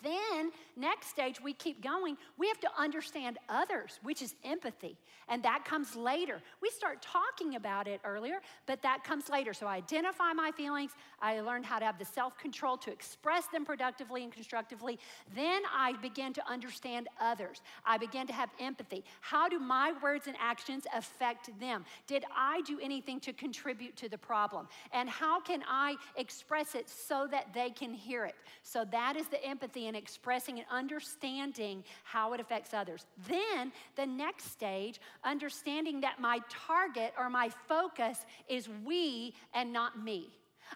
Then, 0.03 0.51
next 0.75 1.07
stage, 1.07 1.39
we 1.41 1.53
keep 1.53 1.81
going. 1.81 2.17
We 2.37 2.49
have 2.49 2.59
to 2.59 2.69
understand 2.77 3.37
others, 3.47 4.01
which 4.03 4.21
is 4.21 4.35
empathy, 4.43 4.97
and 5.29 5.41
that 5.43 5.63
comes 5.63 5.95
later. 5.95 6.41
We 6.61 6.69
start 6.71 7.01
talking 7.01 7.55
about 7.55 7.87
it 7.87 8.01
earlier, 8.03 8.41
but 8.65 8.81
that 8.81 9.05
comes 9.05 9.29
later. 9.29 9.53
So, 9.53 9.65
I 9.65 9.77
identify 9.77 10.33
my 10.33 10.51
feelings. 10.51 10.91
I 11.21 11.39
learn 11.39 11.63
how 11.63 11.79
to 11.79 11.85
have 11.85 11.97
the 11.97 12.05
self 12.05 12.37
control 12.37 12.75
to 12.79 12.91
express 12.91 13.47
them 13.47 13.63
productively 13.63 14.23
and 14.23 14.31
constructively. 14.31 14.99
Then, 15.33 15.61
I 15.73 15.93
begin 16.01 16.33
to 16.33 16.51
understand 16.51 17.07
others. 17.21 17.61
I 17.85 17.97
begin 17.97 18.27
to 18.27 18.33
have 18.33 18.49
empathy. 18.59 19.05
How 19.21 19.47
do 19.47 19.57
my 19.57 19.93
words 20.03 20.27
and 20.27 20.35
actions 20.37 20.85
affect 20.93 21.57
them? 21.61 21.85
Did 22.07 22.25
I 22.35 22.59
do 22.61 22.77
anything 22.81 23.21
to 23.21 23.31
contribute 23.31 23.95
to 23.97 24.09
the 24.09 24.17
problem? 24.17 24.67
And 24.91 25.09
how 25.09 25.39
can 25.39 25.63
I 25.65 25.95
express 26.17 26.75
it 26.75 26.89
so 26.89 27.25
that 27.31 27.53
they 27.53 27.69
can 27.69 27.93
hear 27.93 28.25
it? 28.25 28.35
So, 28.63 28.83
that 28.91 29.15
is 29.15 29.27
the 29.27 29.41
empathy 29.45 29.76
empathy 29.77 29.87
and 29.87 29.97
expressing 29.97 30.59
and 30.59 30.67
understanding 30.71 31.83
how 32.03 32.33
it 32.33 32.39
affects 32.39 32.73
others. 32.73 33.05
Then 33.27 33.71
the 33.95 34.05
next 34.05 34.51
stage, 34.51 34.99
understanding 35.23 36.01
that 36.01 36.19
my 36.19 36.39
target 36.49 37.13
or 37.17 37.29
my 37.29 37.49
focus 37.67 38.25
is 38.47 38.69
we 38.85 39.33
and 39.53 39.71
not 39.71 40.03
me. 40.03 40.29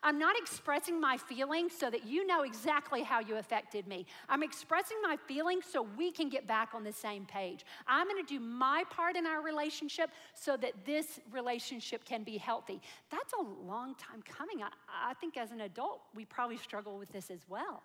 I'm 0.04 0.18
not 0.18 0.38
expressing 0.38 1.02
my 1.02 1.18
feelings 1.18 1.74
so 1.78 1.90
that 1.90 2.06
you 2.06 2.26
know 2.26 2.44
exactly 2.44 3.04
how 3.04 3.20
you 3.20 3.36
affected 3.36 3.88
me. 3.88 4.06
I'm 4.30 4.42
expressing 4.42 4.96
my 5.04 5.18
feelings 5.28 5.66
so 5.70 5.86
we 5.98 6.14
can 6.14 6.30
get 6.30 6.48
back 6.48 6.70
on 6.74 6.86
the 6.86 6.94
same 6.94 7.26
page. 7.26 7.66
I'm 7.88 8.08
going 8.08 8.26
to 8.26 8.34
do 8.34 8.40
my 8.40 8.86
part 8.90 9.18
in 9.18 9.28
our 9.28 9.42
relationship 9.42 10.10
so 10.34 10.56
that 10.58 10.86
this 10.86 11.20
relationship 11.30 12.06
can 12.06 12.24
be 12.24 12.38
healthy. 12.38 12.80
That's 13.10 13.34
a 13.34 13.42
long 13.68 13.96
time 13.96 14.24
coming. 14.24 14.64
I, 14.64 14.70
I 15.10 15.14
think 15.16 15.36
as 15.36 15.52
an 15.52 15.60
adult, 15.60 16.00
we 16.16 16.24
probably 16.24 16.58
struggle 16.58 16.98
with 16.98 17.12
this 17.12 17.30
as 17.30 17.42
well. 17.50 17.84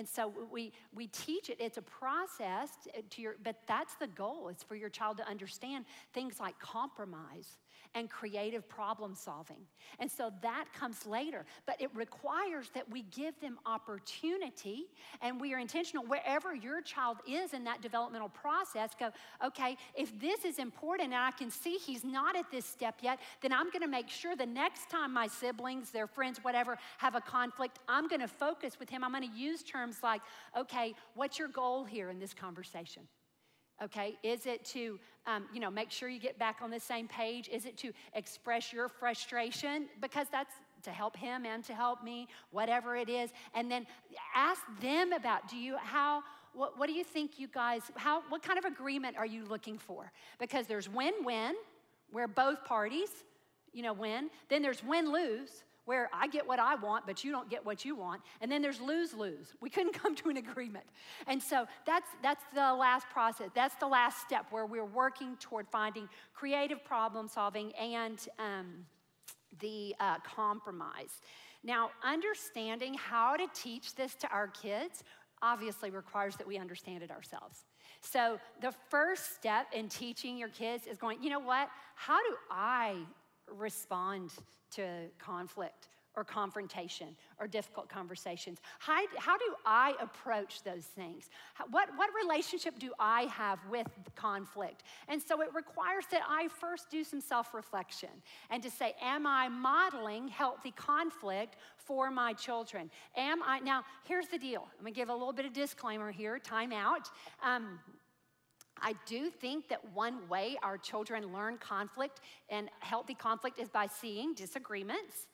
And 0.00 0.08
so 0.08 0.32
we, 0.50 0.72
we 0.94 1.08
teach 1.08 1.50
it. 1.50 1.58
It's 1.60 1.76
a 1.76 1.82
process 1.82 2.70
uh, 2.88 3.02
to 3.10 3.20
your, 3.20 3.36
but 3.44 3.56
that's 3.66 3.96
the 3.96 4.06
goal. 4.06 4.48
It's 4.48 4.62
for 4.62 4.74
your 4.74 4.88
child 4.88 5.18
to 5.18 5.28
understand 5.28 5.84
things 6.14 6.40
like 6.40 6.58
compromise 6.58 7.58
and 7.94 8.08
creative 8.08 8.68
problem 8.68 9.14
solving. 9.14 9.56
And 9.98 10.10
so 10.10 10.32
that 10.42 10.66
comes 10.72 11.06
later, 11.06 11.44
but 11.66 11.80
it 11.80 11.90
requires 11.94 12.70
that 12.74 12.90
we 12.90 13.02
give 13.02 13.38
them 13.40 13.58
opportunity 13.66 14.86
and 15.20 15.40
we 15.40 15.52
are 15.54 15.58
intentional 15.58 16.04
wherever 16.04 16.54
your 16.54 16.80
child 16.82 17.18
is 17.28 17.52
in 17.52 17.64
that 17.64 17.82
developmental 17.82 18.28
process. 18.28 18.90
Go, 18.98 19.10
okay, 19.44 19.76
if 19.94 20.18
this 20.20 20.44
is 20.44 20.58
important 20.58 21.12
and 21.12 21.22
I 21.22 21.32
can 21.32 21.50
see 21.50 21.78
he's 21.78 22.04
not 22.04 22.36
at 22.36 22.50
this 22.50 22.64
step 22.64 22.96
yet, 23.02 23.18
then 23.40 23.52
I'm 23.52 23.70
gonna 23.70 23.88
make 23.88 24.08
sure 24.08 24.36
the 24.36 24.46
next 24.46 24.88
time 24.88 25.12
my 25.12 25.26
siblings, 25.26 25.90
their 25.90 26.06
friends, 26.06 26.38
whatever, 26.42 26.78
have 26.98 27.14
a 27.14 27.20
conflict, 27.20 27.78
I'm 27.88 28.06
gonna 28.08 28.28
focus 28.28 28.78
with 28.78 28.88
him. 28.88 29.02
I'm 29.02 29.12
gonna 29.12 29.26
use 29.34 29.62
terms 29.62 29.98
like, 30.02 30.22
okay, 30.56 30.94
what's 31.14 31.38
your 31.38 31.48
goal 31.48 31.84
here 31.84 32.10
in 32.10 32.18
this 32.18 32.34
conversation? 32.34 33.02
Okay? 33.82 34.16
Is 34.22 34.46
it 34.46 34.64
to 34.66 34.98
um, 35.26 35.46
you 35.52 35.60
know 35.60 35.70
make 35.70 35.90
sure 35.90 36.08
you 36.08 36.20
get 36.20 36.38
back 36.38 36.58
on 36.62 36.70
the 36.70 36.80
same 36.80 37.08
page? 37.08 37.48
Is 37.48 37.64
it 37.64 37.76
to 37.78 37.92
express 38.14 38.72
your 38.72 38.88
frustration? 38.88 39.86
Because 40.00 40.26
that's 40.30 40.54
to 40.82 40.90
help 40.90 41.16
him 41.16 41.44
and 41.44 41.62
to 41.64 41.74
help 41.74 42.02
me 42.02 42.28
whatever 42.50 42.96
it 42.96 43.08
is. 43.08 43.30
And 43.54 43.70
then 43.70 43.86
ask 44.34 44.62
them 44.80 45.12
about 45.12 45.48
do 45.48 45.56
you 45.56 45.76
how 45.76 46.22
what, 46.52 46.78
what 46.78 46.88
do 46.88 46.92
you 46.92 47.04
think 47.04 47.38
you 47.38 47.48
guys 47.48 47.82
how 47.96 48.22
what 48.28 48.42
kind 48.42 48.58
of 48.58 48.64
agreement 48.64 49.16
are 49.16 49.26
you 49.26 49.44
looking 49.44 49.78
for? 49.78 50.10
Because 50.38 50.66
there's 50.66 50.88
win-win 50.88 51.54
where 52.10 52.28
both 52.28 52.64
parties 52.64 53.10
you 53.72 53.82
know 53.82 53.92
win. 53.92 54.30
Then 54.48 54.62
there's 54.62 54.82
win-lose 54.82 55.64
where 55.90 56.08
I 56.12 56.28
get 56.28 56.46
what 56.46 56.60
I 56.60 56.76
want, 56.76 57.04
but 57.04 57.24
you 57.24 57.32
don't 57.32 57.50
get 57.50 57.66
what 57.66 57.84
you 57.84 57.96
want. 57.96 58.22
And 58.40 58.48
then 58.52 58.62
there's 58.62 58.80
lose 58.80 59.12
lose. 59.12 59.54
We 59.60 59.68
couldn't 59.70 59.92
come 60.02 60.14
to 60.14 60.28
an 60.28 60.36
agreement. 60.36 60.84
And 61.26 61.42
so 61.42 61.66
that's, 61.84 62.06
that's 62.22 62.44
the 62.54 62.72
last 62.72 63.08
process. 63.10 63.48
That's 63.56 63.74
the 63.74 63.88
last 63.88 64.20
step 64.20 64.46
where 64.50 64.66
we're 64.66 64.84
working 64.84 65.36
toward 65.40 65.66
finding 65.66 66.08
creative 66.32 66.84
problem 66.84 67.26
solving 67.26 67.72
and 67.72 68.20
um, 68.38 68.86
the 69.58 69.96
uh, 69.98 70.18
compromise. 70.20 71.22
Now, 71.64 71.90
understanding 72.04 72.94
how 72.94 73.34
to 73.34 73.48
teach 73.52 73.96
this 73.96 74.14
to 74.14 74.28
our 74.28 74.46
kids 74.46 75.02
obviously 75.42 75.90
requires 75.90 76.36
that 76.36 76.46
we 76.46 76.56
understand 76.56 77.02
it 77.02 77.10
ourselves. 77.10 77.64
So, 78.00 78.38
the 78.62 78.72
first 78.90 79.34
step 79.34 79.66
in 79.72 79.88
teaching 79.88 80.36
your 80.36 80.50
kids 80.50 80.86
is 80.86 80.98
going, 80.98 81.20
you 81.20 81.30
know 81.30 81.40
what? 81.40 81.68
How 81.96 82.18
do 82.22 82.36
I 82.48 82.94
respond 83.56 84.32
to 84.72 84.86
conflict 85.18 85.88
or 86.16 86.24
confrontation 86.24 87.08
or 87.38 87.46
difficult 87.46 87.88
conversations? 87.88 88.58
How, 88.78 89.00
how 89.16 89.38
do 89.38 89.54
I 89.64 89.94
approach 90.00 90.62
those 90.62 90.84
things? 90.84 91.30
How, 91.54 91.64
what, 91.70 91.88
what 91.96 92.10
relationship 92.20 92.78
do 92.78 92.92
I 92.98 93.22
have 93.22 93.58
with 93.70 93.86
conflict? 94.16 94.82
And 95.08 95.22
so 95.22 95.40
it 95.40 95.48
requires 95.54 96.04
that 96.10 96.22
I 96.28 96.48
first 96.48 96.90
do 96.90 97.04
some 97.04 97.20
self 97.20 97.54
reflection 97.54 98.10
and 98.50 98.62
to 98.62 98.70
say, 98.70 98.94
Am 99.00 99.26
I 99.26 99.48
modeling 99.48 100.28
healthy 100.28 100.72
conflict 100.72 101.56
for 101.76 102.10
my 102.10 102.32
children? 102.32 102.90
Am 103.16 103.42
I, 103.42 103.60
now, 103.60 103.84
here's 104.04 104.28
the 104.28 104.38
deal. 104.38 104.66
I'm 104.78 104.84
gonna 104.84 104.94
give 104.94 105.08
a 105.08 105.14
little 105.14 105.32
bit 105.32 105.46
of 105.46 105.52
disclaimer 105.52 106.10
here, 106.10 106.38
time 106.38 106.72
out. 106.72 107.08
Um, 107.42 107.78
I 108.82 108.94
do 109.06 109.30
think 109.30 109.68
that 109.68 109.80
one 109.92 110.28
way 110.28 110.56
our 110.62 110.78
children 110.78 111.32
learn 111.32 111.58
conflict 111.58 112.20
and 112.48 112.68
healthy 112.80 113.14
conflict 113.14 113.58
is 113.58 113.68
by 113.68 113.86
seeing 113.86 114.34
disagreements. 114.34 115.26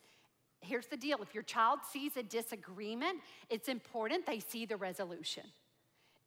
Here's 0.61 0.87
the 0.87 0.97
deal 0.97 1.21
if 1.21 1.33
your 1.33 1.43
child 1.43 1.79
sees 1.89 2.17
a 2.17 2.23
disagreement, 2.23 3.21
it's 3.49 3.69
important 3.69 4.25
they 4.25 4.39
see 4.39 4.65
the 4.65 4.77
resolution. 4.77 5.43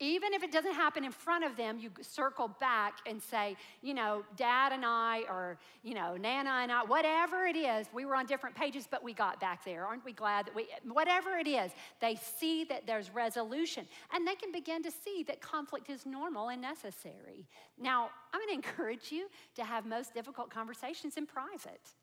Even 0.02 0.32
if 0.32 0.42
it 0.42 0.50
doesn't 0.50 0.72
happen 0.72 1.04
in 1.04 1.12
front 1.12 1.44
of 1.44 1.58
them, 1.58 1.78
you 1.78 1.90
circle 2.00 2.48
back 2.58 2.98
and 3.06 3.22
say, 3.22 3.54
you 3.82 3.92
know, 3.92 4.24
dad 4.34 4.72
and 4.72 4.82
I, 4.82 5.24
or, 5.28 5.58
you 5.82 5.94
know, 5.94 6.16
Nana 6.16 6.50
and 6.62 6.72
I, 6.72 6.82
whatever 6.84 7.44
it 7.44 7.54
is, 7.54 7.86
we 7.92 8.06
were 8.06 8.16
on 8.16 8.24
different 8.24 8.56
pages, 8.56 8.88
but 8.90 9.04
we 9.04 9.12
got 9.12 9.38
back 9.40 9.62
there. 9.62 9.84
Aren't 9.84 10.04
we 10.04 10.14
glad 10.14 10.46
that 10.46 10.54
we, 10.54 10.68
whatever 10.90 11.36
it 11.36 11.46
is, 11.46 11.70
they 12.00 12.16
see 12.38 12.64
that 12.64 12.86
there's 12.86 13.10
resolution 13.10 13.86
and 14.14 14.26
they 14.26 14.36
can 14.36 14.50
begin 14.50 14.82
to 14.82 14.90
see 14.90 15.22
that 15.24 15.42
conflict 15.42 15.90
is 15.90 16.06
normal 16.06 16.48
and 16.48 16.62
necessary. 16.62 17.46
Now, 17.78 18.08
I'm 18.32 18.40
gonna 18.40 18.52
encourage 18.52 19.12
you 19.12 19.28
to 19.56 19.64
have 19.64 19.84
most 19.84 20.14
difficult 20.14 20.48
conversations 20.48 21.18
in 21.18 21.26
private. 21.26 21.94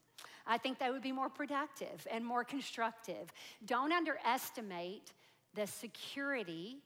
I 0.46 0.60
think 0.60 0.78
that 0.80 0.94
would 0.94 1.02
be 1.02 1.12
more 1.12 1.30
productive 1.30 2.06
and 2.12 2.24
more 2.24 2.44
constructive. 2.44 3.34
Don't 3.66 3.92
underestimate 3.92 5.14
the 5.56 5.66
security 5.66 6.78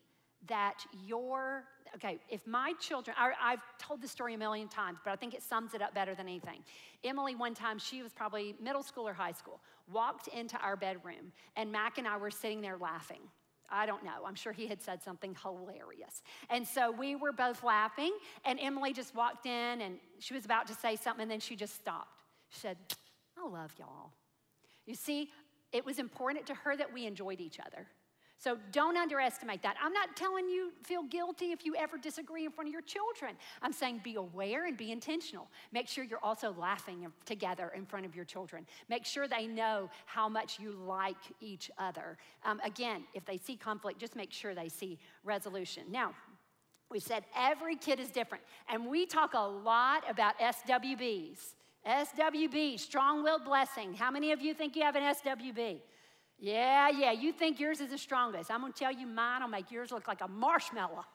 that 0.47 0.85
your, 1.05 1.63
okay, 1.95 2.19
if 2.29 2.45
my 2.47 2.73
children, 2.79 3.15
I, 3.17 3.51
have 3.51 3.61
told 3.77 4.01
this 4.01 4.11
story 4.11 4.33
a 4.33 4.37
million 4.37 4.67
times, 4.67 4.99
but 5.03 5.11
I 5.11 5.15
think 5.15 5.33
it 5.33 5.43
sums 5.43 5.73
it 5.73 5.81
up 5.81 5.93
better 5.93 6.15
than 6.15 6.27
anything. 6.27 6.63
Emily, 7.03 7.35
one 7.35 7.53
time, 7.53 7.77
she 7.77 8.01
was 8.01 8.11
probably 8.11 8.55
middle 8.61 8.83
school 8.83 9.07
or 9.07 9.13
high 9.13 9.31
school, 9.31 9.59
walked 9.91 10.27
into 10.27 10.57
our 10.57 10.75
bedroom, 10.75 11.31
and 11.55 11.71
Mac 11.71 11.97
and 11.97 12.07
I 12.07 12.17
were 12.17 12.31
sitting 12.31 12.61
there 12.61 12.77
laughing. 12.77 13.21
I 13.69 13.85
don't 13.85 14.03
know. 14.03 14.25
I'm 14.25 14.35
sure 14.35 14.51
he 14.51 14.67
had 14.67 14.81
said 14.81 15.01
something 15.01 15.35
hilarious. 15.41 16.21
And 16.49 16.67
so 16.67 16.91
we 16.91 17.15
were 17.15 17.31
both 17.31 17.63
laughing, 17.63 18.11
and 18.43 18.59
Emily 18.59 18.91
just 18.93 19.15
walked 19.15 19.45
in 19.45 19.81
and 19.81 19.95
she 20.19 20.33
was 20.33 20.43
about 20.43 20.67
to 20.67 20.73
say 20.73 20.95
something, 20.97 21.21
and 21.21 21.31
then 21.31 21.39
she 21.39 21.55
just 21.55 21.75
stopped. 21.75 22.19
She 22.49 22.59
said, 22.59 22.77
I 23.37 23.47
love 23.47 23.73
y'all. 23.79 24.11
You 24.85 24.95
see, 24.95 25.29
it 25.71 25.85
was 25.85 25.99
important 25.99 26.45
to 26.47 26.53
her 26.53 26.75
that 26.75 26.91
we 26.93 27.05
enjoyed 27.05 27.39
each 27.39 27.59
other. 27.59 27.87
So 28.41 28.57
don't 28.71 28.97
underestimate 28.97 29.61
that. 29.61 29.75
I'm 29.79 29.93
not 29.93 30.15
telling 30.15 30.49
you 30.49 30.71
feel 30.81 31.03
guilty 31.03 31.51
if 31.51 31.63
you 31.63 31.75
ever 31.75 31.99
disagree 31.99 32.43
in 32.43 32.51
front 32.51 32.69
of 32.69 32.73
your 32.73 32.81
children. 32.81 33.35
I'm 33.61 33.71
saying 33.71 34.01
be 34.03 34.15
aware 34.15 34.65
and 34.65 34.75
be 34.75 34.91
intentional. 34.91 35.47
Make 35.71 35.87
sure 35.87 36.03
you're 36.03 36.23
also 36.23 36.55
laughing 36.57 37.05
together 37.23 37.71
in 37.75 37.85
front 37.85 38.03
of 38.03 38.15
your 38.15 38.25
children. 38.25 38.65
Make 38.89 39.05
sure 39.05 39.27
they 39.27 39.45
know 39.45 39.91
how 40.07 40.27
much 40.27 40.59
you 40.59 40.71
like 40.71 41.17
each 41.39 41.69
other. 41.77 42.17
Um, 42.43 42.59
again, 42.63 43.03
if 43.13 43.25
they 43.25 43.37
see 43.37 43.55
conflict, 43.55 43.99
just 43.99 44.15
make 44.15 44.33
sure 44.33 44.55
they 44.55 44.69
see 44.69 44.97
resolution. 45.23 45.83
Now, 45.91 46.15
we 46.89 46.99
said 46.99 47.25
every 47.37 47.75
kid 47.75 47.99
is 47.99 48.09
different, 48.09 48.43
and 48.67 48.87
we 48.87 49.05
talk 49.05 49.35
a 49.35 49.39
lot 49.39 50.03
about 50.09 50.39
SWBs 50.39 51.53
SWB, 51.87 52.79
strong 52.79 53.23
willed 53.23 53.43
blessing. 53.43 53.93
How 53.93 54.11
many 54.11 54.31
of 54.31 54.41
you 54.41 54.53
think 54.53 54.75
you 54.75 54.83
have 54.83 54.95
an 54.95 55.01
SWB? 55.01 55.79
Yeah, 56.41 56.89
yeah, 56.89 57.11
you 57.11 57.31
think 57.31 57.59
yours 57.59 57.81
is 57.81 57.91
the 57.91 57.99
strongest. 57.99 58.49
I'm 58.49 58.61
gonna 58.61 58.73
tell 58.73 58.91
you 58.91 59.05
mine 59.05 59.41
will 59.41 59.47
make 59.47 59.69
yours 59.69 59.91
look 59.91 60.07
like 60.07 60.21
a 60.21 60.27
marshmallow. 60.27 61.05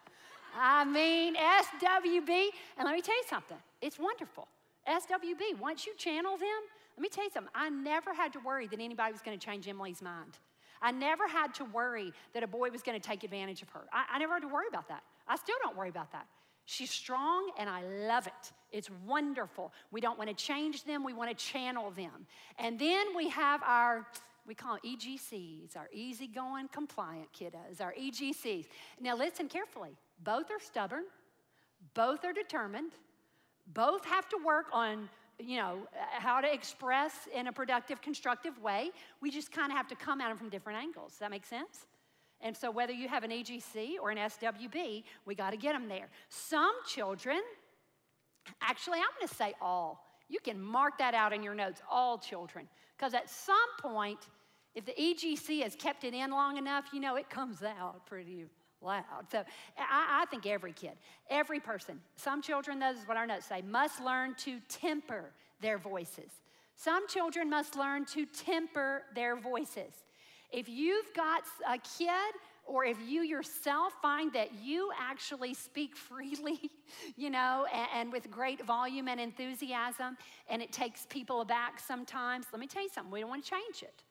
I 0.57 0.85
mean, 0.85 1.35
SWB, 1.35 2.49
and 2.79 2.87
let 2.87 2.95
me 2.95 3.03
tell 3.03 3.17
you 3.17 3.25
something, 3.29 3.57
it's 3.83 3.99
wonderful. 3.99 4.47
SWB, 4.89 5.59
once 5.61 5.85
you 5.85 5.97
channel 5.97 6.37
them, 6.37 6.49
let 6.97 7.03
me 7.03 7.09
tell 7.09 7.25
you 7.25 7.31
something, 7.31 7.51
I 7.57 7.69
never 7.69 8.15
had 8.15 8.33
to 8.35 8.39
worry 8.39 8.69
that 8.69 8.81
anybody 8.81 9.13
was 9.13 9.21
gonna 9.21 9.37
change 9.37 9.67
Emily's 9.67 10.01
mind. 10.01 10.39
I 10.81 10.93
never 10.93 11.27
had 11.27 11.53
to 11.55 11.65
worry 11.65 12.13
that 12.33 12.45
a 12.45 12.47
boy 12.47 12.71
was 12.71 12.83
gonna 12.83 13.01
take 13.01 13.25
advantage 13.25 13.63
of 13.63 13.69
her. 13.71 13.83
I, 13.93 14.05
I 14.13 14.19
never 14.21 14.35
had 14.35 14.43
to 14.43 14.49
worry 14.49 14.69
about 14.69 14.87
that. 14.89 15.03
I 15.27 15.35
still 15.35 15.57
don't 15.61 15.77
worry 15.77 15.89
about 15.89 16.13
that. 16.13 16.27
She's 16.67 16.91
strong 16.91 17.51
and 17.59 17.71
I 17.71 17.83
love 18.07 18.27
it. 18.27 18.53
It's 18.73 18.91
wonderful. 19.07 19.73
We 19.93 20.01
don't 20.01 20.19
want 20.19 20.31
to 20.31 20.37
change 20.37 20.85
them, 20.85 21.05
we 21.05 21.13
want 21.15 21.31
to 21.31 21.37
channel 21.37 21.93
them. 21.93 22.27
And 22.59 22.79
then 22.79 23.17
we 23.17 23.29
have 23.31 23.63
our 23.63 24.07
we 24.47 24.55
call 24.55 24.79
EGCs, 24.85 25.77
our 25.77 25.89
easygoing 25.93 26.69
compliant 26.69 27.29
kiddos, 27.33 27.81
our 27.81 27.95
EGCs. 27.95 28.67
Now 29.01 29.17
listen 29.17 29.49
carefully. 29.49 29.91
Both 30.23 30.51
are 30.51 30.61
stubborn, 30.61 31.05
both 31.95 32.25
are 32.25 32.33
determined, 32.33 32.93
both 33.75 34.05
have 34.05 34.29
to 34.31 34.39
work 34.45 34.67
on 34.73 35.09
you 35.39 35.59
know 35.59 35.87
how 36.13 36.41
to 36.41 36.51
express 36.51 37.29
in 37.35 37.49
a 37.49 37.53
productive 37.53 38.01
constructive 38.01 38.59
way 38.63 38.91
we 39.21 39.31
just 39.31 39.53
kind 39.53 39.71
of 39.71 39.77
have 39.77 39.87
to 39.87 39.95
come 39.95 40.23
at 40.23 40.29
them 40.29 40.39
from 40.39 40.49
different 40.49 40.79
angles 40.79 41.11
does 41.11 41.19
that 41.19 41.31
make 41.31 41.45
sense 41.45 41.85
and 42.41 42.57
so, 42.57 42.71
whether 42.71 42.93
you 42.93 43.09
have 43.09 43.25
an 43.25 43.31
EGC 43.31 43.95
or 44.01 44.11
an 44.11 44.19
SWB, 44.19 45.05
we 45.25 45.35
got 45.35 45.51
to 45.51 45.57
get 45.57 45.73
them 45.73 45.89
there. 45.89 46.09
Some 46.29 46.75
children, 46.87 47.41
actually, 48.61 48.99
I'm 48.99 49.09
going 49.19 49.29
to 49.29 49.35
say 49.35 49.55
all. 49.61 50.05
You 50.29 50.39
can 50.41 50.61
mark 50.61 50.99
that 50.99 51.15
out 51.15 51.33
in 51.33 51.43
your 51.43 51.55
notes, 51.55 51.81
all 51.91 52.19
children. 52.19 52.69
Because 52.97 53.15
at 53.15 53.29
some 53.29 53.57
point, 53.81 54.19
if 54.75 54.85
the 54.85 54.93
EGC 54.93 55.63
has 55.63 55.75
kept 55.75 56.05
it 56.05 56.15
in 56.15 56.31
long 56.31 56.57
enough, 56.57 56.87
you 56.93 57.01
know, 57.01 57.17
it 57.17 57.29
comes 57.31 57.63
out 57.63 58.07
pretty 58.07 58.45
loud. 58.83 59.31
So 59.31 59.43
I, 59.79 60.23
I, 60.23 60.27
think 60.27 60.47
every 60.47 60.73
kid, 60.73 60.93
every 61.31 61.61
person, 61.61 62.01
some 62.17 62.43
children, 62.43 62.79
those 62.79 62.99
is 62.99 63.09
what 63.09 63.17
our 63.17 63.27
notes 63.27 63.47
say, 63.47 63.63
must 63.63 64.01
learn 64.01 64.35
to 64.39 64.61
temper 64.69 65.33
their 65.61 65.79
voices. 65.79 66.31
Some 66.77 67.09
children 67.09 67.49
must 67.49 67.77
learn 67.77 68.05
to 68.07 68.27
temper 68.27 69.03
their 69.15 69.37
voices. 69.37 69.93
If 70.53 70.69
you've 70.69 71.13
got 71.15 71.43
a 71.67 71.79
kid 71.79 72.35
or 72.67 72.85
if 72.85 72.97
you 73.07 73.23
yourself 73.23 73.93
find 74.03 74.33
that 74.33 74.51
you 74.63 74.91
actually 75.01 75.55
speak 75.55 75.97
freely, 75.97 76.71
you 77.17 77.31
know, 77.31 77.67
and, 77.73 77.89
and, 77.95 78.13
with 78.13 78.31
great 78.31 78.65
volume 78.65 79.09
and 79.09 79.21
enthusiasm, 79.21 80.17
and 80.49 80.61
it 80.61 80.73
takes 80.73 81.07
people 81.07 81.41
aback 81.41 81.81
sometimes, 81.81 82.47
let 82.53 82.61
me 82.61 82.67
tell 82.67 82.83
you 82.83 82.89
something, 82.89 83.13
we 83.13 83.21
don't 83.21 83.31
want 83.31 83.45
to 83.45 83.51
change 83.51 83.83
it. 83.83 84.03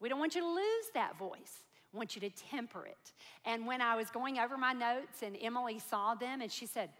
We 0.00 0.08
don't 0.08 0.18
want 0.18 0.34
you 0.34 0.42
to 0.42 0.48
lose 0.48 0.86
that 0.94 1.18
voice. 1.18 1.64
We 1.92 1.98
want 1.98 2.14
you 2.14 2.20
to 2.22 2.30
temper 2.30 2.86
it. 2.86 3.12
And 3.44 3.66
when 3.66 3.80
I 3.80 3.96
was 3.96 4.10
going 4.10 4.38
over 4.38 4.56
my 4.56 4.72
notes 4.72 5.22
and 5.22 5.36
Emily 5.40 5.78
saw 5.78 6.14
them 6.14 6.40
and 6.40 6.50
she 6.50 6.66
said, 6.66 6.90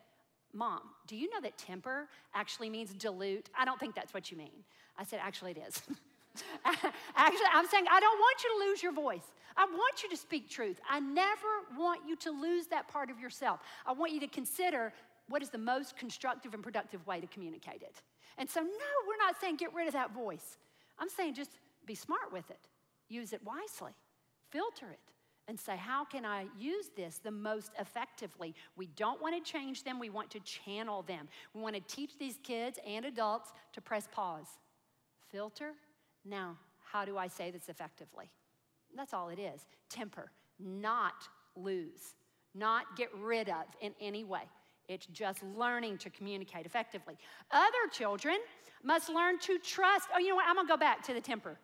Mom, 0.53 0.81
do 1.09 1.17
you 1.17 1.29
know 1.31 1.41
that 1.43 1.59
temper 1.59 2.09
actually 2.33 2.71
means 2.71 2.95
dilute? 2.95 3.51
I 3.59 3.65
don't 3.65 3.79
think 3.81 3.95
that's 3.95 4.15
what 4.15 4.31
you 4.31 4.39
mean. 4.39 4.65
I 4.97 5.03
said, 5.03 5.19
Actually, 5.21 5.53
it 5.53 5.65
is. 5.67 5.83
Actually, 7.17 7.47
I'm 7.53 7.67
saying 7.67 7.85
I 7.91 8.01
don't 8.01 8.19
want 8.19 8.43
you 8.43 8.51
to 8.59 8.69
lose 8.69 8.83
your 8.83 8.93
voice. 8.93 9.33
I 9.57 9.65
want 9.65 10.03
you 10.03 10.09
to 10.11 10.17
speak 10.17 10.49
truth. 10.49 10.81
I 10.89 10.99
never 11.01 11.47
want 11.79 12.01
you 12.07 12.17
to 12.17 12.31
lose 12.31 12.67
that 12.69 12.89
part 12.89 13.11
of 13.11 13.21
yourself. 13.21 13.61
I 13.87 13.93
want 13.93 14.13
you 14.13 14.21
to 14.21 14.27
consider 14.27 14.93
what 15.29 15.43
is 15.43 15.51
the 15.51 15.59
most 15.59 15.97
constructive 15.97 16.55
and 16.55 16.63
productive 16.63 17.07
way 17.07 17.21
to 17.21 17.27
communicate 17.27 17.83
it. 17.83 18.03
And 18.37 18.51
so, 18.51 18.61
no, 18.61 18.69
we're 19.07 19.25
not 19.25 19.41
saying 19.41 19.57
get 19.57 19.73
rid 19.73 19.87
of 19.87 19.93
that 19.93 20.13
voice. 20.13 20.59
I'm 20.99 21.09
saying 21.09 21.35
just 21.35 21.53
be 21.87 21.95
smart 21.95 22.33
with 22.33 22.51
it, 22.51 22.69
use 23.09 23.33
it 23.33 23.41
wisely, 23.45 23.93
filter 24.51 24.87
it, 24.91 24.99
and 25.47 25.59
say, 25.59 25.77
how 25.77 26.05
can 26.05 26.25
I 26.25 26.47
use 26.59 26.91
this 26.97 27.19
the 27.19 27.31
most 27.31 27.73
effectively? 27.79 28.55
We 28.77 28.87
don't 28.97 29.21
want 29.21 29.35
to 29.43 29.53
change 29.53 29.85
them, 29.85 29.99
we 29.99 30.11
want 30.11 30.31
to 30.31 30.41
channel 30.41 31.03
them. 31.03 31.29
We 31.53 31.61
want 31.61 31.75
to 31.75 31.83
teach 31.83 32.19
these 32.19 32.39
kids 32.43 32.79
and 32.87 33.05
adults 33.05 33.53
to 33.75 33.81
press 33.81 34.09
pause, 34.11 34.47
filter, 35.31 35.73
now, 36.25 36.57
how 36.85 37.05
do 37.05 37.19
I 37.19 37.29
say 37.29 37.51
this 37.51 37.69
effectively? 37.69 38.31
That's 38.97 39.13
all 39.13 39.29
it 39.29 39.39
is 39.39 39.67
temper, 39.91 40.31
not 40.59 41.29
lose, 41.57 42.15
not 42.55 42.97
get 42.97 43.09
rid 43.17 43.49
of 43.49 43.65
in 43.81 43.93
any 44.01 44.25
way. 44.25 44.43
It's 44.89 45.07
just 45.07 45.43
learning 45.57 45.99
to 45.99 46.11
communicate 46.11 46.67
effectively. 46.67 47.17
Other 47.51 47.89
children 47.91 48.37
must 48.83 49.09
learn 49.09 49.39
to 49.41 49.59
trust. 49.59 50.09
Oh, 50.15 50.19
you 50.19 50.29
know 50.29 50.37
what? 50.37 50.47
I'm 50.47 50.57
gonna 50.57 50.69
go 50.69 50.77
back 50.77 51.03
to 51.05 51.15
the 51.15 51.21
temper. 51.21 51.59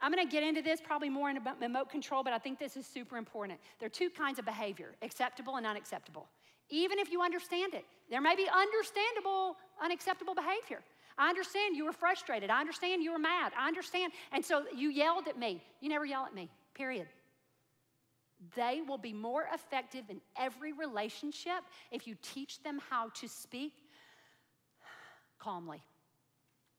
I'm 0.00 0.10
gonna 0.10 0.26
get 0.26 0.42
into 0.42 0.62
this 0.62 0.80
probably 0.80 1.10
more 1.10 1.30
in 1.30 1.38
remote 1.60 1.90
control, 1.90 2.22
but 2.22 2.32
I 2.32 2.38
think 2.38 2.58
this 2.58 2.76
is 2.76 2.86
super 2.86 3.16
important. 3.16 3.58
There 3.78 3.86
are 3.86 3.90
two 3.90 4.08
kinds 4.08 4.38
of 4.38 4.44
behavior 4.44 4.94
acceptable 5.02 5.56
and 5.56 5.66
unacceptable. 5.66 6.28
Even 6.70 6.98
if 6.98 7.10
you 7.10 7.20
understand 7.20 7.74
it, 7.74 7.84
there 8.08 8.20
may 8.20 8.36
be 8.36 8.48
understandable, 8.48 9.56
unacceptable 9.82 10.34
behavior. 10.34 10.82
I 11.18 11.28
understand 11.28 11.76
you 11.76 11.84
were 11.84 11.92
frustrated. 11.92 12.50
I 12.50 12.60
understand 12.60 13.02
you 13.02 13.12
were 13.12 13.18
mad. 13.18 13.52
I 13.58 13.68
understand. 13.68 14.12
And 14.32 14.44
so 14.44 14.64
you 14.74 14.90
yelled 14.90 15.28
at 15.28 15.38
me. 15.38 15.62
You 15.80 15.88
never 15.88 16.04
yell 16.04 16.24
at 16.24 16.34
me, 16.34 16.48
period. 16.74 17.06
They 18.56 18.80
will 18.86 18.98
be 18.98 19.12
more 19.12 19.46
effective 19.52 20.04
in 20.08 20.20
every 20.38 20.72
relationship 20.72 21.62
if 21.90 22.06
you 22.06 22.16
teach 22.22 22.62
them 22.62 22.80
how 22.88 23.10
to 23.20 23.28
speak 23.28 23.72
calmly. 25.38 25.82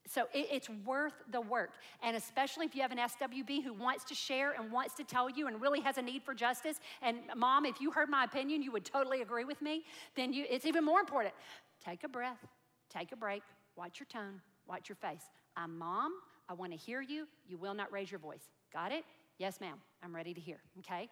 So 0.07 0.27
it's 0.33 0.69
worth 0.85 1.13
the 1.31 1.39
work. 1.39 1.71
And 2.03 2.17
especially 2.17 2.65
if 2.65 2.75
you 2.75 2.81
have 2.81 2.91
an 2.91 2.97
SWB 2.97 3.63
who 3.63 3.73
wants 3.73 4.03
to 4.05 4.15
share 4.15 4.51
and 4.51 4.71
wants 4.71 4.95
to 4.95 5.03
tell 5.03 5.29
you 5.29 5.47
and 5.47 5.61
really 5.61 5.79
has 5.81 5.97
a 5.97 6.01
need 6.01 6.23
for 6.23 6.33
justice. 6.33 6.79
And 7.01 7.19
mom, 7.37 7.65
if 7.65 7.79
you 7.79 7.91
heard 7.91 8.09
my 8.09 8.25
opinion, 8.25 8.61
you 8.61 8.71
would 8.71 8.83
totally 8.83 9.21
agree 9.21 9.45
with 9.45 9.61
me, 9.61 9.83
then 10.15 10.33
you, 10.33 10.45
it's 10.49 10.65
even 10.65 10.83
more 10.83 10.99
important. 10.99 11.33
Take 11.85 12.03
a 12.03 12.09
breath, 12.09 12.45
take 12.89 13.11
a 13.11 13.15
break, 13.15 13.43
Watch 13.81 13.99
your 13.99 14.05
tone, 14.05 14.39
watch 14.67 14.89
your 14.89 14.95
face. 14.97 15.23
I'm 15.57 15.75
mom. 15.75 16.11
I 16.47 16.53
want 16.53 16.71
to 16.71 16.77
hear 16.77 17.01
you. 17.01 17.27
You 17.47 17.57
will 17.57 17.73
not 17.73 17.91
raise 17.91 18.11
your 18.11 18.19
voice. 18.19 18.43
Got 18.71 18.91
it? 18.91 19.03
Yes, 19.39 19.59
ma'am. 19.59 19.77
I'm 20.03 20.15
ready 20.15 20.35
to 20.35 20.39
hear. 20.39 20.59
Okay? 20.77 21.09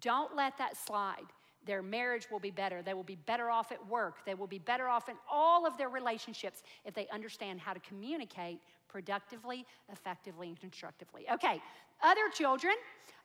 Don't 0.00 0.34
let 0.34 0.56
that 0.56 0.78
slide. 0.78 1.26
Their 1.66 1.82
marriage 1.82 2.26
will 2.30 2.40
be 2.40 2.50
better. 2.50 2.80
They 2.80 2.94
will 2.94 3.04
be 3.04 3.16
better 3.16 3.50
off 3.50 3.70
at 3.70 3.86
work. 3.86 4.24
They 4.24 4.32
will 4.32 4.46
be 4.46 4.58
better 4.58 4.88
off 4.88 5.10
in 5.10 5.16
all 5.30 5.66
of 5.66 5.76
their 5.76 5.90
relationships 5.90 6.62
if 6.86 6.94
they 6.94 7.06
understand 7.08 7.60
how 7.60 7.74
to 7.74 7.80
communicate 7.80 8.60
productively, 8.88 9.66
effectively, 9.92 10.48
and 10.48 10.58
constructively. 10.58 11.26
Okay, 11.30 11.60
other 12.02 12.30
children 12.32 12.76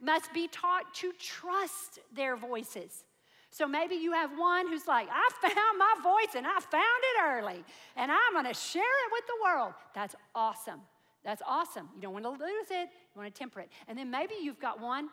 must 0.01 0.33
be 0.33 0.49
taught 0.49 0.93
to 0.95 1.13
trust 1.13 1.99
their 2.13 2.35
voices. 2.35 3.05
So 3.51 3.67
maybe 3.67 3.95
you 3.95 4.13
have 4.13 4.31
one 4.37 4.67
who's 4.67 4.87
like, 4.87 5.09
I 5.11 5.29
found 5.41 5.77
my 5.77 5.95
voice 6.01 6.35
and 6.35 6.47
I 6.47 6.57
found 6.59 6.83
it 7.03 7.21
early, 7.21 7.63
and 7.97 8.09
I'm 8.09 8.33
gonna 8.33 8.53
share 8.53 8.81
it 8.81 9.11
with 9.11 9.27
the 9.27 9.33
world. 9.43 9.73
That's 9.93 10.15
awesome. 10.33 10.79
That's 11.25 11.41
awesome. 11.45 11.89
You 11.95 12.01
don't 12.01 12.13
wanna 12.13 12.29
lose 12.29 12.71
it, 12.71 12.89
you 12.89 13.17
wanna 13.17 13.29
temper 13.29 13.59
it. 13.59 13.69
And 13.89 13.97
then 13.97 14.09
maybe 14.09 14.35
you've 14.41 14.59
got 14.59 14.79
one. 14.79 15.09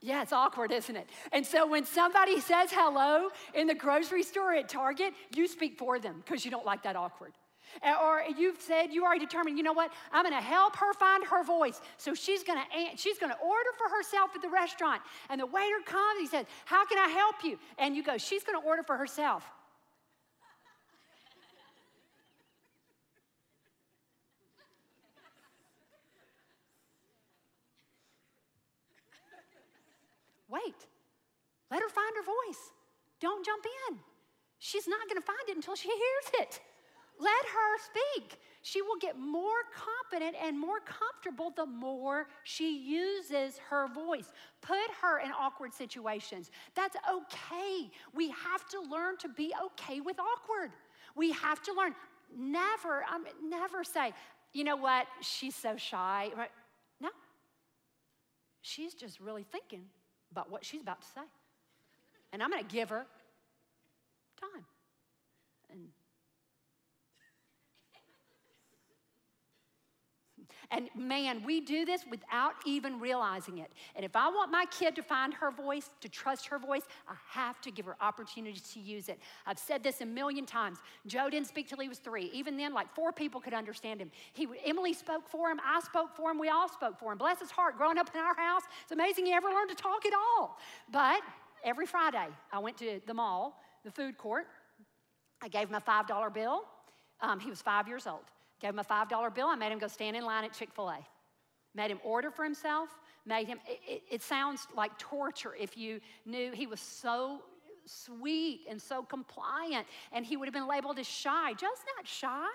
Yeah, 0.00 0.22
it's 0.22 0.32
awkward, 0.32 0.72
isn't 0.72 0.96
it? 0.96 1.10
And 1.32 1.44
so 1.44 1.66
when 1.66 1.84
somebody 1.84 2.40
says 2.40 2.70
hello 2.72 3.28
in 3.54 3.66
the 3.66 3.74
grocery 3.74 4.22
store 4.22 4.54
at 4.54 4.68
Target, 4.68 5.12
you 5.34 5.46
speak 5.46 5.76
for 5.76 5.98
them 5.98 6.22
because 6.24 6.44
you 6.44 6.50
don't 6.50 6.64
like 6.64 6.84
that 6.84 6.96
awkward. 6.96 7.32
Uh, 7.82 7.94
or 8.02 8.22
you've 8.36 8.60
said, 8.60 8.92
you 8.92 9.04
already 9.04 9.24
determined, 9.24 9.58
you 9.58 9.64
know 9.64 9.72
what? 9.72 9.92
I'm 10.12 10.24
going 10.24 10.34
to 10.34 10.40
help 10.40 10.76
her 10.76 10.92
find 10.94 11.24
her 11.24 11.44
voice. 11.44 11.80
So 11.96 12.14
she's 12.14 12.42
going 12.42 12.58
to 12.58 12.64
she's 12.96 13.18
going 13.18 13.32
to 13.32 13.38
order 13.38 13.70
for 13.76 13.88
herself 13.94 14.30
at 14.34 14.42
the 14.42 14.48
restaurant. 14.48 15.02
And 15.30 15.40
the 15.40 15.46
waiter 15.46 15.80
comes, 15.84 16.20
he 16.20 16.26
says, 16.26 16.46
"How 16.64 16.84
can 16.86 16.98
I 16.98 17.08
help 17.08 17.44
you?" 17.44 17.58
And 17.78 17.96
you 17.96 18.02
go, 18.02 18.18
"She's 18.18 18.44
going 18.44 18.60
to 18.60 18.66
order 18.66 18.82
for 18.82 18.96
herself." 18.96 19.44
Wait. 30.48 30.86
Let 31.70 31.82
her 31.82 31.88
find 31.88 32.12
her 32.16 32.24
voice. 32.24 32.72
Don't 33.20 33.44
jump 33.44 33.64
in. 33.90 33.98
She's 34.58 34.88
not 34.88 35.06
going 35.08 35.20
to 35.20 35.26
find 35.26 35.48
it 35.48 35.56
until 35.56 35.76
she 35.76 35.88
hears 35.88 36.30
it. 36.40 36.60
Let 37.20 37.44
her 37.46 37.78
speak. 37.84 38.38
She 38.62 38.82
will 38.82 38.96
get 39.00 39.18
more 39.18 39.62
confident 39.74 40.36
and 40.44 40.58
more 40.58 40.80
comfortable 40.80 41.52
the 41.56 41.66
more 41.66 42.26
she 42.44 42.78
uses 42.78 43.58
her 43.70 43.88
voice. 43.88 44.30
Put 44.60 44.90
her 45.00 45.20
in 45.20 45.30
awkward 45.32 45.72
situations. 45.72 46.50
That's 46.74 46.96
okay. 47.10 47.90
We 48.14 48.30
have 48.30 48.68
to 48.68 48.80
learn 48.90 49.16
to 49.18 49.28
be 49.28 49.52
okay 49.66 50.00
with 50.00 50.18
awkward. 50.18 50.72
We 51.16 51.32
have 51.32 51.62
to 51.62 51.72
learn. 51.72 51.94
Never, 52.36 53.04
I 53.08 53.18
mean, 53.18 53.32
never 53.48 53.84
say, 53.84 54.12
you 54.52 54.64
know 54.64 54.76
what, 54.76 55.06
she's 55.20 55.54
so 55.54 55.76
shy. 55.76 56.30
No. 57.00 57.10
She's 58.60 58.92
just 58.92 59.18
really 59.18 59.44
thinking 59.44 59.84
about 60.30 60.50
what 60.50 60.64
she's 60.64 60.82
about 60.82 61.00
to 61.00 61.08
say. 61.08 61.26
And 62.32 62.42
I'm 62.42 62.50
going 62.50 62.62
to 62.62 62.70
give 62.70 62.90
her 62.90 63.06
time. 64.40 64.64
And 70.70 70.90
man, 70.94 71.42
we 71.44 71.62
do 71.62 71.86
this 71.86 72.04
without 72.10 72.52
even 72.66 73.00
realizing 73.00 73.58
it. 73.58 73.72
And 73.96 74.04
if 74.04 74.14
I 74.14 74.28
want 74.28 74.50
my 74.50 74.66
kid 74.70 74.94
to 74.96 75.02
find 75.02 75.32
her 75.32 75.50
voice, 75.50 75.88
to 76.02 76.10
trust 76.10 76.46
her 76.48 76.58
voice, 76.58 76.82
I 77.08 77.14
have 77.30 77.58
to 77.62 77.70
give 77.70 77.86
her 77.86 77.96
opportunities 78.02 78.62
to 78.74 78.80
use 78.80 79.08
it. 79.08 79.18
I've 79.46 79.58
said 79.58 79.82
this 79.82 80.02
a 80.02 80.06
million 80.06 80.44
times. 80.44 80.78
Joe 81.06 81.30
didn't 81.30 81.46
speak 81.46 81.70
till 81.70 81.78
he 81.78 81.88
was 81.88 81.98
three. 81.98 82.30
Even 82.34 82.58
then, 82.58 82.74
like 82.74 82.94
four 82.94 83.12
people 83.12 83.40
could 83.40 83.54
understand 83.54 84.00
him. 84.00 84.10
He, 84.34 84.46
Emily 84.66 84.92
spoke 84.92 85.26
for 85.26 85.50
him, 85.50 85.58
I 85.64 85.80
spoke 85.80 86.14
for 86.14 86.30
him, 86.30 86.38
we 86.38 86.50
all 86.50 86.68
spoke 86.68 86.98
for 86.98 87.12
him. 87.12 87.18
Bless 87.18 87.40
his 87.40 87.50
heart, 87.50 87.78
growing 87.78 87.96
up 87.96 88.10
in 88.14 88.20
our 88.20 88.36
house, 88.36 88.62
it's 88.82 88.92
amazing 88.92 89.24
he 89.24 89.32
ever 89.32 89.48
learned 89.48 89.70
to 89.70 89.76
talk 89.76 90.04
at 90.04 90.12
all. 90.12 90.58
But 90.92 91.22
every 91.64 91.86
Friday, 91.86 92.28
I 92.52 92.58
went 92.58 92.76
to 92.78 93.00
the 93.06 93.14
mall, 93.14 93.62
the 93.84 93.90
food 93.90 94.18
court. 94.18 94.46
I 95.40 95.48
gave 95.48 95.68
him 95.68 95.76
a 95.76 95.80
$5 95.80 96.34
bill. 96.34 96.64
Um, 97.20 97.40
he 97.40 97.48
was 97.48 97.62
five 97.62 97.88
years 97.88 98.06
old. 98.06 98.24
Gave 98.60 98.70
him 98.70 98.78
a 98.78 98.84
$5 98.84 99.34
bill. 99.34 99.46
I 99.46 99.54
made 99.54 99.72
him 99.72 99.78
go 99.78 99.88
stand 99.88 100.16
in 100.16 100.24
line 100.24 100.44
at 100.44 100.52
Chick 100.52 100.70
fil 100.74 100.88
A. 100.88 100.98
Made 101.74 101.90
him 101.90 102.00
order 102.02 102.30
for 102.30 102.44
himself. 102.44 102.88
Made 103.24 103.46
him, 103.46 103.58
it, 103.66 104.02
it, 104.10 104.22
sounds 104.22 104.66
like 104.74 104.96
torture 104.98 105.54
if 105.54 105.76
you 105.76 106.00
knew 106.24 106.50
he 106.52 106.66
was 106.66 106.80
so 106.80 107.42
sweet 107.84 108.62
and 108.68 108.80
so 108.80 109.02
compliant, 109.02 109.86
and 110.12 110.24
he 110.24 110.36
would 110.36 110.46
have 110.46 110.54
been 110.54 110.68
labeled 110.68 110.98
as 110.98 111.06
shy. 111.06 111.52
Joe's 111.52 111.82
not 111.96 112.06
shy 112.06 112.48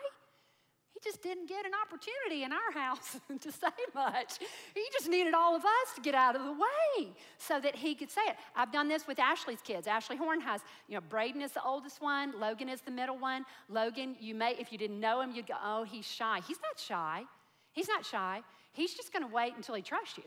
just 1.04 1.22
didn't 1.22 1.48
get 1.48 1.66
an 1.66 1.72
opportunity 1.74 2.44
in 2.44 2.52
our 2.52 2.72
house 2.74 3.18
to 3.42 3.52
say 3.52 3.68
much. 3.96 4.40
He 4.74 4.84
just 4.92 5.10
needed 5.10 5.34
all 5.34 5.56
of 5.56 5.64
us 5.64 5.96
to 5.96 6.02
get 6.02 6.16
out 6.16 6.36
of 6.36 6.44
the 6.44 6.52
way 6.52 7.14
so 7.38 7.60
that 7.60 7.76
he 7.76 7.96
could 7.96 8.12
say 8.12 8.22
it. 8.28 8.36
I've 8.56 8.72
done 8.72 8.88
this 8.88 9.08
with 9.08 9.20
Ashley's 9.20 9.62
kids. 9.62 9.88
Ashley 9.88 10.18
Horn 10.18 10.42
has, 10.42 10.62
you 10.88 10.96
know, 10.96 11.02
Braden 11.10 11.42
is 11.42 11.52
the 11.52 11.64
oldest 11.64 12.02
one, 12.02 12.40
Logan 12.40 12.70
is 12.70 12.82
the 12.82 12.92
middle 12.92 13.18
one. 13.18 13.46
Logan, 13.70 14.16
you 14.20 14.36
may, 14.36 14.56
if 14.60 14.72
you 14.72 14.78
didn't 14.78 15.00
know 15.00 15.22
him, 15.22 15.32
you'd 15.34 15.48
go, 15.48 15.56
oh, 15.64 15.84
he's 15.84 16.06
shy. 16.06 16.42
He's 16.48 16.60
not 16.62 16.80
shy. 16.80 17.24
He's 17.72 17.88
not 17.88 18.06
shy. 18.06 18.42
He's 18.72 18.94
just 18.94 19.12
going 19.12 19.26
to 19.28 19.34
wait 19.34 19.56
until 19.56 19.76
he 19.76 19.82
trusts 19.82 20.18
you 20.18 20.24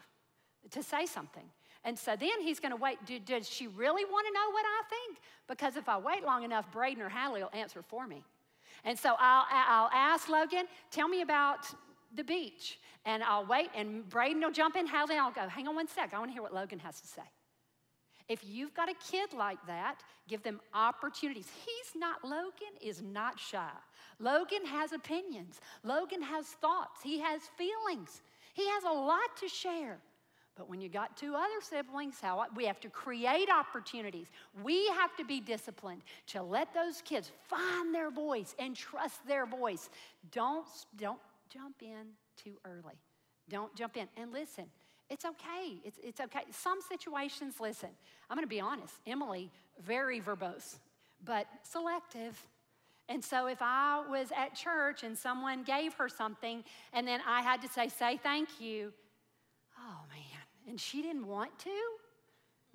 to 0.71 0.83
say 0.83 1.07
something. 1.07 1.45
And 1.85 1.97
so 1.97 2.17
then 2.17 2.41
he's 2.43 2.59
going 2.59 2.73
to 2.73 2.77
wait. 2.77 2.99
Do, 3.07 3.19
does 3.21 3.49
she 3.49 3.69
really 3.69 4.05
want 4.05 4.27
to 4.27 4.33
know 4.33 4.51
what 4.51 4.65
I 4.67 4.83
think? 4.89 5.19
Because 5.47 5.77
if 5.77 5.89
I 5.89 5.99
wait 5.99 6.25
long 6.25 6.43
enough, 6.43 6.71
Braden 6.73 7.01
or 7.01 7.09
Hallie 7.09 7.43
will 7.43 7.51
answer 7.53 7.83
for 7.83 8.07
me. 8.07 8.25
And 8.85 8.99
so 8.99 9.15
I'll, 9.19 9.47
I'll 9.51 9.91
ask 9.93 10.29
Logan, 10.29 10.67
tell 10.91 11.09
me 11.09 11.23
about 11.23 11.67
the 12.15 12.25
beach. 12.25 12.79
And 13.05 13.23
I'll 13.23 13.47
wait, 13.47 13.69
and 13.77 14.09
Braden 14.09 14.41
will 14.41 14.51
jump 14.51 14.75
in. 14.77 14.87
Hallie, 14.87 15.17
I'll 15.17 15.31
go, 15.31 15.49
hang 15.49 15.69
on 15.69 15.77
one 15.77 15.87
sec. 15.87 16.13
I 16.13 16.19
want 16.19 16.31
to 16.31 16.33
hear 16.33 16.43
what 16.43 16.53
Logan 16.55 16.81
has 16.81 17.01
to 17.01 17.07
say. 17.07 17.23
If 18.29 18.41
you've 18.45 18.75
got 18.75 18.89
a 18.89 18.95
kid 18.95 19.33
like 19.33 19.65
that, 19.69 20.01
give 20.27 20.43
them 20.43 20.61
opportunities. 20.75 21.47
He's 21.65 22.01
not, 22.01 22.25
Logan 22.25 22.75
is 22.81 23.01
not 23.01 23.39
shy. 23.39 23.71
Logan 24.19 24.65
has 24.67 24.93
opinions. 24.93 25.61
Logan 25.85 26.23
has 26.23 26.47
thoughts. 26.47 27.03
He 27.05 27.21
has 27.21 27.43
feelings. 27.57 28.23
He 28.55 28.67
has 28.67 28.83
a 28.83 28.93
lot 28.93 29.37
to 29.41 29.49
share. 29.49 29.99
But 30.57 30.71
when 30.71 30.81
you 30.81 30.89
got 30.89 31.17
two 31.17 31.35
other 31.35 31.61
siblings, 31.61 32.17
how 32.21 32.47
we 32.55 32.65
have 32.65 32.81
to 32.81 32.89
create 32.89 33.49
opportunities. 33.51 34.29
We 34.63 34.87
have 34.89 35.15
to 35.17 35.25
be 35.25 35.41
disciplined 35.41 36.03
to 36.29 36.43
let 36.43 36.73
those 36.73 37.03
kids 37.03 37.31
find 37.49 37.95
their 37.95 38.11
voice 38.11 38.55
and 38.59 38.75
trust 38.75 39.27
their 39.27 39.45
voice. 39.45 39.91
Don't 40.33 40.67
don't 40.97 41.21
jump 41.51 41.77
in 41.83 42.07
too 42.43 42.57
early. 42.65 42.95
Don't 43.49 43.75
jump 43.77 43.97
in 43.97 44.09
and 44.17 44.33
listen. 44.33 44.65
It's 45.09 45.25
okay. 45.25 45.79
It's, 45.85 45.99
it's 46.03 46.21
okay. 46.21 46.41
Some 46.51 46.81
situations, 46.81 47.61
listen, 47.61 47.91
I'm 48.29 48.37
going 48.37 48.43
to 48.43 48.49
be 48.49 48.61
honest. 48.61 48.95
Emily, 49.07 49.53
very 49.85 50.21
verbose, 50.21 50.79
but 51.25 51.47
selective. 51.63 52.37
And 53.09 53.23
so 53.25 53.47
if 53.47 53.59
I 53.61 54.03
was 54.11 54.33
at 54.37 54.55
church 54.57 55.05
and 55.05 55.17
someone 55.17 55.63
gave 55.63 55.95
her 55.95 56.09
something 56.09 56.65
and 56.93 57.07
then 57.07 57.21
I 57.27 57.41
had 57.43 57.63
to 57.63 57.69
say, 57.69 57.89
say 57.89 58.19
thank 58.21 58.61
you, 58.61 58.93
and 60.67 60.81
she 60.81 61.03
didn't 61.03 61.27
want 61.27 61.59
to. 61.61 61.71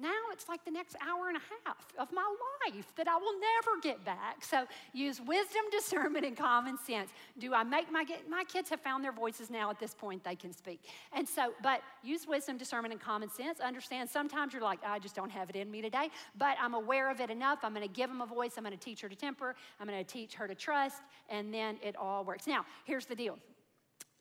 Now 0.01 0.09
it's 0.31 0.49
like 0.49 0.65
the 0.65 0.71
next 0.71 0.95
hour 0.99 1.27
and 1.27 1.37
a 1.37 1.41
half 1.63 1.77
of 1.99 2.11
my 2.11 2.25
life 2.65 2.91
that 2.95 3.07
I 3.07 3.15
will 3.17 3.39
never 3.39 3.79
get 3.83 4.03
back. 4.03 4.43
So 4.43 4.65
use 4.93 5.21
wisdom, 5.21 5.61
discernment, 5.71 6.25
and 6.25 6.35
common 6.35 6.77
sense. 6.79 7.11
Do 7.37 7.53
I 7.53 7.63
make 7.63 7.91
my 7.91 8.03
my 8.27 8.43
kids 8.43 8.69
have 8.71 8.81
found 8.81 9.03
their 9.03 9.11
voices 9.11 9.51
now 9.51 9.69
at 9.69 9.79
this 9.79 9.93
point 9.93 10.23
they 10.23 10.35
can 10.35 10.53
speak. 10.53 10.81
And 11.13 11.27
so, 11.29 11.53
but 11.61 11.81
use 12.03 12.25
wisdom, 12.27 12.57
discernment, 12.57 12.93
and 12.93 13.01
common 13.01 13.29
sense. 13.29 13.59
Understand 13.59 14.09
sometimes 14.09 14.53
you're 14.53 14.63
like, 14.63 14.79
I 14.83 14.97
just 14.97 15.15
don't 15.15 15.31
have 15.31 15.49
it 15.51 15.55
in 15.55 15.69
me 15.69 15.83
today, 15.83 16.09
but 16.35 16.57
I'm 16.59 16.73
aware 16.73 17.11
of 17.11 17.21
it 17.21 17.29
enough. 17.29 17.59
I'm 17.61 17.73
going 17.73 17.87
to 17.87 17.93
give 17.93 18.09
them 18.09 18.21
a 18.21 18.25
voice. 18.25 18.53
I'm 18.57 18.63
going 18.63 18.77
to 18.77 18.83
teach 18.83 19.01
her 19.01 19.09
to 19.09 19.15
temper. 19.15 19.55
I'm 19.79 19.87
going 19.87 20.03
to 20.03 20.11
teach 20.11 20.33
her 20.33 20.47
to 20.47 20.55
trust, 20.55 21.01
and 21.29 21.53
then 21.53 21.77
it 21.83 21.95
all 21.95 22.23
works. 22.23 22.47
Now, 22.47 22.65
here's 22.85 23.05
the 23.05 23.15
deal. 23.15 23.37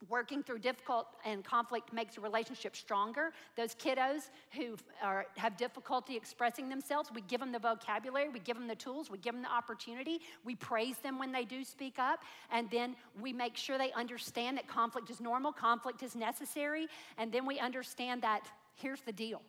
Working 0.08 0.42
through 0.42 0.60
difficult 0.60 1.08
and 1.26 1.44
conflict 1.44 1.92
makes 1.92 2.16
a 2.16 2.22
relationship 2.22 2.74
stronger. 2.74 3.32
Those 3.54 3.74
kiddos 3.74 4.30
who 4.56 4.76
are, 5.02 5.26
have 5.36 5.58
difficulty 5.58 6.16
expressing 6.16 6.70
themselves, 6.70 7.10
we 7.14 7.20
give 7.22 7.38
them 7.38 7.52
the 7.52 7.58
vocabulary, 7.58 8.30
we 8.30 8.40
give 8.40 8.56
them 8.56 8.66
the 8.66 8.74
tools, 8.74 9.10
we 9.10 9.18
give 9.18 9.34
them 9.34 9.42
the 9.42 9.52
opportunity, 9.52 10.20
we 10.42 10.54
praise 10.54 10.96
them 10.98 11.18
when 11.18 11.32
they 11.32 11.44
do 11.44 11.62
speak 11.64 11.98
up, 11.98 12.20
and 12.50 12.70
then 12.70 12.96
we 13.20 13.34
make 13.34 13.58
sure 13.58 13.76
they 13.76 13.92
understand 13.92 14.56
that 14.56 14.66
conflict 14.66 15.10
is 15.10 15.20
normal, 15.20 15.52
conflict 15.52 16.02
is 16.02 16.16
necessary, 16.16 16.86
and 17.18 17.30
then 17.30 17.44
we 17.44 17.58
understand 17.58 18.22
that 18.22 18.48
here's 18.74 19.02
the 19.02 19.12
deal 19.12 19.42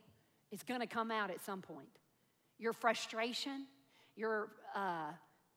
it's 0.51 0.63
gonna 0.63 0.85
come 0.85 1.11
out 1.11 1.31
at 1.31 1.39
some 1.39 1.61
point. 1.61 1.87
Your 2.59 2.73
frustration, 2.73 3.67
your 4.17 4.49
uh, 4.75 5.11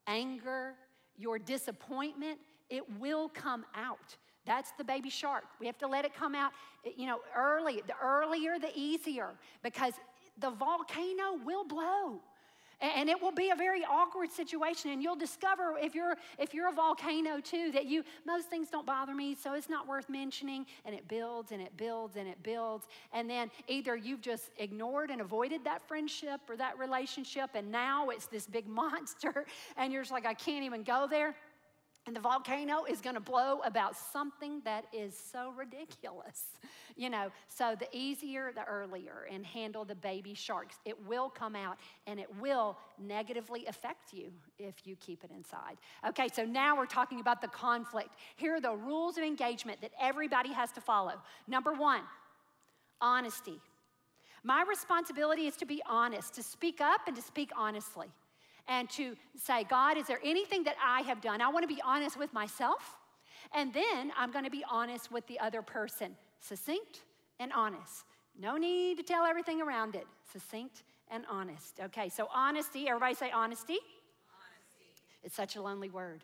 anger, 0.07 0.75
your 1.17 1.37
disappointment, 1.37 2.39
it 2.69 2.83
will 2.99 3.29
come 3.29 3.65
out. 3.75 4.15
That's 4.45 4.71
the 4.77 4.83
baby 4.83 5.09
shark. 5.09 5.43
We 5.59 5.65
have 5.65 5.77
to 5.79 5.87
let 5.87 6.05
it 6.05 6.13
come 6.15 6.35
out, 6.35 6.51
eh, 6.85 6.91
you 6.95 7.07
know, 7.07 7.19
early. 7.35 7.81
The 7.87 7.95
earlier, 8.01 8.59
the 8.59 8.71
easier, 8.75 9.29
because 9.63 9.93
the 10.39 10.51
volcano 10.51 11.39
will 11.43 11.65
blow. 11.65 12.19
And 12.81 13.09
it 13.09 13.21
will 13.21 13.31
be 13.31 13.51
a 13.51 13.55
very 13.55 13.85
awkward 13.85 14.29
situation. 14.29 14.91
And 14.91 15.01
you'll 15.01 15.15
discover 15.15 15.77
if 15.81 15.95
you're 15.95 16.17
if 16.37 16.53
you're 16.53 16.67
a 16.67 16.73
volcano 16.73 17.39
too, 17.39 17.71
that 17.71 17.85
you 17.85 18.03
most 18.25 18.49
things 18.49 18.69
don't 18.69 18.85
bother 18.85 19.15
me, 19.15 19.33
so 19.33 19.53
it's 19.53 19.69
not 19.69 19.87
worth 19.87 20.09
mentioning. 20.09 20.65
And 20.83 20.93
it 20.93 21.07
builds 21.07 21.53
and 21.53 21.61
it 21.61 21.75
builds 21.77 22.17
and 22.17 22.27
it 22.27 22.41
builds. 22.43 22.85
And 23.13 23.29
then 23.29 23.49
either 23.67 23.95
you've 23.95 24.21
just 24.21 24.51
ignored 24.57 25.09
and 25.09 25.21
avoided 25.21 25.63
that 25.63 25.87
friendship 25.87 26.41
or 26.49 26.57
that 26.57 26.77
relationship, 26.77 27.51
and 27.55 27.71
now 27.71 28.09
it's 28.09 28.27
this 28.27 28.45
big 28.45 28.67
monster, 28.81 29.45
and 29.77 29.93
you're 29.93 30.03
just 30.03 30.11
like, 30.11 30.25
I 30.25 30.33
can't 30.33 30.65
even 30.65 30.83
go 30.83 31.07
there. 31.09 31.33
And 32.07 32.15
the 32.15 32.19
volcano 32.19 32.83
is 32.83 33.01
going 33.01 33.15
to 33.15 33.19
blow 33.19 33.61
about 33.65 33.95
something 33.97 34.61
that 34.63 34.85
is 34.93 35.17
so 35.31 35.53
ridiculous. 35.57 36.43
You 36.97 37.09
know, 37.09 37.29
so 37.49 37.75
the 37.77 37.89
easier, 37.91 38.53
the 38.55 38.63
earlier, 38.63 39.27
and 39.29 39.45
handle 39.45 39.83
the 39.83 39.95
baby 39.95 40.33
sharks. 40.33 40.77
It 40.85 40.95
will 41.05 41.29
come 41.29 41.53
out 41.53 41.77
and 42.07 42.21
it 42.21 42.27
will 42.39 42.77
negatively 42.97 43.65
affect 43.65 44.13
you 44.13 44.31
if 44.57 44.75
you 44.85 44.95
keep 44.95 45.25
it 45.25 45.29
inside. 45.29 45.75
Okay, 46.07 46.29
so 46.33 46.45
now 46.45 46.77
we're 46.77 46.85
talking 46.85 47.19
about 47.19 47.41
the 47.41 47.49
conflict. 47.49 48.11
Here 48.37 48.55
are 48.55 48.61
the 48.61 48.71
rules 48.71 49.17
of 49.17 49.25
engagement 49.25 49.81
that 49.81 49.91
everybody 49.99 50.53
has 50.53 50.71
to 50.71 50.79
follow. 50.79 51.15
Number 51.49 51.73
one, 51.73 51.99
honesty. 53.01 53.59
My 54.45 54.63
responsibility 54.65 55.47
is 55.47 55.57
to 55.57 55.65
be 55.65 55.81
honest, 55.89 56.33
to 56.35 56.43
speak 56.43 56.79
up 56.79 57.01
and 57.07 57.15
to 57.17 57.21
speak 57.21 57.51
honestly 57.57 58.07
and 58.67 58.89
to 58.91 59.15
say, 59.37 59.63
God, 59.63 59.97
is 59.97 60.07
there 60.07 60.19
anything 60.23 60.63
that 60.63 60.75
I 60.83 61.01
have 61.01 61.21
done? 61.21 61.41
I 61.41 61.49
want 61.49 61.63
to 61.63 61.73
be 61.73 61.81
honest 61.83 62.17
with 62.17 62.33
myself, 62.33 62.97
and 63.53 63.73
then 63.73 64.11
I'm 64.17 64.31
going 64.31 64.45
to 64.45 64.51
be 64.51 64.63
honest 64.69 65.11
with 65.11 65.25
the 65.27 65.39
other 65.39 65.61
person. 65.61 66.15
Succinct 66.39 67.01
and 67.39 67.51
honest. 67.53 68.05
No 68.39 68.57
need 68.57 68.97
to 68.97 69.03
tell 69.03 69.25
everything 69.25 69.61
around 69.61 69.95
it. 69.95 70.05
Succinct 70.31 70.83
and 71.09 71.23
honest. 71.29 71.79
Okay, 71.85 72.09
so 72.09 72.27
honesty, 72.33 72.87
everybody 72.87 73.15
say 73.15 73.31
honesty. 73.31 73.73
Honesty. 73.73 74.85
It's 75.23 75.35
such 75.35 75.55
a 75.55 75.61
lonely 75.61 75.89
word. 75.89 76.23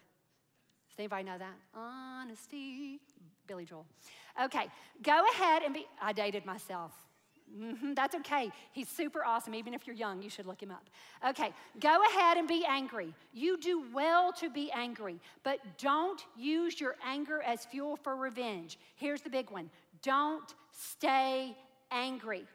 Does 0.90 1.00
anybody 1.00 1.24
know 1.24 1.38
that? 1.38 1.54
Honesty. 1.74 3.00
Billy 3.48 3.66
Joel. 3.66 3.86
Okay, 4.44 4.68
go 5.04 5.26
ahead 5.34 5.64
and 5.64 5.74
be, 5.74 5.86
I 6.02 6.14
dated 6.14 6.46
myself. 6.46 6.92
Mm-hmm, 7.60 7.94
that's 7.94 8.16
okay. 8.16 8.52
He's 8.72 8.88
super 8.88 9.26
awesome. 9.26 9.54
Even 9.56 9.74
if 9.74 9.86
you're 9.86 9.96
young, 9.96 10.22
you 10.22 10.30
should 10.30 10.46
look 10.46 10.62
him 10.62 10.72
up. 10.72 10.90
Okay, 11.28 11.52
go 11.80 12.02
ahead 12.10 12.38
and 12.38 12.48
be 12.48 12.66
angry. 12.68 13.14
You 13.34 13.58
do 13.60 13.84
well 13.94 14.32
to 14.34 14.50
be 14.50 14.72
angry, 14.72 15.20
but 15.44 15.60
don't 15.78 16.26
use 16.38 16.80
your 16.80 16.96
anger 17.06 17.42
as 17.42 17.66
fuel 17.66 17.98
for 17.98 18.16
revenge. 18.16 18.78
Here's 18.96 19.22
the 19.22 19.30
big 19.30 19.52
one 19.52 19.70
don't 20.02 20.56
stay 20.72 21.56
angry. 21.92 22.46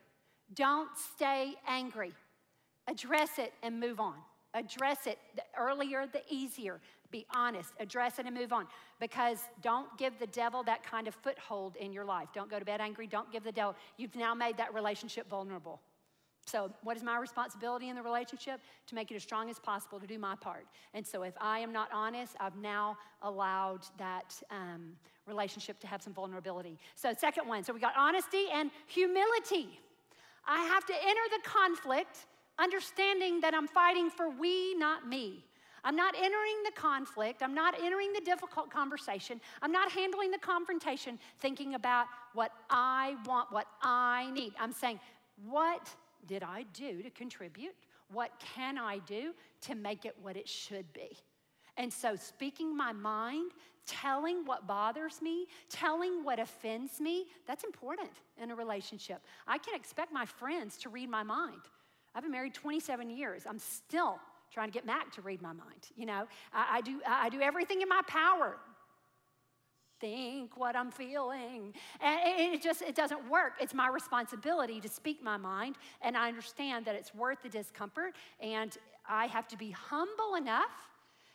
Don't 0.54 0.90
stay 1.14 1.54
angry. 1.66 2.12
Address 2.88 3.38
it 3.38 3.52
and 3.62 3.80
move 3.80 4.00
on. 4.00 4.14
Address 4.54 5.06
it. 5.06 5.18
The 5.34 5.42
earlier, 5.58 6.06
the 6.06 6.22
easier. 6.30 6.80
Be 7.10 7.26
honest, 7.34 7.72
address 7.80 8.18
it, 8.18 8.26
and 8.26 8.34
move 8.34 8.52
on. 8.52 8.66
Because 9.00 9.38
don't 9.62 9.86
give 9.98 10.18
the 10.18 10.26
devil 10.26 10.62
that 10.64 10.82
kind 10.82 11.08
of 11.08 11.14
foothold 11.14 11.76
in 11.76 11.92
your 11.92 12.04
life. 12.04 12.28
Don't 12.34 12.50
go 12.50 12.58
to 12.58 12.64
bed 12.64 12.80
angry. 12.80 13.06
Don't 13.06 13.30
give 13.30 13.44
the 13.44 13.52
devil. 13.52 13.74
You've 13.96 14.16
now 14.16 14.34
made 14.34 14.56
that 14.56 14.74
relationship 14.74 15.28
vulnerable. 15.28 15.80
So, 16.46 16.70
what 16.82 16.96
is 16.96 17.02
my 17.02 17.18
responsibility 17.18 17.88
in 17.88 17.96
the 17.96 18.02
relationship? 18.02 18.60
To 18.86 18.94
make 18.94 19.10
it 19.10 19.16
as 19.16 19.22
strong 19.24 19.50
as 19.50 19.58
possible, 19.58 19.98
to 19.98 20.06
do 20.06 20.16
my 20.16 20.36
part. 20.36 20.66
And 20.94 21.04
so, 21.04 21.24
if 21.24 21.34
I 21.40 21.58
am 21.58 21.72
not 21.72 21.88
honest, 21.92 22.36
I've 22.38 22.56
now 22.56 22.96
allowed 23.22 23.84
that 23.98 24.40
um, 24.52 24.92
relationship 25.26 25.80
to 25.80 25.88
have 25.88 26.02
some 26.02 26.14
vulnerability. 26.14 26.78
So, 26.94 27.12
second 27.18 27.48
one, 27.48 27.64
so 27.64 27.72
we 27.72 27.80
got 27.80 27.94
honesty 27.96 28.44
and 28.52 28.70
humility. 28.86 29.80
I 30.46 30.62
have 30.62 30.86
to 30.86 30.94
enter 30.94 31.20
the 31.30 31.48
conflict 31.48 32.26
understanding 32.58 33.40
that 33.40 33.54
I'm 33.54 33.66
fighting 33.66 34.10
for 34.10 34.30
we, 34.30 34.74
not 34.76 35.08
me. 35.08 35.44
I'm 35.86 35.94
not 35.94 36.16
entering 36.16 36.64
the 36.64 36.72
conflict. 36.72 37.44
I'm 37.44 37.54
not 37.54 37.80
entering 37.80 38.12
the 38.12 38.20
difficult 38.20 38.70
conversation. 38.70 39.40
I'm 39.62 39.70
not 39.70 39.92
handling 39.92 40.32
the 40.32 40.38
confrontation 40.38 41.16
thinking 41.38 41.76
about 41.76 42.08
what 42.34 42.50
I 42.68 43.14
want, 43.24 43.52
what 43.52 43.68
I 43.80 44.28
need. 44.32 44.52
I'm 44.58 44.72
saying, 44.72 44.98
what 45.48 45.88
did 46.26 46.42
I 46.42 46.64
do 46.74 47.02
to 47.02 47.10
contribute? 47.10 47.76
What 48.12 48.32
can 48.54 48.78
I 48.78 48.98
do 48.98 49.32
to 49.62 49.76
make 49.76 50.04
it 50.04 50.16
what 50.20 50.36
it 50.36 50.48
should 50.48 50.92
be? 50.92 51.16
And 51.76 51.92
so, 51.92 52.16
speaking 52.16 52.76
my 52.76 52.92
mind, 52.92 53.52
telling 53.86 54.44
what 54.44 54.66
bothers 54.66 55.22
me, 55.22 55.46
telling 55.68 56.24
what 56.24 56.40
offends 56.40 57.00
me, 57.00 57.26
that's 57.46 57.62
important 57.62 58.10
in 58.42 58.50
a 58.50 58.56
relationship. 58.56 59.22
I 59.46 59.58
can 59.58 59.76
expect 59.76 60.12
my 60.12 60.26
friends 60.26 60.78
to 60.78 60.88
read 60.88 61.08
my 61.08 61.22
mind. 61.22 61.60
I've 62.12 62.24
been 62.24 62.32
married 62.32 62.54
27 62.54 63.08
years. 63.08 63.42
I'm 63.48 63.60
still 63.60 64.18
trying 64.52 64.68
to 64.68 64.72
get 64.72 64.86
Mac 64.86 65.12
to 65.12 65.22
read 65.22 65.42
my 65.42 65.52
mind. 65.52 65.88
You 65.96 66.06
know, 66.06 66.26
I, 66.52 66.78
I 66.78 66.80
do, 66.80 67.00
I 67.06 67.28
do 67.28 67.40
everything 67.40 67.82
in 67.82 67.88
my 67.88 68.02
power 68.06 68.56
think 70.00 70.56
what 70.56 70.76
I'm 70.76 70.90
feeling. 70.90 71.72
And 72.00 72.52
it 72.54 72.62
just 72.62 72.82
it 72.82 72.94
doesn't 72.94 73.30
work. 73.30 73.54
It's 73.60 73.74
my 73.74 73.88
responsibility 73.88 74.80
to 74.80 74.88
speak 74.88 75.22
my 75.22 75.36
mind, 75.36 75.76
and 76.02 76.16
I 76.16 76.28
understand 76.28 76.84
that 76.86 76.94
it's 76.94 77.14
worth 77.14 77.42
the 77.42 77.48
discomfort, 77.48 78.14
and 78.40 78.76
I 79.08 79.26
have 79.26 79.48
to 79.48 79.56
be 79.56 79.70
humble 79.70 80.34
enough 80.36 80.90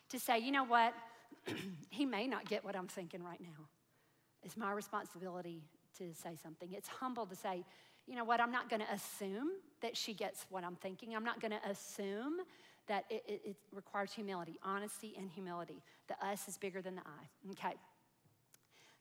to 0.09 0.19
say, 0.19 0.39
you 0.39 0.51
know 0.51 0.63
what, 0.63 0.93
he 1.89 2.05
may 2.05 2.27
not 2.27 2.45
get 2.45 2.63
what 2.63 2.75
I'm 2.75 2.87
thinking 2.87 3.23
right 3.23 3.39
now. 3.41 3.65
It's 4.43 4.57
my 4.57 4.71
responsibility 4.71 5.63
to 5.97 6.13
say 6.13 6.35
something. 6.41 6.69
It's 6.73 6.87
humble 6.87 7.25
to 7.27 7.35
say, 7.35 7.63
you 8.07 8.15
know 8.15 8.23
what, 8.23 8.41
I'm 8.41 8.51
not 8.51 8.69
going 8.69 8.81
to 8.81 8.91
assume 8.91 9.49
that 9.81 9.95
she 9.95 10.13
gets 10.13 10.45
what 10.49 10.63
I'm 10.63 10.75
thinking. 10.75 11.15
I'm 11.15 11.23
not 11.23 11.39
going 11.39 11.51
to 11.51 11.69
assume 11.69 12.39
that 12.87 13.05
it, 13.09 13.23
it, 13.27 13.41
it 13.45 13.55
requires 13.71 14.11
humility, 14.13 14.59
honesty, 14.63 15.13
and 15.17 15.29
humility. 15.29 15.81
The 16.07 16.25
us 16.25 16.47
is 16.47 16.57
bigger 16.57 16.81
than 16.81 16.95
the 16.95 17.01
I. 17.01 17.51
Okay. 17.51 17.75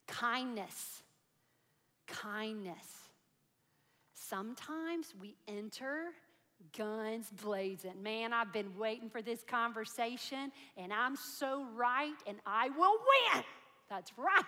Kindness. 0.07 1.03
Kindness. 2.07 3.09
Sometimes 4.15 5.15
we 5.21 5.37
enter 5.49 6.13
guns 6.77 7.31
blazing. 7.43 8.03
Man, 8.03 8.33
I've 8.33 8.53
been 8.53 8.77
waiting 8.79 9.09
for 9.09 9.23
this 9.23 9.43
conversation, 9.43 10.53
and 10.77 10.93
I'm 10.93 11.17
so 11.17 11.67
right, 11.75 12.15
and 12.27 12.39
I 12.47 12.69
will 12.71 12.97
win. 13.35 13.45
That's 13.89 14.13
right. 14.17 14.45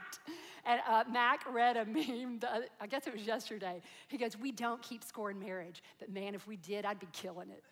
And 0.64 0.80
uh, 0.88 1.02
Mac 1.10 1.52
read 1.52 1.76
a 1.76 1.84
meme, 1.84 2.38
the, 2.38 2.68
I 2.80 2.86
guess 2.86 3.08
it 3.08 3.12
was 3.12 3.26
yesterday. 3.26 3.82
He 4.06 4.16
goes, 4.16 4.38
We 4.38 4.52
don't 4.52 4.80
keep 4.82 5.02
score 5.02 5.32
in 5.32 5.40
marriage, 5.40 5.82
but 5.98 6.12
man, 6.12 6.34
if 6.36 6.46
we 6.46 6.56
did, 6.56 6.84
I'd 6.84 7.00
be 7.00 7.08
killing 7.12 7.50
it. 7.50 7.64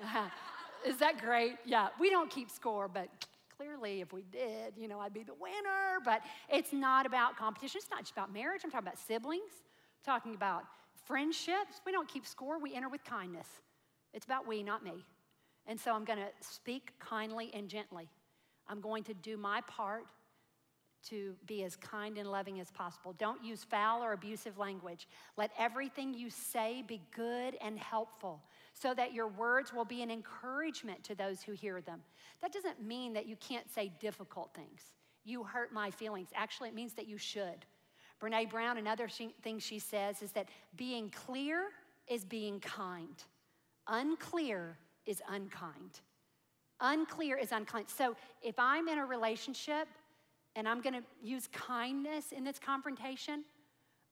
Is 0.86 0.98
that 0.98 1.20
great? 1.20 1.56
Yeah, 1.64 1.88
we 1.98 2.10
don't 2.10 2.30
keep 2.30 2.48
score, 2.48 2.86
but 2.86 3.08
clearly, 3.56 4.00
if 4.00 4.12
we 4.12 4.22
did, 4.30 4.74
you 4.76 4.86
know, 4.86 5.00
I'd 5.00 5.12
be 5.12 5.24
the 5.24 5.34
winner. 5.34 5.98
But 6.04 6.20
it's 6.48 6.72
not 6.72 7.06
about 7.06 7.36
competition. 7.36 7.80
It's 7.82 7.90
not 7.90 8.00
just 8.00 8.12
about 8.12 8.32
marriage. 8.32 8.60
I'm 8.64 8.70
talking 8.70 8.86
about 8.86 8.98
siblings, 8.98 9.50
I'm 9.52 10.14
talking 10.14 10.34
about 10.36 10.62
friendships. 11.04 11.80
We 11.84 11.90
don't 11.90 12.08
keep 12.08 12.24
score, 12.24 12.60
we 12.60 12.72
enter 12.74 12.88
with 12.88 13.04
kindness. 13.04 13.48
It's 14.14 14.24
about 14.24 14.46
we, 14.46 14.62
not 14.62 14.84
me. 14.84 15.04
And 15.66 15.78
so 15.78 15.92
I'm 15.92 16.04
going 16.04 16.20
to 16.20 16.30
speak 16.40 16.92
kindly 17.00 17.50
and 17.52 17.68
gently. 17.68 18.08
I'm 18.68 18.80
going 18.80 19.02
to 19.04 19.14
do 19.14 19.36
my 19.36 19.62
part 19.62 20.04
to 21.08 21.34
be 21.46 21.64
as 21.64 21.76
kind 21.76 22.18
and 22.18 22.30
loving 22.30 22.60
as 22.60 22.70
possible. 22.70 23.14
Don't 23.18 23.42
use 23.44 23.64
foul 23.64 24.02
or 24.02 24.12
abusive 24.12 24.58
language. 24.58 25.08
Let 25.36 25.50
everything 25.58 26.14
you 26.14 26.30
say 26.30 26.84
be 26.86 27.00
good 27.14 27.56
and 27.60 27.78
helpful 27.78 28.42
so 28.74 28.94
that 28.94 29.12
your 29.12 29.28
words 29.28 29.72
will 29.72 29.84
be 29.84 30.02
an 30.02 30.10
encouragement 30.10 31.02
to 31.04 31.14
those 31.14 31.42
who 31.42 31.52
hear 31.52 31.80
them. 31.80 32.00
That 32.42 32.52
doesn't 32.52 32.82
mean 32.82 33.12
that 33.14 33.26
you 33.26 33.36
can't 33.36 33.70
say 33.70 33.92
difficult 34.00 34.54
things. 34.54 34.92
You 35.24 35.42
hurt 35.42 35.72
my 35.72 35.90
feelings. 35.90 36.28
Actually, 36.34 36.68
it 36.68 36.74
means 36.74 36.92
that 36.94 37.08
you 37.08 37.18
should. 37.18 37.64
Brene 38.20 38.50
Brown, 38.50 38.78
another 38.78 39.08
thing 39.08 39.58
she 39.58 39.78
says 39.78 40.22
is 40.22 40.32
that 40.32 40.48
being 40.76 41.10
clear 41.10 41.64
is 42.08 42.24
being 42.24 42.60
kind, 42.60 43.22
unclear 43.88 44.78
is 45.04 45.22
unkind. 45.28 46.00
Unclear 46.80 47.36
is 47.36 47.52
unkind. 47.52 47.86
So 47.88 48.16
if 48.42 48.58
I'm 48.58 48.88
in 48.88 48.98
a 48.98 49.06
relationship 49.06 49.88
and 50.56 50.68
I'm 50.68 50.80
gonna 50.80 51.02
use 51.22 51.48
kindness 51.52 52.32
in 52.32 52.42
this 52.42 52.58
confrontation, 52.58 53.44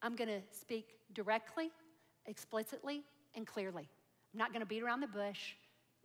I'm 0.01 0.15
gonna 0.15 0.43
speak 0.53 0.99
directly, 1.13 1.73
explicitly, 2.27 3.03
and 3.35 3.47
clearly. 3.47 3.89
I'm 4.35 4.39
not 4.39 4.53
going 4.53 4.61
to 4.61 4.67
beat 4.67 4.83
around 4.83 5.01
the 5.01 5.07
bush 5.07 5.55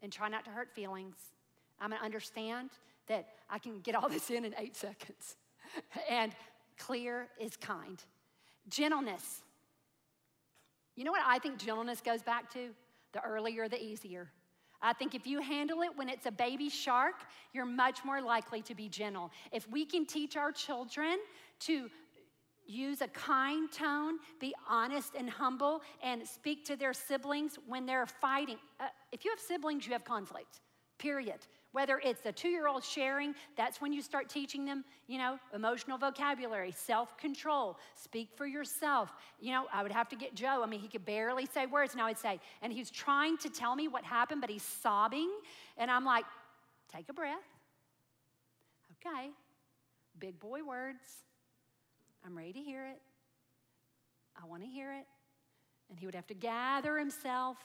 and 0.04 0.12
try 0.12 0.30
not 0.30 0.46
to 0.46 0.52
hurt 0.52 0.74
feelings. 0.74 1.16
I'm 1.80 1.90
going 1.90 2.00
to 2.00 2.06
understand 2.06 2.70
that 3.08 3.28
I 3.50 3.58
can 3.58 3.80
get 3.80 3.96
all 3.96 4.08
this 4.10 4.30
in 4.30 4.46
in 4.46 4.54
eight 4.58 4.76
seconds. 4.76 5.36
and 6.10 6.32
clear 6.78 7.28
is 7.40 7.58
kind. 7.58 8.02
Gentleness. 8.70 9.42
You 10.96 11.06
know 11.06 11.12
what 11.12 11.24
I 11.26 11.40
think 11.40 11.58
gentleness 11.58 12.02
goes 12.02 12.22
back 12.22 12.52
to? 12.54 12.70
The 13.14 13.22
earlier, 13.24 13.68
the 13.68 13.82
easier. 13.82 14.30
I 14.82 14.94
think 14.94 15.14
if 15.16 15.28
you 15.28 15.42
handle 15.42 15.82
it 15.82 15.90
when 15.96 16.10
it's 16.10 16.26
a 16.26 16.32
baby 16.32 16.70
shark, 16.70 17.16
you're 17.54 17.66
much 17.66 18.06
more 18.06 18.22
likely 18.22 18.62
to 18.64 18.76
be 18.76 18.88
gentle. 18.88 19.32
If 19.52 19.70
we 19.70 19.86
can 19.86 20.06
teach 20.06 20.38
our 20.38 20.52
children 20.52 21.18
to 21.62 21.90
use 22.66 23.02
a 23.02 23.08
kind 23.08 23.72
tone, 23.72 24.20
be 24.40 24.54
honest 24.70 25.16
and 25.18 25.30
humble, 25.30 25.82
and 26.04 26.26
speak 26.26 26.66
to 26.66 26.76
their 26.76 26.94
siblings 26.94 27.58
when 27.68 27.86
they're 27.86 28.06
fighting. 28.06 28.58
Uh, 28.80 28.86
if 29.12 29.26
you 29.26 29.32
have 29.32 29.40
siblings, 29.40 29.88
you 29.88 29.94
have 29.94 30.06
conflict, 30.06 30.62
period. 31.00 31.40
Whether 31.72 32.00
it's 32.00 32.26
a 32.26 32.32
two 32.32 32.50
year 32.50 32.68
old 32.68 32.84
sharing, 32.84 33.36
that's 33.56 33.80
when 33.80 33.94
you 33.94 34.02
start 34.02 34.28
teaching 34.28 34.66
them, 34.66 34.84
you 35.08 35.20
know, 35.20 35.38
emotional 35.54 35.98
vocabulary, 36.00 36.72
self 36.72 37.16
control, 37.18 37.78
speak 37.96 38.30
for 38.36 38.48
yourself. 38.48 39.12
You 39.40 39.52
know, 39.52 39.66
I 39.72 39.84
would 39.84 39.92
have 39.92 40.10
to 40.10 40.16
get 40.16 40.34
Joe. 40.34 40.62
I 40.64 40.66
mean, 40.66 40.80
he 40.80 40.88
could 40.88 41.06
barely 41.06 41.46
say 41.46 41.68
words, 41.68 41.94
and 41.94 42.02
I 42.02 42.08
would 42.08 42.18
say, 42.18 42.40
and 42.64 42.74
he's 42.74 42.90
trying 42.90 43.38
to 43.40 43.50
tell 43.50 43.76
me 43.76 43.88
what 43.88 44.04
happened, 44.04 44.42
but 44.42 44.50
he's 44.50 44.64
sobbing. 44.64 45.30
And 45.78 45.92
I'm 45.92 46.06
like, 46.06 46.26
take 46.92 47.08
a 47.10 47.14
breath. 47.14 47.38
Okay, 49.06 49.30
big 50.20 50.40
boy 50.40 50.64
words. 50.64 51.04
I'm 52.26 52.36
ready 52.36 52.54
to 52.54 52.60
hear 52.60 52.86
it. 52.86 53.00
I 54.42 54.46
want 54.48 54.64
to 54.64 54.68
hear 54.68 54.92
it. 54.92 55.06
And 55.90 56.00
he 56.00 56.06
would 56.06 56.16
have 56.16 56.28
to 56.28 56.34
gather 56.34 56.98
himself, 56.98 57.58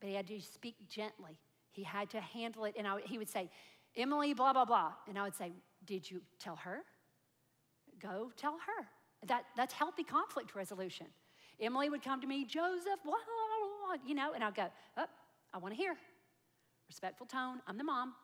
but 0.00 0.08
he 0.08 0.14
had 0.14 0.26
to 0.28 0.40
speak 0.40 0.76
gently. 0.88 1.38
He 1.72 1.82
had 1.82 2.10
to 2.10 2.20
handle 2.20 2.64
it. 2.64 2.74
And 2.78 2.86
I, 2.86 3.00
he 3.04 3.18
would 3.18 3.28
say, 3.28 3.50
Emily, 3.96 4.34
blah, 4.34 4.52
blah, 4.52 4.64
blah. 4.64 4.92
And 5.08 5.18
I 5.18 5.24
would 5.24 5.34
say, 5.34 5.52
Did 5.84 6.08
you 6.10 6.22
tell 6.38 6.56
her? 6.56 6.82
Go 8.00 8.30
tell 8.36 8.52
her. 8.66 8.86
That, 9.26 9.44
that's 9.56 9.72
healthy 9.72 10.04
conflict 10.04 10.54
resolution. 10.54 11.06
Emily 11.60 11.90
would 11.90 12.02
come 12.02 12.20
to 12.20 12.26
me, 12.26 12.44
Joseph, 12.44 13.02
blah, 13.04 13.12
blah, 13.12 13.96
blah, 13.96 13.96
you 14.06 14.14
know, 14.14 14.32
and 14.34 14.42
I'd 14.42 14.54
go, 14.54 14.68
Oh, 14.96 15.06
I 15.52 15.58
want 15.58 15.74
to 15.74 15.78
hear. 15.78 15.96
Respectful 16.88 17.26
tone. 17.26 17.60
I'm 17.66 17.78
the 17.78 17.84
mom. 17.84 18.14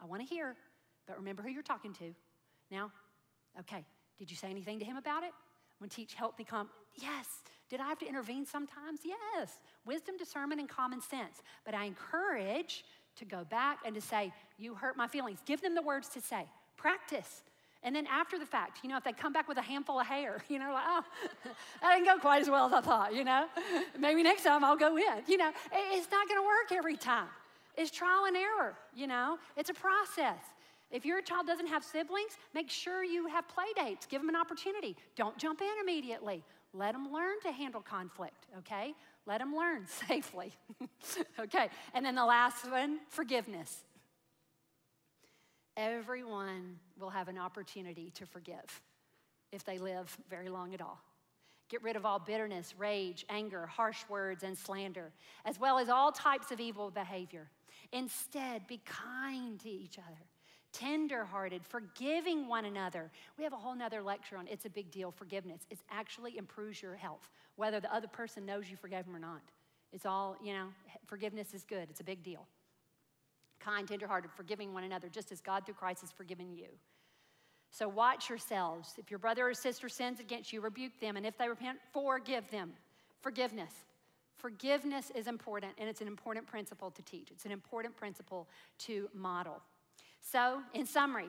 I 0.00 0.06
want 0.06 0.22
to 0.22 0.28
hear. 0.28 0.56
But 1.06 1.18
remember 1.18 1.42
who 1.42 1.50
you're 1.50 1.62
talking 1.62 1.92
to. 1.94 2.14
Now, 2.70 2.92
okay, 3.60 3.84
did 4.18 4.30
you 4.30 4.36
say 4.36 4.48
anything 4.48 4.78
to 4.78 4.84
him 4.84 4.96
about 4.96 5.22
it? 5.22 5.32
I'm 5.32 5.80
going 5.80 5.90
to 5.90 5.96
teach 5.96 6.14
healthy 6.14 6.44
come, 6.44 6.68
yes. 7.00 7.26
Did 7.72 7.80
I 7.80 7.86
have 7.86 7.98
to 8.00 8.06
intervene 8.06 8.44
sometimes? 8.44 9.00
Yes. 9.02 9.58
Wisdom, 9.86 10.18
discernment, 10.18 10.60
and 10.60 10.68
common 10.68 11.00
sense. 11.00 11.40
But 11.64 11.74
I 11.74 11.86
encourage 11.86 12.84
to 13.16 13.24
go 13.24 13.44
back 13.44 13.78
and 13.86 13.94
to 13.94 14.00
say, 14.02 14.30
You 14.58 14.74
hurt 14.74 14.94
my 14.94 15.08
feelings. 15.08 15.38
Give 15.46 15.58
them 15.62 15.74
the 15.74 15.80
words 15.80 16.08
to 16.10 16.20
say. 16.20 16.44
Practice. 16.76 17.44
And 17.82 17.96
then 17.96 18.06
after 18.08 18.38
the 18.38 18.44
fact, 18.44 18.80
you 18.82 18.90
know, 18.90 18.98
if 18.98 19.04
they 19.04 19.12
come 19.12 19.32
back 19.32 19.48
with 19.48 19.56
a 19.56 19.62
handful 19.62 19.98
of 19.98 20.06
hair, 20.06 20.44
you 20.50 20.58
know, 20.58 20.74
like, 20.74 20.84
oh, 20.86 21.02
that 21.80 21.94
didn't 21.94 22.04
go 22.04 22.18
quite 22.18 22.42
as 22.42 22.50
well 22.50 22.66
as 22.66 22.74
I 22.74 22.82
thought, 22.82 23.14
you 23.14 23.24
know. 23.24 23.46
Maybe 23.98 24.22
next 24.22 24.42
time 24.42 24.62
I'll 24.62 24.76
go 24.76 24.98
in. 24.98 25.22
You 25.26 25.38
know, 25.38 25.50
it's 25.72 26.10
not 26.10 26.28
going 26.28 26.42
to 26.42 26.46
work 26.46 26.72
every 26.72 26.98
time. 26.98 27.28
It's 27.78 27.90
trial 27.90 28.26
and 28.26 28.36
error, 28.36 28.74
you 28.94 29.06
know. 29.06 29.38
It's 29.56 29.70
a 29.70 29.74
process. 29.74 30.44
If 30.90 31.06
your 31.06 31.22
child 31.22 31.46
doesn't 31.46 31.68
have 31.68 31.82
siblings, 31.82 32.32
make 32.54 32.68
sure 32.68 33.02
you 33.02 33.28
have 33.28 33.48
play 33.48 33.64
dates. 33.74 34.04
Give 34.04 34.20
them 34.20 34.28
an 34.28 34.36
opportunity. 34.36 34.94
Don't 35.16 35.38
jump 35.38 35.62
in 35.62 35.72
immediately. 35.80 36.44
Let 36.74 36.92
them 36.92 37.12
learn 37.12 37.40
to 37.42 37.52
handle 37.52 37.82
conflict, 37.82 38.46
okay? 38.58 38.94
Let 39.26 39.38
them 39.38 39.54
learn 39.54 39.86
safely. 40.08 40.52
okay, 41.38 41.68
and 41.94 42.04
then 42.04 42.14
the 42.14 42.24
last 42.24 42.70
one 42.70 43.00
forgiveness. 43.08 43.84
Everyone 45.76 46.78
will 46.98 47.10
have 47.10 47.28
an 47.28 47.38
opportunity 47.38 48.10
to 48.14 48.26
forgive 48.26 48.82
if 49.52 49.64
they 49.64 49.78
live 49.78 50.16
very 50.28 50.48
long 50.48 50.74
at 50.74 50.80
all. 50.80 51.00
Get 51.68 51.82
rid 51.82 51.96
of 51.96 52.04
all 52.04 52.18
bitterness, 52.18 52.74
rage, 52.76 53.24
anger, 53.30 53.66
harsh 53.66 54.04
words, 54.08 54.42
and 54.42 54.56
slander, 54.56 55.10
as 55.46 55.58
well 55.58 55.78
as 55.78 55.88
all 55.88 56.12
types 56.12 56.50
of 56.50 56.60
evil 56.60 56.90
behavior. 56.90 57.48
Instead, 57.92 58.66
be 58.66 58.80
kind 58.84 59.58
to 59.60 59.70
each 59.70 59.98
other, 59.98 60.20
tender-hearted, 60.72 61.64
forgiving 61.64 62.48
one 62.48 62.64
another. 62.64 63.10
We 63.36 63.44
have 63.44 63.52
a 63.52 63.56
whole 63.56 63.74
nother 63.74 64.02
lecture 64.02 64.36
on 64.36 64.46
it's 64.48 64.64
a 64.64 64.70
big 64.70 64.90
deal, 64.90 65.10
forgiveness. 65.10 65.66
It 65.70 65.78
actually 65.90 66.38
improves 66.38 66.82
your 66.82 66.96
health, 66.96 67.28
whether 67.56 67.80
the 67.80 67.94
other 67.94 68.08
person 68.08 68.46
knows 68.46 68.70
you 68.70 68.76
forgave 68.76 69.04
them 69.04 69.14
or 69.14 69.20
not. 69.20 69.42
It's 69.92 70.06
all, 70.06 70.36
you 70.42 70.54
know, 70.54 70.68
forgiveness 71.06 71.52
is 71.52 71.64
good. 71.64 71.88
It's 71.90 72.00
a 72.00 72.04
big 72.04 72.22
deal. 72.22 72.46
Kind, 73.60 73.88
tenderhearted, 73.88 74.30
forgiving 74.32 74.72
one 74.72 74.84
another, 74.84 75.08
just 75.08 75.30
as 75.30 75.40
God 75.40 75.66
through 75.66 75.74
Christ 75.74 76.00
has 76.00 76.10
forgiven 76.10 76.54
you. 76.54 76.66
So 77.70 77.88
watch 77.88 78.28
yourselves. 78.28 78.94
If 78.98 79.10
your 79.10 79.18
brother 79.18 79.48
or 79.48 79.54
sister 79.54 79.88
sins 79.88 80.20
against 80.20 80.52
you, 80.52 80.60
rebuke 80.60 80.98
them. 81.00 81.16
And 81.16 81.24
if 81.24 81.38
they 81.38 81.48
repent, 81.48 81.78
forgive 81.92 82.50
them. 82.50 82.72
Forgiveness. 83.20 83.72
Forgiveness 84.36 85.12
is 85.14 85.28
important, 85.28 85.72
and 85.78 85.88
it's 85.88 86.00
an 86.00 86.08
important 86.08 86.46
principle 86.46 86.90
to 86.90 87.02
teach. 87.02 87.30
It's 87.30 87.44
an 87.44 87.52
important 87.52 87.96
principle 87.96 88.48
to 88.80 89.08
model. 89.14 89.62
So, 90.22 90.62
in 90.72 90.86
summary, 90.86 91.28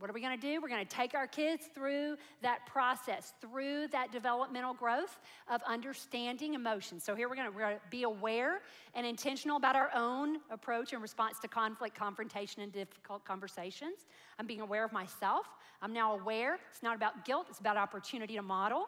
what 0.00 0.08
are 0.08 0.14
we 0.14 0.22
going 0.22 0.40
to 0.40 0.40
do? 0.40 0.62
We're 0.62 0.68
going 0.70 0.86
to 0.86 0.96
take 0.96 1.14
our 1.14 1.26
kids 1.26 1.66
through 1.74 2.16
that 2.40 2.64
process, 2.64 3.34
through 3.38 3.88
that 3.88 4.10
developmental 4.10 4.72
growth 4.72 5.18
of 5.46 5.60
understanding 5.64 6.54
emotions. 6.54 7.04
So 7.04 7.14
here 7.14 7.28
we're 7.28 7.34
going, 7.34 7.50
to, 7.50 7.54
we're 7.54 7.60
going 7.60 7.76
to 7.76 7.80
be 7.90 8.04
aware 8.04 8.62
and 8.94 9.04
intentional 9.04 9.58
about 9.58 9.76
our 9.76 9.90
own 9.94 10.38
approach 10.50 10.94
and 10.94 11.02
response 11.02 11.38
to 11.40 11.48
conflict, 11.48 11.94
confrontation, 11.94 12.62
and 12.62 12.72
difficult 12.72 13.26
conversations. 13.26 14.06
I'm 14.38 14.46
being 14.46 14.62
aware 14.62 14.86
of 14.86 14.92
myself. 14.92 15.44
I'm 15.82 15.92
now 15.92 16.14
aware. 16.14 16.58
It's 16.70 16.82
not 16.82 16.96
about 16.96 17.26
guilt, 17.26 17.48
it's 17.50 17.60
about 17.60 17.76
opportunity 17.76 18.36
to 18.36 18.42
model. 18.42 18.86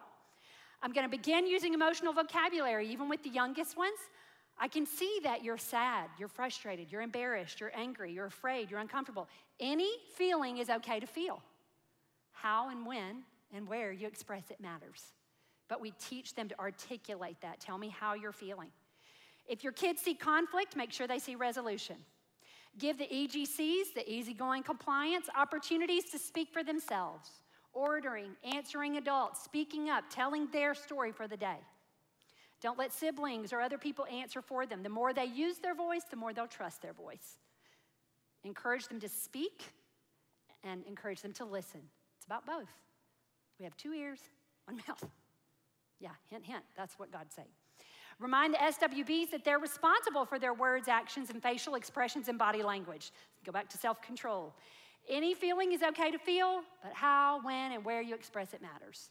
I'm 0.81 0.93
going 0.93 1.05
to 1.05 1.15
begin 1.15 1.45
using 1.45 1.75
emotional 1.75 2.11
vocabulary, 2.11 2.89
even 2.89 3.07
with 3.07 3.21
the 3.21 3.29
youngest 3.29 3.77
ones. 3.77 3.99
I 4.57 4.67
can 4.67 4.85
see 4.85 5.19
that 5.23 5.43
you're 5.43 5.57
sad, 5.57 6.09
you're 6.17 6.27
frustrated, 6.27 6.91
you're 6.91 7.01
embarrassed, 7.01 7.59
you're 7.59 7.71
angry, 7.75 8.13
you're 8.13 8.27
afraid, 8.27 8.69
you're 8.69 8.79
uncomfortable. 8.79 9.27
Any 9.59 9.91
feeling 10.15 10.59
is 10.59 10.69
okay 10.69 10.99
to 10.99 11.07
feel. 11.07 11.41
How 12.31 12.69
and 12.69 12.85
when 12.85 13.23
and 13.53 13.67
where 13.67 13.91
you 13.91 14.07
express 14.07 14.51
it 14.51 14.59
matters. 14.61 15.13
But 15.67 15.81
we 15.81 15.91
teach 15.91 16.35
them 16.35 16.49
to 16.49 16.59
articulate 16.59 17.37
that. 17.41 17.59
Tell 17.59 17.77
me 17.77 17.89
how 17.89 18.13
you're 18.13 18.31
feeling. 18.31 18.69
If 19.47 19.63
your 19.63 19.73
kids 19.73 20.01
see 20.01 20.13
conflict, 20.13 20.75
make 20.75 20.91
sure 20.91 21.07
they 21.07 21.19
see 21.19 21.35
resolution. 21.35 21.97
Give 22.77 22.97
the 22.97 23.05
EGCs, 23.05 23.93
the 23.95 24.09
easygoing 24.09 24.63
compliance, 24.63 25.27
opportunities 25.35 26.05
to 26.05 26.17
speak 26.17 26.49
for 26.51 26.63
themselves, 26.63 27.29
ordering, 27.71 28.31
answering 28.55 28.97
adults, 28.97 29.43
speaking 29.43 29.89
up, 29.89 30.05
telling 30.09 30.47
their 30.51 30.73
story 30.73 31.11
for 31.11 31.27
the 31.27 31.37
day. 31.37 31.57
Don't 32.63 32.79
let 32.79 32.93
siblings 32.93 33.51
or 33.51 33.59
other 33.59 33.77
people 33.77 34.05
answer 34.05 34.41
for 34.41 34.65
them. 34.65 34.83
The 34.83 34.89
more 34.89 35.13
they 35.13 35.25
use 35.25 35.57
their 35.57 35.75
voice, 35.75 36.03
the 36.09 36.15
more 36.15 36.31
they'll 36.33 36.47
trust 36.47 36.81
their 36.81 36.93
voice. 36.93 37.37
Encourage 38.45 38.87
them 38.87 39.01
to 39.01 39.09
speak 39.09 39.73
and 40.63 40.81
encourage 40.87 41.21
them 41.21 41.33
to 41.33 41.45
listen. 41.45 41.81
It's 42.15 42.25
about 42.25 42.45
both. 42.45 42.69
We 43.59 43.65
have 43.65 43.75
two 43.75 43.91
ears, 43.91 44.19
one 44.65 44.77
mouth. 44.87 45.03
Yeah, 45.99 46.11
hint, 46.29 46.45
hint. 46.45 46.63
That's 46.77 46.97
what 46.97 47.11
God's 47.11 47.35
saying. 47.35 47.49
Remind 48.19 48.53
the 48.53 48.59
SWBs 48.59 49.31
that 49.31 49.43
they're 49.43 49.59
responsible 49.59 50.23
for 50.23 50.39
their 50.39 50.53
words, 50.53 50.87
actions, 50.87 51.31
and 51.31 51.43
facial 51.43 51.75
expressions 51.75 52.29
and 52.29 52.39
body 52.39 52.63
language. 52.63 53.11
Go 53.45 53.51
back 53.51 53.67
to 53.69 53.77
self 53.77 54.01
control. 54.01 54.53
Any 55.09 55.33
feeling 55.33 55.73
is 55.73 55.83
okay 55.83 56.11
to 56.11 56.17
feel, 56.17 56.61
but 56.81 56.93
how, 56.93 57.41
when, 57.43 57.73
and 57.73 57.83
where 57.83 58.01
you 58.01 58.15
express 58.15 58.53
it 58.53 58.61
matters. 58.61 59.09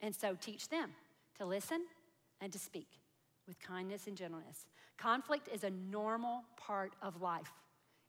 And 0.00 0.14
so 0.14 0.34
teach 0.40 0.70
them 0.70 0.92
to 1.38 1.44
listen 1.44 1.82
and 2.40 2.52
to 2.52 2.58
speak 2.58 2.88
with 3.46 3.60
kindness 3.60 4.06
and 4.06 4.16
gentleness. 4.16 4.66
Conflict 4.98 5.48
is 5.52 5.64
a 5.64 5.70
normal 5.70 6.42
part 6.56 6.94
of 7.02 7.20
life, 7.20 7.52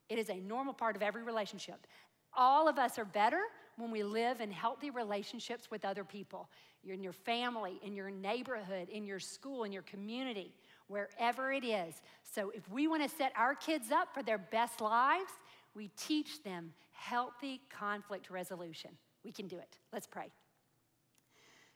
it 0.10 0.18
is 0.18 0.30
a 0.30 0.40
normal 0.40 0.74
part 0.74 0.96
of 0.96 1.02
every 1.02 1.24
relationship. 1.24 1.88
All 2.36 2.68
of 2.68 2.78
us 2.78 3.00
are 3.00 3.06
better 3.06 3.42
when 3.78 3.90
we 3.90 4.04
live 4.04 4.42
in 4.42 4.52
healthy 4.52 4.92
relationships 4.92 5.72
with 5.72 5.84
other 5.84 6.04
people. 6.04 6.50
You're 6.84 6.94
in 6.94 7.02
your 7.02 7.14
family, 7.14 7.80
in 7.84 7.96
your 7.96 8.12
neighborhood, 8.12 8.90
in 8.90 9.06
your 9.06 9.20
school, 9.20 9.64
in 9.64 9.72
your 9.72 9.82
community, 9.84 10.54
wherever 10.88 11.52
it 11.52 11.64
is. 11.64 11.96
So, 12.24 12.52
if 12.54 12.70
we 12.70 12.88
want 12.88 13.04
to 13.04 13.10
set 13.10 13.32
our 13.36 13.56
kids 13.56 13.92
up 13.92 14.14
for 14.14 14.22
their 14.22 14.38
best 14.38 14.82
lives, 14.82 15.32
we 15.76 15.90
teach 15.98 16.44
them 16.44 16.74
healthy 16.92 17.62
conflict 17.70 18.30
resolution. 18.30 18.92
We 19.24 19.32
can 19.32 19.48
do 19.48 19.58
it. 19.58 19.78
Let's 19.92 20.08
pray. 20.08 20.32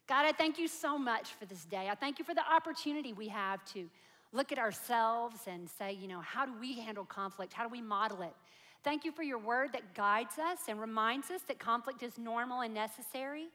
God, 0.08 0.26
I 0.26 0.32
thank 0.32 0.58
you 0.60 0.68
so 0.68 0.98
much 0.98 1.34
for 1.40 1.46
this 1.46 1.66
day. 1.66 1.88
I 1.90 1.96
thank 1.96 2.20
you 2.20 2.26
for 2.26 2.34
the 2.34 2.44
opportunity 2.52 3.14
we 3.14 3.30
have 3.30 3.64
to 3.74 3.90
look 4.34 4.52
at 4.52 4.60
ourselves 4.60 5.42
and 5.48 5.70
say, 5.70 5.94
you 5.94 6.08
know, 6.08 6.22
how 6.22 6.46
do 6.46 6.54
we 6.60 6.80
handle 6.80 7.06
conflict? 7.06 7.54
How 7.54 7.64
do 7.64 7.70
we 7.70 7.82
model 7.82 8.22
it? 8.22 8.34
Thank 8.84 9.06
you 9.06 9.12
for 9.12 9.24
your 9.24 9.38
word 9.38 9.74
that 9.74 9.94
guides 9.94 10.40
us 10.40 10.60
and 10.68 10.80
reminds 10.80 11.30
us 11.30 11.42
that 11.48 11.60
conflict 11.60 12.02
is 12.02 12.18
normal 12.18 12.62
and 12.62 12.74
necessary. 12.74 13.48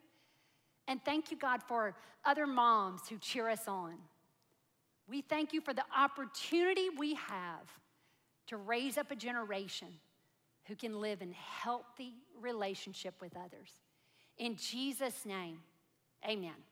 And 0.87 1.05
thank 1.05 1.31
you, 1.31 1.37
God, 1.37 1.63
for 1.67 1.95
other 2.25 2.47
moms 2.47 3.09
who 3.09 3.19
cheer 3.19 3.49
us 3.49 3.67
on. 3.67 3.95
We 5.09 5.23
thank 5.23 5.53
you 5.53 5.61
for 5.61 5.73
the 5.73 5.85
opportunity 5.97 6.89
we 6.97 7.15
have 7.15 7.71
to 8.49 8.57
raise 8.57 8.99
up 8.99 9.11
a 9.11 9.17
generation 9.17 9.89
who 10.67 10.77
can 10.77 11.01
live 11.01 11.23
in 11.23 11.33
healthy 11.33 12.15
relationship 12.41 13.15
with 13.21 13.37
others. 13.37 13.71
In 14.39 14.57
Jesus' 14.57 15.25
name, 15.25 15.59
Amen. 16.25 16.65